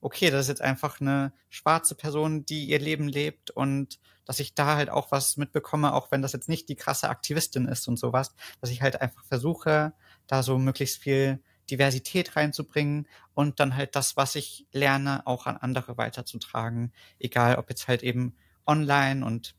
okay, 0.00 0.30
das 0.30 0.42
ist 0.42 0.48
jetzt 0.48 0.62
einfach 0.62 1.00
eine 1.00 1.32
schwarze 1.48 1.96
Person, 1.96 2.46
die 2.46 2.66
ihr 2.66 2.78
Leben 2.78 3.08
lebt 3.08 3.50
und 3.50 3.98
dass 4.26 4.38
ich 4.38 4.54
da 4.54 4.76
halt 4.76 4.90
auch 4.90 5.10
was 5.10 5.36
mitbekomme, 5.36 5.92
auch 5.92 6.10
wenn 6.10 6.22
das 6.22 6.32
jetzt 6.32 6.48
nicht 6.48 6.68
die 6.68 6.76
krasse 6.76 7.08
Aktivistin 7.08 7.66
ist 7.66 7.88
und 7.88 7.98
sowas, 7.98 8.34
dass 8.60 8.70
ich 8.70 8.80
halt 8.80 9.00
einfach 9.00 9.24
versuche, 9.24 9.92
da 10.26 10.42
so 10.42 10.58
möglichst 10.58 10.98
viel 10.98 11.42
Diversität 11.70 12.36
reinzubringen 12.36 13.08
und 13.34 13.60
dann 13.60 13.76
halt 13.76 13.96
das, 13.96 14.16
was 14.16 14.34
ich 14.34 14.66
lerne, 14.72 15.26
auch 15.26 15.46
an 15.46 15.56
andere 15.56 15.96
weiterzutragen. 15.96 16.92
Egal, 17.18 17.56
ob 17.56 17.70
jetzt 17.70 17.88
halt 17.88 18.02
eben 18.02 18.36
online 18.66 19.24
und 19.24 19.54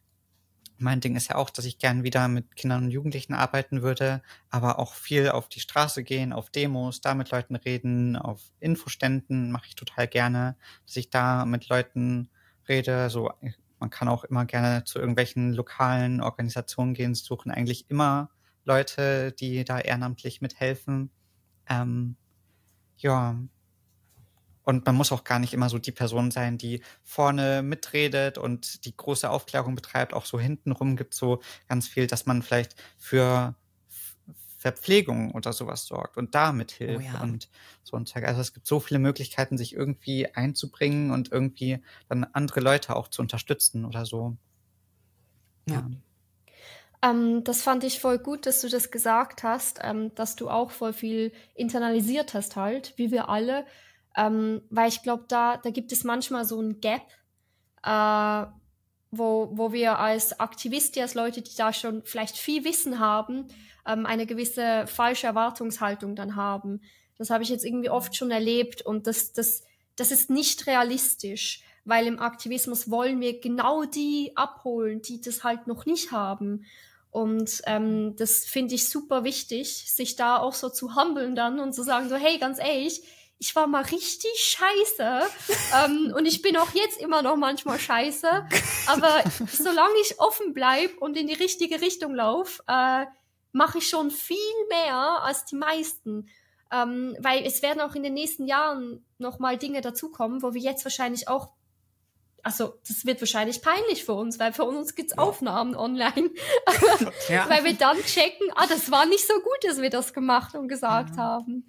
mein 0.77 0.99
Ding 0.99 1.15
ist 1.15 1.29
ja 1.29 1.35
auch, 1.35 1.49
dass 1.49 1.65
ich 1.65 1.77
gern 1.79 2.03
wieder 2.03 2.27
mit 2.27 2.55
Kindern 2.55 2.85
und 2.85 2.91
Jugendlichen 2.91 3.33
arbeiten 3.33 3.81
würde, 3.81 4.21
aber 4.49 4.77
auch 4.79 4.93
viel 4.93 5.29
auf 5.29 5.47
die 5.47 5.61
Straße 5.61 6.03
gehen, 6.03 6.33
auf 6.33 6.49
Demos, 6.49 6.99
da 7.01 7.15
mit 7.15 7.31
Leuten 7.31 7.55
reden, 7.55 8.17
auf 8.17 8.41
Infoständen 8.59 9.51
mache 9.51 9.67
ich 9.67 9.75
total 9.75 10.07
gerne, 10.07 10.57
dass 10.85 10.97
ich 10.97 11.09
da 11.09 11.45
mit 11.45 11.69
Leuten 11.69 12.29
rede. 12.67 13.09
So, 13.09 13.31
man 13.79 13.89
kann 13.89 14.07
auch 14.09 14.25
immer 14.25 14.45
gerne 14.45 14.83
zu 14.83 14.99
irgendwelchen 14.99 15.53
lokalen 15.53 16.21
Organisationen 16.21 16.93
gehen, 16.93 17.15
suchen 17.15 17.51
eigentlich 17.51 17.89
immer 17.89 18.29
Leute, 18.65 19.31
die 19.31 19.63
da 19.63 19.79
ehrenamtlich 19.79 20.41
mithelfen. 20.41 21.11
Ähm, 21.69 22.15
ja. 22.97 23.35
Und 24.63 24.85
man 24.85 24.95
muss 24.95 25.11
auch 25.11 25.23
gar 25.23 25.39
nicht 25.39 25.53
immer 25.53 25.69
so 25.69 25.77
die 25.77 25.91
Person 25.91 26.31
sein, 26.31 26.57
die 26.57 26.81
vorne 27.03 27.61
mitredet 27.61 28.37
und 28.39 28.85
die 28.85 28.97
große 28.97 29.29
Aufklärung 29.29 29.75
betreibt. 29.75 30.13
Auch 30.13 30.25
so 30.25 30.39
hintenrum 30.39 30.95
gibt 30.95 31.13
so 31.13 31.41
ganz 31.67 31.87
viel, 31.87 32.07
dass 32.07 32.25
man 32.25 32.41
vielleicht 32.41 32.75
für 32.97 33.55
Verpflegung 34.65 35.31
oder 35.33 35.53
sowas 35.53 35.85
sorgt 35.85 36.17
und 36.17 36.33
damit 36.33 36.73
Oh 36.73 36.77
hilft 36.85 37.05
ja. 37.05 37.21
und 37.21 37.49
so 37.83 37.95
ein 37.97 38.07
Zeug. 38.07 38.23
Also 38.23 38.41
es 38.41 38.51
gibt 38.51 38.65
so 38.65 38.79
viele 38.79 38.99
Möglichkeiten, 38.99 39.59
sich 39.59 39.75
irgendwie 39.75 40.33
einzubringen 40.33 41.11
und 41.11 41.31
irgendwie 41.31 41.83
dann 42.09 42.23
andere 42.23 42.61
Leute 42.61 42.95
auch 42.95 43.07
zu 43.07 43.21
unterstützen 43.21 43.85
oder 43.85 44.07
so. 44.07 44.37
Ja. 45.69 45.87
Ähm, 47.05 47.43
das 47.43 47.61
fand 47.61 47.83
ich 47.83 47.99
voll 47.99 48.17
gut, 48.17 48.45
dass 48.45 48.61
du 48.61 48.69
das 48.69 48.89
gesagt 48.89 49.43
hast, 49.43 49.79
ähm, 49.83 50.13
dass 50.15 50.35
du 50.35 50.49
auch 50.49 50.71
voll 50.71 50.93
viel 50.93 51.31
internalisiert 51.53 52.33
hast 52.33 52.55
halt, 52.55 52.93
wie 52.97 53.11
wir 53.11 53.29
alle. 53.29 53.65
Ähm, 54.17 54.61
weil 54.69 54.89
ich 54.89 55.03
glaube, 55.03 55.25
da, 55.27 55.57
da 55.57 55.69
gibt 55.69 55.91
es 55.91 56.03
manchmal 56.03 56.45
so 56.45 56.59
ein 56.59 56.79
Gap, 56.79 57.03
äh, 57.83 58.45
wo, 59.11 59.49
wo 59.51 59.71
wir 59.71 59.99
als 59.99 60.39
Aktivisten, 60.39 61.01
als 61.01 61.13
Leute, 61.13 61.41
die 61.41 61.55
da 61.55 61.73
schon 61.73 62.01
vielleicht 62.05 62.37
viel 62.37 62.63
Wissen 62.63 62.99
haben, 62.99 63.47
ähm, 63.85 64.05
eine 64.05 64.25
gewisse 64.25 64.87
falsche 64.87 65.27
Erwartungshaltung 65.27 66.15
dann 66.15 66.35
haben. 66.35 66.81
Das 67.17 67.29
habe 67.29 67.43
ich 67.43 67.49
jetzt 67.49 67.65
irgendwie 67.65 67.89
oft 67.89 68.15
schon 68.15 68.31
erlebt 68.31 68.81
und 68.81 69.05
das, 69.05 69.31
das, 69.31 69.63
das 69.95 70.11
ist 70.11 70.29
nicht 70.29 70.65
realistisch, 70.65 71.61
weil 71.83 72.07
im 72.07 72.19
Aktivismus 72.19 72.89
wollen 72.89 73.21
wir 73.21 73.39
genau 73.39 73.83
die 73.85 74.31
abholen, 74.35 75.01
die 75.01 75.21
das 75.21 75.43
halt 75.43 75.67
noch 75.67 75.85
nicht 75.85 76.11
haben. 76.11 76.65
Und 77.15 77.61
ähm, 77.65 78.17
das 78.17 78.43
finde 78.43 78.75
ich 78.75 78.89
super 78.89 79.23
wichtig, 79.23 79.89
sich 79.89 80.17
da 80.17 80.37
auch 80.37 80.53
so 80.53 80.67
zu 80.67 80.97
humbeln 80.97 81.33
dann 81.33 81.61
und 81.61 81.71
zu 81.71 81.81
sagen 81.81 82.09
so, 82.09 82.17
hey, 82.17 82.37
ganz 82.39 82.59
ehrlich, 82.59 83.03
ich 83.39 83.55
war 83.55 83.67
mal 83.67 83.83
richtig 83.83 84.33
scheiße 84.35 85.21
ähm, 85.85 86.13
und 86.13 86.25
ich 86.25 86.41
bin 86.41 86.57
auch 86.57 86.73
jetzt 86.73 86.99
immer 86.99 87.21
noch 87.21 87.37
manchmal 87.37 87.79
scheiße, 87.79 88.27
aber 88.87 89.23
solange 89.49 89.95
ich 90.01 90.19
offen 90.19 90.53
bleib 90.53 90.97
und 90.97 91.15
in 91.15 91.27
die 91.27 91.35
richtige 91.35 91.79
Richtung 91.79 92.15
lauf, 92.15 92.61
äh, 92.67 93.05
mache 93.53 93.77
ich 93.77 93.87
schon 93.87 94.11
viel 94.11 94.37
mehr 94.67 95.23
als 95.23 95.45
die 95.45 95.55
meisten. 95.55 96.27
Ähm, 96.69 97.15
weil 97.19 97.45
es 97.45 97.61
werden 97.61 97.79
auch 97.79 97.95
in 97.95 98.03
den 98.03 98.13
nächsten 98.13 98.45
Jahren 98.45 99.05
noch 99.19 99.39
mal 99.39 99.57
Dinge 99.57 99.79
dazukommen, 99.79 100.43
wo 100.43 100.53
wir 100.53 100.59
jetzt 100.59 100.83
wahrscheinlich 100.83 101.29
auch 101.29 101.53
also 102.45 102.79
das 102.87 103.05
wird 103.07 103.19
wahrscheinlich 103.21 103.61
peinlich 103.63 104.05
für 104.05 104.13
uns, 104.13 104.37
weil 104.39 104.53
für 104.53 104.65
uns 104.65 104.93
gibt's 104.93 105.17
Aufnahmen 105.17 105.75
online, 105.75 106.29
Ja. 107.29 107.49
weil 107.49 107.63
wir 107.63 107.73
dann 107.73 107.97
checken, 108.03 108.47
ah, 108.55 108.67
das 108.67 108.91
war 108.91 109.05
nicht 109.07 109.25
so 109.27 109.33
gut, 109.33 109.57
dass 109.63 109.81
wir 109.81 109.89
das 109.89 110.13
gemacht 110.13 110.53
und 110.53 110.67
gesagt 110.67 111.17
haben. 111.17 111.67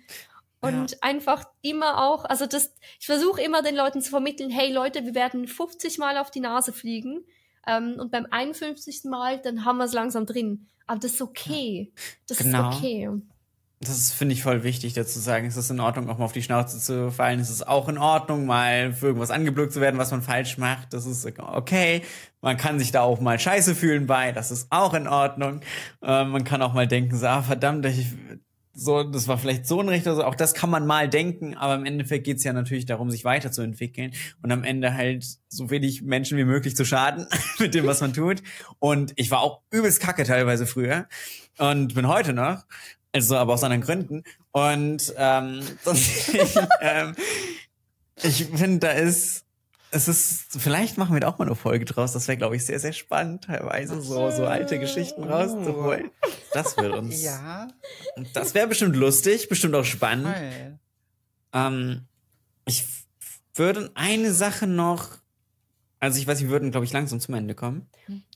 Und 0.60 1.02
einfach 1.02 1.44
immer 1.62 2.02
auch, 2.04 2.24
also 2.24 2.44
das, 2.46 2.74
ich 3.00 3.06
versuche 3.06 3.40
immer 3.40 3.62
den 3.62 3.74
Leuten 3.76 4.00
zu 4.02 4.10
vermitteln, 4.10 4.50
hey 4.50 4.72
Leute, 4.72 5.04
wir 5.04 5.14
werden 5.14 5.48
50 5.48 5.96
Mal 5.98 6.18
auf 6.18 6.30
die 6.30 6.40
Nase 6.40 6.72
fliegen 6.72 7.24
ähm, 7.66 7.96
und 7.98 8.10
beim 8.10 8.26
51. 8.30 9.04
Mal, 9.04 9.40
dann 9.40 9.64
haben 9.64 9.78
wir 9.78 9.84
es 9.84 9.92
langsam 9.92 10.26
drin. 10.26 10.68
Aber 10.86 10.98
das 10.98 11.12
ist 11.12 11.22
okay. 11.22 11.92
Das 12.28 12.38
Genau. 12.38 12.70
ist 12.70 12.76
okay. 12.76 13.10
Das 13.80 14.10
finde 14.10 14.32
ich, 14.32 14.42
voll 14.42 14.62
wichtig, 14.62 14.94
dazu 14.94 15.14
zu 15.14 15.20
sagen, 15.20 15.46
es 15.46 15.58
ist 15.58 15.70
in 15.70 15.80
Ordnung, 15.80 16.08
auch 16.08 16.16
mal 16.16 16.24
auf 16.24 16.32
die 16.32 16.42
Schnauze 16.42 16.78
zu 16.78 17.10
fallen. 17.10 17.40
Es 17.40 17.50
ist 17.50 17.68
auch 17.68 17.90
in 17.90 17.98
Ordnung, 17.98 18.46
mal 18.46 18.94
für 18.94 19.08
irgendwas 19.08 19.30
angeblökt 19.30 19.74
zu 19.74 19.82
werden, 19.82 19.98
was 19.98 20.10
man 20.10 20.22
falsch 20.22 20.56
macht. 20.56 20.94
Das 20.94 21.04
ist 21.04 21.26
okay. 21.38 22.00
Man 22.40 22.56
kann 22.56 22.78
sich 22.78 22.90
da 22.90 23.02
auch 23.02 23.20
mal 23.20 23.38
scheiße 23.38 23.74
fühlen 23.74 24.06
bei. 24.06 24.32
Das 24.32 24.50
ist 24.50 24.68
auch 24.70 24.94
in 24.94 25.06
Ordnung. 25.06 25.60
Ähm, 26.02 26.30
man 26.30 26.44
kann 26.44 26.62
auch 26.62 26.72
mal 26.72 26.88
denken, 26.88 27.16
so, 27.18 27.26
ah, 27.26 27.42
verdammt, 27.42 27.84
ich, 27.84 28.14
so, 28.78 29.02
das 29.02 29.26
war 29.26 29.38
vielleicht 29.38 29.66
so 29.66 29.80
ein 29.80 29.88
Recht 29.88 30.06
oder 30.06 30.16
so. 30.16 30.24
Auch 30.24 30.34
das 30.34 30.52
kann 30.54 30.68
man 30.68 30.86
mal 30.86 31.08
denken, 31.08 31.54
aber 31.54 31.74
im 31.74 31.86
Endeffekt 31.86 32.24
geht's 32.24 32.44
ja 32.44 32.52
natürlich 32.52 32.84
darum, 32.84 33.10
sich 33.10 33.24
weiterzuentwickeln 33.24 34.12
und 34.42 34.52
am 34.52 34.64
Ende 34.64 34.94
halt 34.94 35.26
so 35.48 35.70
wenig 35.70 36.02
Menschen 36.02 36.36
wie 36.36 36.44
möglich 36.44 36.76
zu 36.76 36.84
schaden 36.84 37.26
mit 37.58 37.74
dem, 37.74 37.86
was 37.86 38.02
man 38.02 38.12
tut. 38.12 38.42
Und 38.78 39.14
ich 39.16 39.30
war 39.30 39.40
auch 39.40 39.62
übelst 39.70 40.00
kacke 40.00 40.24
teilweise 40.24 40.66
früher 40.66 41.08
und 41.58 41.94
bin 41.94 42.06
heute 42.06 42.34
noch. 42.34 42.64
Also 43.16 43.36
aber 43.36 43.54
aus 43.54 43.64
anderen 43.64 43.82
Gründen. 43.82 44.24
Und 44.52 45.14
ähm, 45.16 45.62
ich, 45.92 46.58
ähm, 46.80 47.16
ich 48.22 48.44
finde, 48.44 48.78
da 48.80 48.90
ist 48.90 49.44
es 49.90 50.08
ist, 50.08 50.60
vielleicht 50.60 50.98
machen 50.98 51.14
wir 51.14 51.20
da 51.20 51.28
auch 51.28 51.38
mal 51.38 51.46
eine 51.46 51.54
Folge 51.54 51.86
draus. 51.86 52.12
Das 52.12 52.28
wäre, 52.28 52.36
glaube 52.36 52.56
ich, 52.56 52.66
sehr, 52.66 52.78
sehr 52.78 52.92
spannend, 52.92 53.44
teilweise 53.44 54.02
so, 54.02 54.30
so 54.30 54.44
alte 54.44 54.78
Geschichten 54.78 55.24
rauszuholen. 55.24 56.10
Das 56.52 56.76
wird 56.76 56.92
uns. 56.92 57.22
Ja, 57.22 57.68
Das 58.34 58.52
wäre 58.52 58.66
bestimmt 58.66 58.94
lustig, 58.96 59.48
bestimmt 59.48 59.74
auch 59.74 59.84
spannend. 59.84 60.34
Ähm, 61.54 62.02
ich 62.66 62.84
würde 63.54 63.90
eine 63.94 64.34
Sache 64.34 64.66
noch, 64.66 65.18
also 65.98 66.18
ich 66.18 66.26
weiß, 66.26 66.42
wir 66.42 66.50
würden, 66.50 66.70
glaube 66.70 66.84
ich, 66.84 66.92
langsam 66.92 67.20
zum 67.20 67.34
Ende 67.34 67.54
kommen 67.54 67.86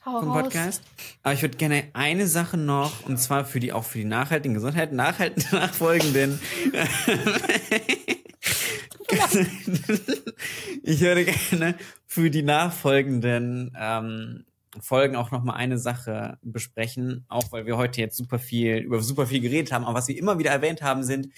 Hau 0.04 0.20
vom 0.20 0.30
raus. 0.30 0.42
Podcast. 0.42 0.82
Aber 1.22 1.34
ich 1.34 1.42
würde 1.42 1.58
gerne 1.58 1.84
eine 1.92 2.26
Sache 2.26 2.56
noch, 2.56 3.06
und 3.06 3.18
zwar 3.18 3.44
für 3.44 3.60
die, 3.60 3.72
auch 3.72 3.84
für 3.84 3.98
die 3.98 4.04
nachhaltigen 4.04 4.54
Gesundheit, 4.54 4.92
nachhaltigen, 4.92 5.46
nachfolgenden. 5.52 6.40
ich 10.82 11.00
würde 11.00 11.24
gerne 11.24 11.74
für 12.06 12.30
die 12.30 12.42
nachfolgenden 12.42 13.76
ähm, 13.78 14.44
Folgen 14.78 15.16
auch 15.16 15.30
noch 15.30 15.42
mal 15.42 15.54
eine 15.54 15.78
Sache 15.78 16.38
besprechen, 16.42 17.24
auch 17.28 17.52
weil 17.52 17.66
wir 17.66 17.76
heute 17.76 18.00
jetzt 18.00 18.16
super 18.16 18.38
viel 18.38 18.76
über 18.76 19.02
super 19.02 19.26
viel 19.26 19.40
geredet 19.40 19.72
haben, 19.72 19.84
aber 19.84 19.98
was 19.98 20.08
wir 20.08 20.16
immer 20.16 20.38
wieder 20.38 20.50
erwähnt 20.50 20.80
haben, 20.80 21.02
sind 21.02 21.28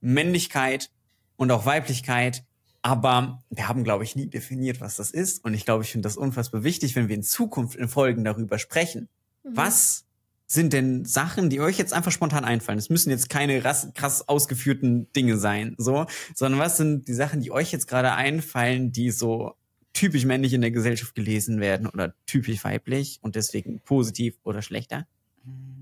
Männlichkeit 0.00 0.90
und 1.36 1.50
auch 1.50 1.66
Weiblichkeit. 1.66 2.44
Aber 2.86 3.42
wir 3.48 3.66
haben, 3.66 3.82
glaube 3.82 4.04
ich, 4.04 4.14
nie 4.14 4.26
definiert, 4.26 4.82
was 4.82 4.96
das 4.96 5.10
ist. 5.10 5.42
Und 5.42 5.54
ich 5.54 5.64
glaube, 5.64 5.84
ich 5.84 5.90
finde 5.90 6.06
das 6.06 6.18
unfassbar 6.18 6.64
wichtig, 6.64 6.94
wenn 6.94 7.08
wir 7.08 7.16
in 7.16 7.22
Zukunft 7.22 7.76
in 7.76 7.88
Folgen 7.88 8.24
darüber 8.24 8.58
sprechen. 8.58 9.08
Mhm. 9.42 9.56
Was 9.56 10.04
sind 10.46 10.74
denn 10.74 11.06
Sachen, 11.06 11.48
die 11.48 11.62
euch 11.62 11.78
jetzt 11.78 11.94
einfach 11.94 12.12
spontan 12.12 12.44
einfallen? 12.44 12.78
Es 12.78 12.90
müssen 12.90 13.08
jetzt 13.08 13.30
keine 13.30 13.64
rass, 13.64 13.88
krass 13.94 14.28
ausgeführten 14.28 15.10
Dinge 15.14 15.38
sein, 15.38 15.74
so, 15.78 16.04
sondern 16.34 16.60
was 16.60 16.76
sind 16.76 17.08
die 17.08 17.14
Sachen, 17.14 17.40
die 17.40 17.50
euch 17.50 17.72
jetzt 17.72 17.88
gerade 17.88 18.12
einfallen, 18.12 18.92
die 18.92 19.10
so 19.10 19.54
typisch 19.94 20.26
männlich 20.26 20.52
in 20.52 20.60
der 20.60 20.70
Gesellschaft 20.70 21.14
gelesen 21.14 21.60
werden 21.60 21.86
oder 21.86 22.12
typisch 22.26 22.62
weiblich 22.64 23.18
und 23.22 23.34
deswegen 23.34 23.80
positiv 23.80 24.36
oder 24.44 24.60
schlechter? 24.60 25.06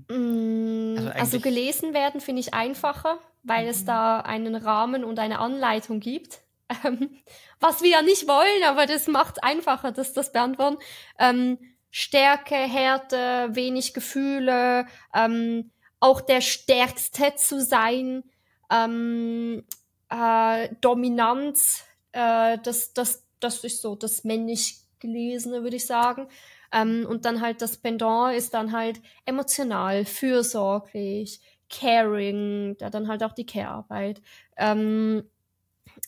Mm, 0.07 0.95
Also 0.99 1.09
Also, 1.09 1.39
gelesen 1.41 1.93
werden 1.93 2.21
finde 2.21 2.39
ich 2.39 2.53
einfacher, 2.53 3.19
weil 3.43 3.67
es 3.67 3.83
da 3.83 4.21
einen 4.21 4.55
Rahmen 4.55 5.03
und 5.03 5.19
eine 5.19 5.39
Anleitung 5.39 5.99
gibt. 5.99 6.43
Ähm, 6.83 7.21
was 7.59 7.81
wir 7.81 7.89
ja 7.89 8.01
nicht 8.01 8.27
wollen, 8.27 8.63
aber 8.65 8.85
das 8.85 9.07
macht 9.07 9.43
einfacher, 9.43 9.91
dass 9.91 10.13
das 10.13 10.31
beantworten. 10.31 10.77
Ähm, 11.19 11.57
Stärke, 11.91 12.55
Härte, 12.55 13.49
wenig 13.51 13.93
Gefühle, 13.93 14.87
ähm, 15.13 15.71
auch 15.99 16.21
der 16.21 16.41
Stärkste 16.41 17.35
zu 17.35 17.61
sein, 17.61 18.23
ähm, 18.71 19.63
äh, 20.09 20.69
Dominanz, 20.81 21.85
äh, 22.11 22.57
das, 22.63 22.93
das, 22.93 23.25
das 23.39 23.63
ist 23.63 23.81
so 23.81 23.95
das 23.95 24.23
männlich 24.23 24.79
Gelesene, 24.99 25.63
würde 25.63 25.75
ich 25.75 25.85
sagen. 25.85 26.27
Ähm, 26.71 27.05
und 27.07 27.25
dann 27.25 27.41
halt 27.41 27.61
das 27.61 27.77
Pendant 27.77 28.35
ist 28.35 28.53
dann 28.53 28.71
halt 28.71 29.01
emotional, 29.25 30.05
fürsorglich, 30.05 31.41
caring, 31.69 32.75
da 32.77 32.89
dann 32.89 33.07
halt 33.07 33.23
auch 33.23 33.33
die 33.33 33.45
Care-Arbeit. 33.45 34.21
Ähm, 34.57 35.23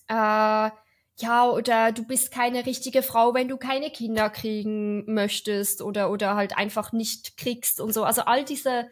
äh, 0.08 0.70
ja, 1.18 1.50
oder 1.50 1.92
du 1.92 2.04
bist 2.04 2.32
keine 2.32 2.66
richtige 2.66 3.02
Frau, 3.02 3.34
wenn 3.34 3.48
du 3.48 3.58
keine 3.58 3.90
Kinder 3.90 4.30
kriegen 4.30 5.06
möchtest 5.12 5.82
oder, 5.82 6.12
oder 6.12 6.36
halt 6.36 6.58
einfach 6.58 6.92
nicht 6.92 7.38
kriegst 7.38 7.80
und 7.80 7.94
so. 7.94 8.04
Also 8.04 8.24
all 8.24 8.44
diese, 8.44 8.90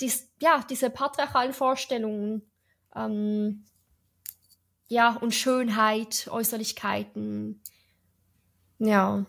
dies, 0.00 0.28
ja, 0.40 0.64
diese 0.68 0.90
patriarchalen 0.90 1.54
Vorstellungen, 1.54 2.42
ähm, 2.94 3.64
ja, 4.88 5.16
und 5.16 5.34
Schönheit, 5.34 6.28
Äußerlichkeiten, 6.30 7.62
ja. 8.78 9.26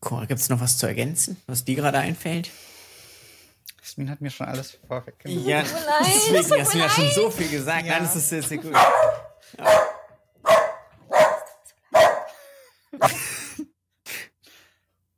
Cora, 0.00 0.24
gibt's 0.24 0.48
noch 0.48 0.60
was 0.60 0.78
zu 0.78 0.86
ergänzen, 0.86 1.36
was 1.46 1.64
dir 1.64 1.76
gerade 1.76 1.98
einfällt? 1.98 2.50
Jasmin 3.90 4.08
hat 4.08 4.20
mir 4.20 4.30
schon 4.30 4.46
alles 4.46 4.78
vorweggenommen. 4.86 5.48
Ja, 5.48 5.62
deswegen 5.62 6.36
es 6.36 6.48
tut 6.48 6.60
hast 6.60 6.74
du 6.74 6.78
ja 6.78 6.84
mir 6.84 6.90
schon 6.90 7.10
so 7.10 7.30
viel 7.30 7.48
gesagt. 7.48 7.86
Ja. 7.86 7.94
Nein, 7.94 8.04
das 8.04 8.14
ist 8.14 8.28
sehr, 8.28 8.42
sehr 8.42 8.58
gut. 8.58 8.72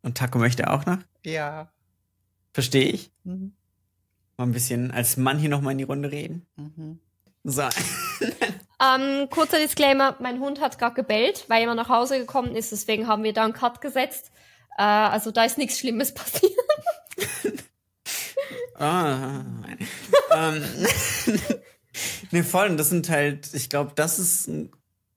Und 0.01 0.17
Taco 0.17 0.39
möchte 0.39 0.71
auch 0.71 0.87
noch? 0.87 0.99
Ja. 1.23 1.71
Verstehe 2.55 2.87
ich. 2.87 3.13
Mhm. 3.25 3.55
Mal 4.39 4.47
ein 4.47 4.53
bisschen 4.53 4.91
als 4.91 5.19
Mann 5.19 5.39
hier 5.39 5.51
nochmal 5.51 5.73
in 5.73 5.79
die 5.79 5.85
Runde 5.85 6.11
reden. 6.11 6.47
Mhm. 6.57 6.99
So. 7.45 7.69
Ähm, 8.83 9.29
kurzer 9.29 9.59
Disclaimer, 9.59 10.17
mein 10.19 10.41
Hund 10.41 10.61
hat 10.61 10.79
gerade 10.79 10.95
gebellt, 10.95 11.45
weil 11.49 11.69
er 11.69 11.75
nach 11.75 11.91
Hause 11.91 12.19
gekommen 12.19 12.57
ist, 12.57 12.73
deswegen 12.73 13.07
haben 13.07 13.23
wir 13.23 13.33
da 13.33 13.45
einen 13.45 13.53
Cut 13.53 13.81
gesetzt. 13.81 14.33
Äh, 14.79 14.83
also 14.83 15.31
da 15.31 15.45
ist 15.45 15.59
nichts 15.59 15.79
Schlimmes 15.79 16.15
passiert. 16.15 16.53
Ah, 18.83 19.45
ähm, 20.35 20.61
ne, 22.33 22.43
voll. 22.43 22.69
Und 22.69 22.77
das 22.79 22.91
sind 22.91 23.09
halt, 23.09 23.55
ich 23.55 23.71
glaube, 23.71 23.93
das 23.95 24.19
ist 24.19 24.51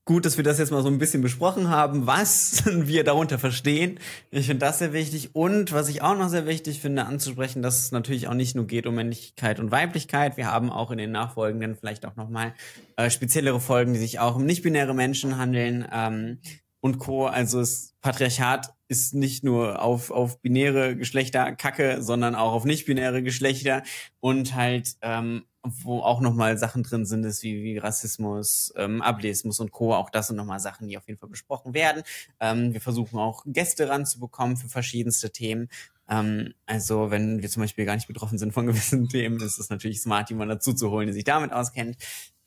gut, 0.05 0.23
dass 0.23 0.37
wir 0.37 0.43
das 0.43 0.59
jetzt 0.59 0.69
mal 0.69 0.83
so 0.83 0.87
ein 0.87 0.99
bisschen 0.99 1.23
besprochen 1.23 1.67
haben, 1.69 2.05
was 2.05 2.63
wir 2.65 3.03
darunter 3.03 3.39
verstehen. 3.39 3.99
Ich 4.29 4.45
finde 4.45 4.67
das 4.67 4.77
sehr 4.77 4.93
wichtig. 4.93 5.33
Und 5.33 5.71
was 5.71 5.89
ich 5.89 6.03
auch 6.03 6.15
noch 6.15 6.29
sehr 6.29 6.45
wichtig 6.45 6.79
finde, 6.79 7.05
anzusprechen, 7.07 7.63
dass 7.63 7.79
es 7.79 7.91
natürlich 7.91 8.27
auch 8.27 8.35
nicht 8.35 8.55
nur 8.55 8.67
geht 8.67 8.85
um 8.85 8.93
Männlichkeit 8.93 9.59
und 9.59 9.71
Weiblichkeit. 9.71 10.37
Wir 10.37 10.51
haben 10.51 10.69
auch 10.69 10.91
in 10.91 10.99
den 10.99 11.11
nachfolgenden 11.11 11.75
vielleicht 11.75 12.05
auch 12.05 12.15
nochmal 12.15 12.53
äh, 12.97 13.09
speziellere 13.09 13.59
Folgen, 13.59 13.93
die 13.93 13.99
sich 13.99 14.19
auch 14.19 14.35
um 14.35 14.45
nicht-binäre 14.45 14.93
Menschen 14.93 15.39
handeln 15.39 15.87
ähm, 15.91 16.37
und 16.81 16.99
Co. 16.99 17.25
Also 17.25 17.61
das 17.61 17.95
Patriarchat 18.01 18.74
ist 18.87 19.13
nicht 19.13 19.43
nur 19.43 19.81
auf, 19.81 20.11
auf 20.11 20.41
binäre 20.41 20.95
Geschlechter 20.95 21.55
kacke, 21.55 22.01
sondern 22.01 22.35
auch 22.35 22.53
auf 22.53 22.65
nicht-binäre 22.65 23.23
Geschlechter 23.23 23.83
und 24.19 24.55
halt 24.55 24.95
ähm, 25.01 25.43
wo 25.83 26.01
auch 26.01 26.21
nochmal 26.21 26.57
Sachen 26.57 26.83
drin 26.83 27.05
sind, 27.05 27.23
ist 27.23 27.43
wie, 27.43 27.63
wie 27.63 27.77
Rassismus, 27.77 28.73
ähm, 28.77 29.01
Ableismus 29.01 29.59
und 29.59 29.71
Co. 29.71 29.93
Auch 29.93 30.09
das 30.09 30.27
sind 30.27 30.35
nochmal 30.35 30.59
Sachen, 30.59 30.87
die 30.87 30.97
auf 30.97 31.07
jeden 31.07 31.19
Fall 31.19 31.29
besprochen 31.29 31.73
werden. 31.73 32.03
Ähm, 32.39 32.73
wir 32.73 32.81
versuchen 32.81 33.17
auch 33.17 33.43
Gäste 33.45 33.89
ranzubekommen 33.89 34.57
für 34.57 34.69
verschiedenste 34.69 35.31
Themen. 35.31 35.69
Ähm, 36.07 36.53
also 36.65 37.11
wenn 37.11 37.41
wir 37.41 37.49
zum 37.49 37.63
Beispiel 37.63 37.85
gar 37.85 37.95
nicht 37.95 38.07
betroffen 38.07 38.37
sind 38.37 38.53
von 38.53 38.67
gewissen 38.67 39.09
Themen, 39.09 39.39
ist 39.41 39.59
es 39.59 39.69
natürlich 39.69 40.01
smart, 40.01 40.29
jemanden 40.29 40.55
dazu 40.55 40.73
zu 40.73 40.91
holen, 40.91 41.07
der 41.07 41.13
sich 41.13 41.23
damit 41.23 41.51
auskennt. 41.51 41.97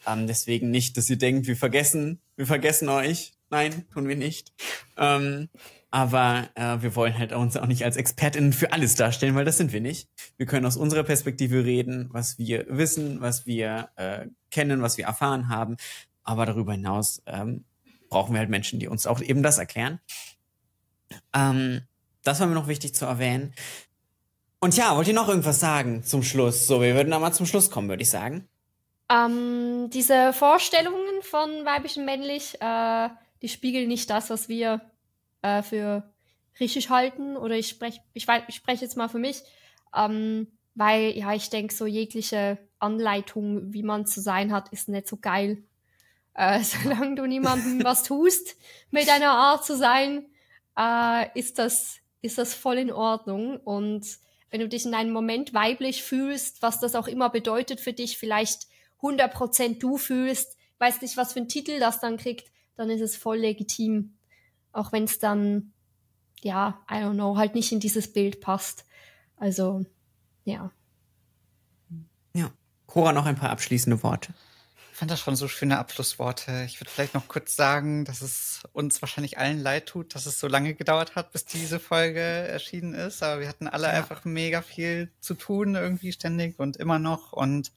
Ähm, 0.07 0.27
deswegen 0.27 0.71
nicht, 0.71 0.97
dass 0.97 1.11
ihr 1.11 1.19
denkt, 1.19 1.47
wir 1.47 1.57
vergessen, 1.57 2.21
wir 2.37 2.47
vergessen 2.47 2.89
euch. 2.89 3.33
Nein, 3.51 3.87
tun 3.93 4.07
wir 4.09 4.17
nicht. 4.17 4.53
Ähm, 4.97 5.49
aber 5.91 6.49
äh, 6.55 6.83
wir 6.83 6.95
wollen 6.97 7.17
halt 7.17 7.33
uns 7.33 7.57
auch 7.57 7.67
nicht 7.67 7.85
als 7.85 7.97
ExpertInnen 7.97 8.53
für 8.53 8.73
alles 8.73 8.95
darstellen, 8.95 9.35
weil 9.35 9.45
das 9.45 9.57
sind 9.57 9.73
wir 9.73 9.81
nicht. 9.81 10.09
Wir 10.37 10.47
können 10.47 10.67
aus 10.67 10.77
unserer 10.77 11.03
Perspektive 11.03 11.65
reden, 11.65 12.09
was 12.13 12.39
wir 12.39 12.67
wissen, 12.69 13.21
was 13.21 13.47
wir 13.47 13.89
äh, 13.97 14.27
kennen, 14.51 14.83
was 14.83 14.99
wir 14.99 15.07
erfahren 15.07 15.49
haben. 15.49 15.77
Aber 16.25 16.45
darüber 16.45 16.73
hinaus 16.73 17.23
ähm, 17.27 17.65
brauchen 18.11 18.35
wir 18.35 18.41
halt 18.41 18.51
Menschen, 18.51 18.79
die 18.79 18.89
uns 18.89 19.07
auch 19.07 19.21
eben 19.23 19.43
das 19.43 19.57
erklären. 19.57 19.99
Ähm, 21.33 21.83
das 22.23 22.41
war 22.41 22.47
mir 22.47 22.55
noch 22.55 22.69
wichtig 22.69 22.95
zu 22.95 23.07
erwähnen. 23.07 23.55
Und 24.61 24.77
ja, 24.77 24.95
wollt 24.95 25.09
ihr 25.09 25.15
noch 25.15 25.29
irgendwas 25.29 25.61
sagen 25.61 26.03
zum 26.03 26.23
Schluss? 26.23 26.67
So, 26.67 26.83
wir 26.83 26.95
würden 26.95 27.11
da 27.11 27.19
mal 27.19 27.33
zum 27.33 27.47
Schluss 27.47 27.71
kommen, 27.71 27.89
würde 27.89 28.03
ich 28.03 28.11
sagen. 28.11 28.47
Ähm, 29.11 29.89
diese 29.91 30.35
Vorstellungen 30.35 31.23
von 31.23 31.49
weiblich 31.65 31.97
und 31.97 32.05
männlich, 32.05 32.61
äh, 32.61 33.09
die 33.41 33.49
spiegeln 33.49 33.89
nicht 33.89 34.11
das, 34.11 34.29
was 34.29 34.51
wir 34.51 34.83
äh, 35.43 35.63
für 35.63 36.11
richtig 36.61 36.91
halten. 36.91 37.37
Oder 37.37 37.57
ich 37.57 37.69
spreche 37.69 38.01
ich, 38.15 38.27
ich 38.49 38.55
sprech 38.55 38.81
jetzt 38.81 38.97
mal 38.97 39.09
für 39.09 39.19
mich, 39.19 39.43
ähm, 39.97 40.49
weil 40.75 41.17
ja, 41.17 41.35
ich 41.35 41.51
denke, 41.51 41.75
so 41.75 41.87
jegliche 41.87 42.59
Anleitung, 42.79 43.73
wie 43.73 43.83
man 43.83 44.07
zu 44.07 44.21
sein 44.21 44.53
hat, 44.53 44.69
ist 44.71 44.89
nicht 44.89 45.09
so 45.09 45.17
geil. 45.17 45.63
Äh, 46.35 46.61
solange 46.63 47.17
du 47.17 47.27
niemandem 47.27 47.83
was 47.85 48.03
tust 48.05 48.57
mit 48.91 49.09
deiner 49.09 49.33
Art 49.33 49.65
zu 49.65 49.77
sein, 49.77 50.27
äh, 50.79 51.27
ist, 51.39 51.59
das, 51.59 51.99
ist 52.23 52.39
das 52.39 52.55
voll 52.55 52.79
in 52.79 52.93
Ordnung. 52.93 53.59
Und 53.59 54.07
wenn 54.51 54.61
du 54.61 54.69
dich 54.69 54.87
in 54.87 54.95
einem 54.95 55.13
Moment 55.13 55.53
weiblich 55.53 56.03
fühlst, 56.03 56.63
was 56.63 56.81
das 56.81 56.95
auch 56.95 57.09
immer 57.09 57.29
bedeutet 57.29 57.81
für 57.81 57.93
dich, 57.93 58.19
vielleicht 58.19 58.67
100% 59.03 59.79
du 59.79 59.99
fühlst, 59.99 60.57
weißt 60.79 61.03
nicht, 61.03 61.17
was 61.17 61.33
für 61.33 61.41
einen 61.41 61.49
Titel 61.49 61.79
das 61.81 62.01
dann 62.01 62.17
kriegt, 62.17 62.51
dann 62.77 62.91
ist 62.91 63.01
es 63.01 63.17
voll 63.17 63.39
legitim. 63.39 64.18
Auch 64.79 64.93
wenn 64.93 65.05
es 65.05 65.19
dann, 65.19 65.73
ja, 66.41 66.81
I 66.89 66.95
don't 66.95 67.15
know, 67.15 67.37
halt 67.37 67.57
nicht 67.57 67.73
in 67.73 67.81
dieses 67.81 68.13
Bild 68.13 68.41
passt. 68.41 68.85
Also, 69.37 69.85
ja. 70.45 70.71
Ja. 72.33 72.53
Cora, 72.87 73.13
noch 73.13 73.27
ein 73.27 73.35
paar 73.35 73.51
abschließende 73.51 74.05
Worte. 74.05 74.33
Ich 74.93 74.99
fand 74.99 75.11
das 75.11 75.19
schon 75.19 75.35
so 75.35 75.49
schöne 75.49 75.79
Abschlussworte. 75.79 76.65
Ich 76.65 76.81
würde 76.81 76.91
vielleicht 76.91 77.15
noch 77.15 77.27
kurz 77.27 77.57
sagen, 77.57 78.05
dass 78.05 78.23
es 78.23 78.63
uns 78.73 79.03
wahrscheinlich 79.03 79.37
allen 79.37 79.61
leid 79.61 79.87
tut, 79.87 80.15
dass 80.15 80.27
es 80.27 80.39
so 80.39 80.47
lange 80.47 80.75
gedauert 80.75 81.17
hat, 81.17 81.33
bis 81.33 81.45
diese 81.45 81.81
Folge 81.81 82.21
erschienen 82.21 82.95
ist. 82.95 83.23
Aber 83.25 83.41
wir 83.41 83.49
hatten 83.49 83.67
alle 83.67 83.89
ja. 83.89 83.95
einfach 83.95 84.25
mega 84.25 84.63
viel 84.63 85.11
zu 85.19 85.35
tun, 85.35 85.75
irgendwie 85.75 86.13
ständig 86.13 86.61
und 86.61 86.77
immer 86.77 87.01
noch. 87.01 87.33
Und 87.33 87.73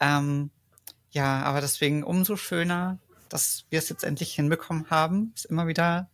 ähm, 0.00 0.50
ja, 1.10 1.42
aber 1.42 1.60
deswegen 1.60 2.04
umso 2.04 2.36
schöner, 2.36 2.98
dass 3.28 3.66
wir 3.68 3.78
es 3.78 3.90
jetzt 3.90 4.04
endlich 4.04 4.34
hinbekommen 4.34 4.88
haben. 4.88 5.32
Ist 5.34 5.44
immer 5.44 5.66
wieder 5.66 6.08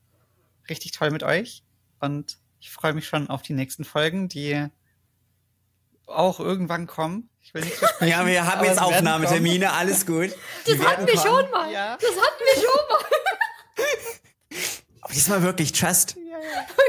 richtig 0.69 0.93
toll 0.93 1.11
mit 1.11 1.23
euch. 1.23 1.63
Und 2.01 2.39
ich 2.61 2.71
freue 2.71 2.93
mich 2.95 3.07
schon 3.07 3.29
auf 3.29 3.43
die 3.43 3.53
nächsten 3.53 3.85
Folgen, 3.85 4.29
die 4.29 4.69
auch 6.07 6.41
irgendwann 6.41 6.87
kommen. 6.87 7.31
Ich 7.41 7.55
will 7.55 7.65
nicht 7.65 7.81
ja, 8.01 8.27
wir 8.27 8.47
haben 8.47 8.65
jetzt 8.65 8.81
Aufnahmetermine, 8.81 9.73
alles 9.73 10.07
gut. 10.07 10.31
Das 10.67 10.79
hatten 10.81 11.07
wir 11.07 11.15
kommen. 11.15 11.27
schon 11.27 11.51
mal. 11.51 11.73
Ja. 11.73 11.97
Das 11.97 12.11
hatten 12.11 12.43
wir 12.45 12.63
schon 12.63 12.89
mal. 12.89 13.05
Aber 15.01 15.13
diesmal 15.13 15.43
wirklich 15.43 15.73
Trust. 15.73 16.17
Ja, 16.17 16.39
ja. 16.39 16.67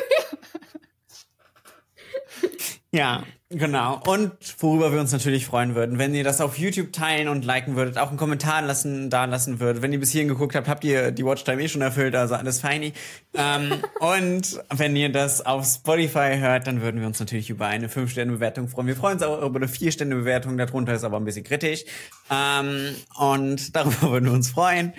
Ja, 2.95 3.25
genau. 3.49 4.01
Und 4.07 4.31
worüber 4.59 4.93
wir 4.93 5.01
uns 5.01 5.11
natürlich 5.11 5.45
freuen 5.45 5.75
würden, 5.75 5.97
wenn 5.97 6.15
ihr 6.15 6.23
das 6.23 6.39
auf 6.39 6.57
YouTube 6.57 6.93
teilen 6.93 7.27
und 7.27 7.43
liken 7.43 7.75
würdet, 7.75 7.97
auch 7.97 8.07
einen 8.07 8.15
Kommentar 8.15 8.61
lassen, 8.61 9.09
da 9.09 9.25
lassen 9.25 9.59
würdet. 9.59 9.81
Wenn 9.81 9.91
ihr 9.91 9.99
bis 9.99 10.11
hierhin 10.11 10.29
geguckt 10.29 10.55
habt, 10.55 10.69
habt 10.69 10.85
ihr 10.85 11.11
die 11.11 11.25
Watchtime 11.25 11.61
eh 11.61 11.67
schon 11.67 11.81
erfüllt, 11.81 12.15
also 12.15 12.35
alles 12.35 12.61
feini. 12.61 12.93
ähm, 13.33 13.83
und 13.99 14.61
wenn 14.73 14.95
ihr 14.95 15.11
das 15.11 15.45
auf 15.45 15.65
Spotify 15.65 16.37
hört, 16.37 16.67
dann 16.67 16.81
würden 16.81 17.01
wir 17.01 17.07
uns 17.07 17.19
natürlich 17.19 17.49
über 17.49 17.67
eine 17.67 17.89
5-Sterne-Bewertung 17.89 18.69
freuen. 18.69 18.87
Wir 18.87 18.95
freuen 18.95 19.15
uns 19.15 19.23
auch 19.23 19.41
über 19.41 19.57
eine 19.57 19.67
4-Sterne-Bewertung, 19.67 20.57
darunter 20.57 20.93
ist 20.93 21.03
aber 21.03 21.17
ein 21.17 21.25
bisschen 21.25 21.43
kritisch. 21.43 21.83
Ähm, 22.31 22.95
und 23.19 23.75
darüber 23.75 24.01
würden 24.11 24.25
wir 24.27 24.33
uns 24.33 24.51
freuen. 24.51 24.93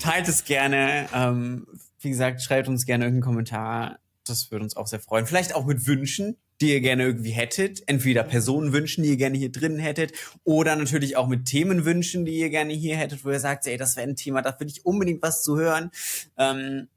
Teilt 0.00 0.28
es 0.28 0.44
gerne. 0.44 1.08
Ähm, 1.14 1.66
wie 1.98 2.10
gesagt, 2.10 2.42
schreibt 2.42 2.68
uns 2.68 2.84
gerne 2.84 3.04
irgendeinen 3.04 3.32
Kommentar. 3.32 4.00
Das 4.26 4.50
würde 4.50 4.64
uns 4.64 4.76
auch 4.76 4.86
sehr 4.86 5.00
freuen. 5.00 5.24
Vielleicht 5.24 5.54
auch 5.54 5.64
mit 5.64 5.86
Wünschen 5.86 6.36
die 6.62 6.70
ihr 6.70 6.80
gerne 6.80 7.04
irgendwie 7.04 7.30
hättet. 7.30 7.86
Entweder 7.86 8.22
Personenwünschen, 8.22 9.04
die 9.04 9.10
ihr 9.10 9.16
gerne 9.16 9.36
hier 9.36 9.52
drin 9.52 9.78
hättet, 9.78 10.12
oder 10.44 10.76
natürlich 10.76 11.16
auch 11.16 11.26
mit 11.26 11.44
Themenwünschen, 11.44 12.24
die 12.24 12.38
ihr 12.38 12.50
gerne 12.50 12.72
hier 12.72 12.96
hättet, 12.96 13.24
wo 13.24 13.30
ihr 13.30 13.40
sagt, 13.40 13.66
ey, 13.66 13.76
das 13.76 13.96
wäre 13.96 14.08
ein 14.08 14.16
Thema, 14.16 14.40
da 14.40 14.58
will 14.58 14.68
ich 14.68 14.86
unbedingt 14.86 15.22
was 15.22 15.42
zu 15.42 15.58
hören. 15.58 15.90
Ähm, 16.38 16.88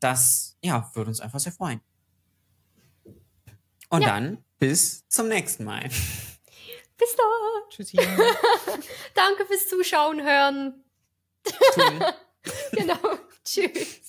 das, 0.00 0.56
ja, 0.62 0.90
würde 0.94 1.08
uns 1.08 1.20
einfach 1.20 1.40
sehr 1.40 1.52
freuen. 1.52 1.80
Und 3.88 4.02
ja. 4.02 4.08
dann 4.08 4.44
bis 4.58 5.06
zum 5.08 5.28
nächsten 5.28 5.64
Mal. 5.64 5.82
Bis 5.82 7.16
dann. 7.16 7.70
Tschüssi. 7.70 7.96
Danke 9.14 9.46
fürs 9.46 9.68
Zuschauen, 9.68 10.22
hören. 10.22 10.84
genau. 12.72 13.18
Tschüss. 13.44 14.00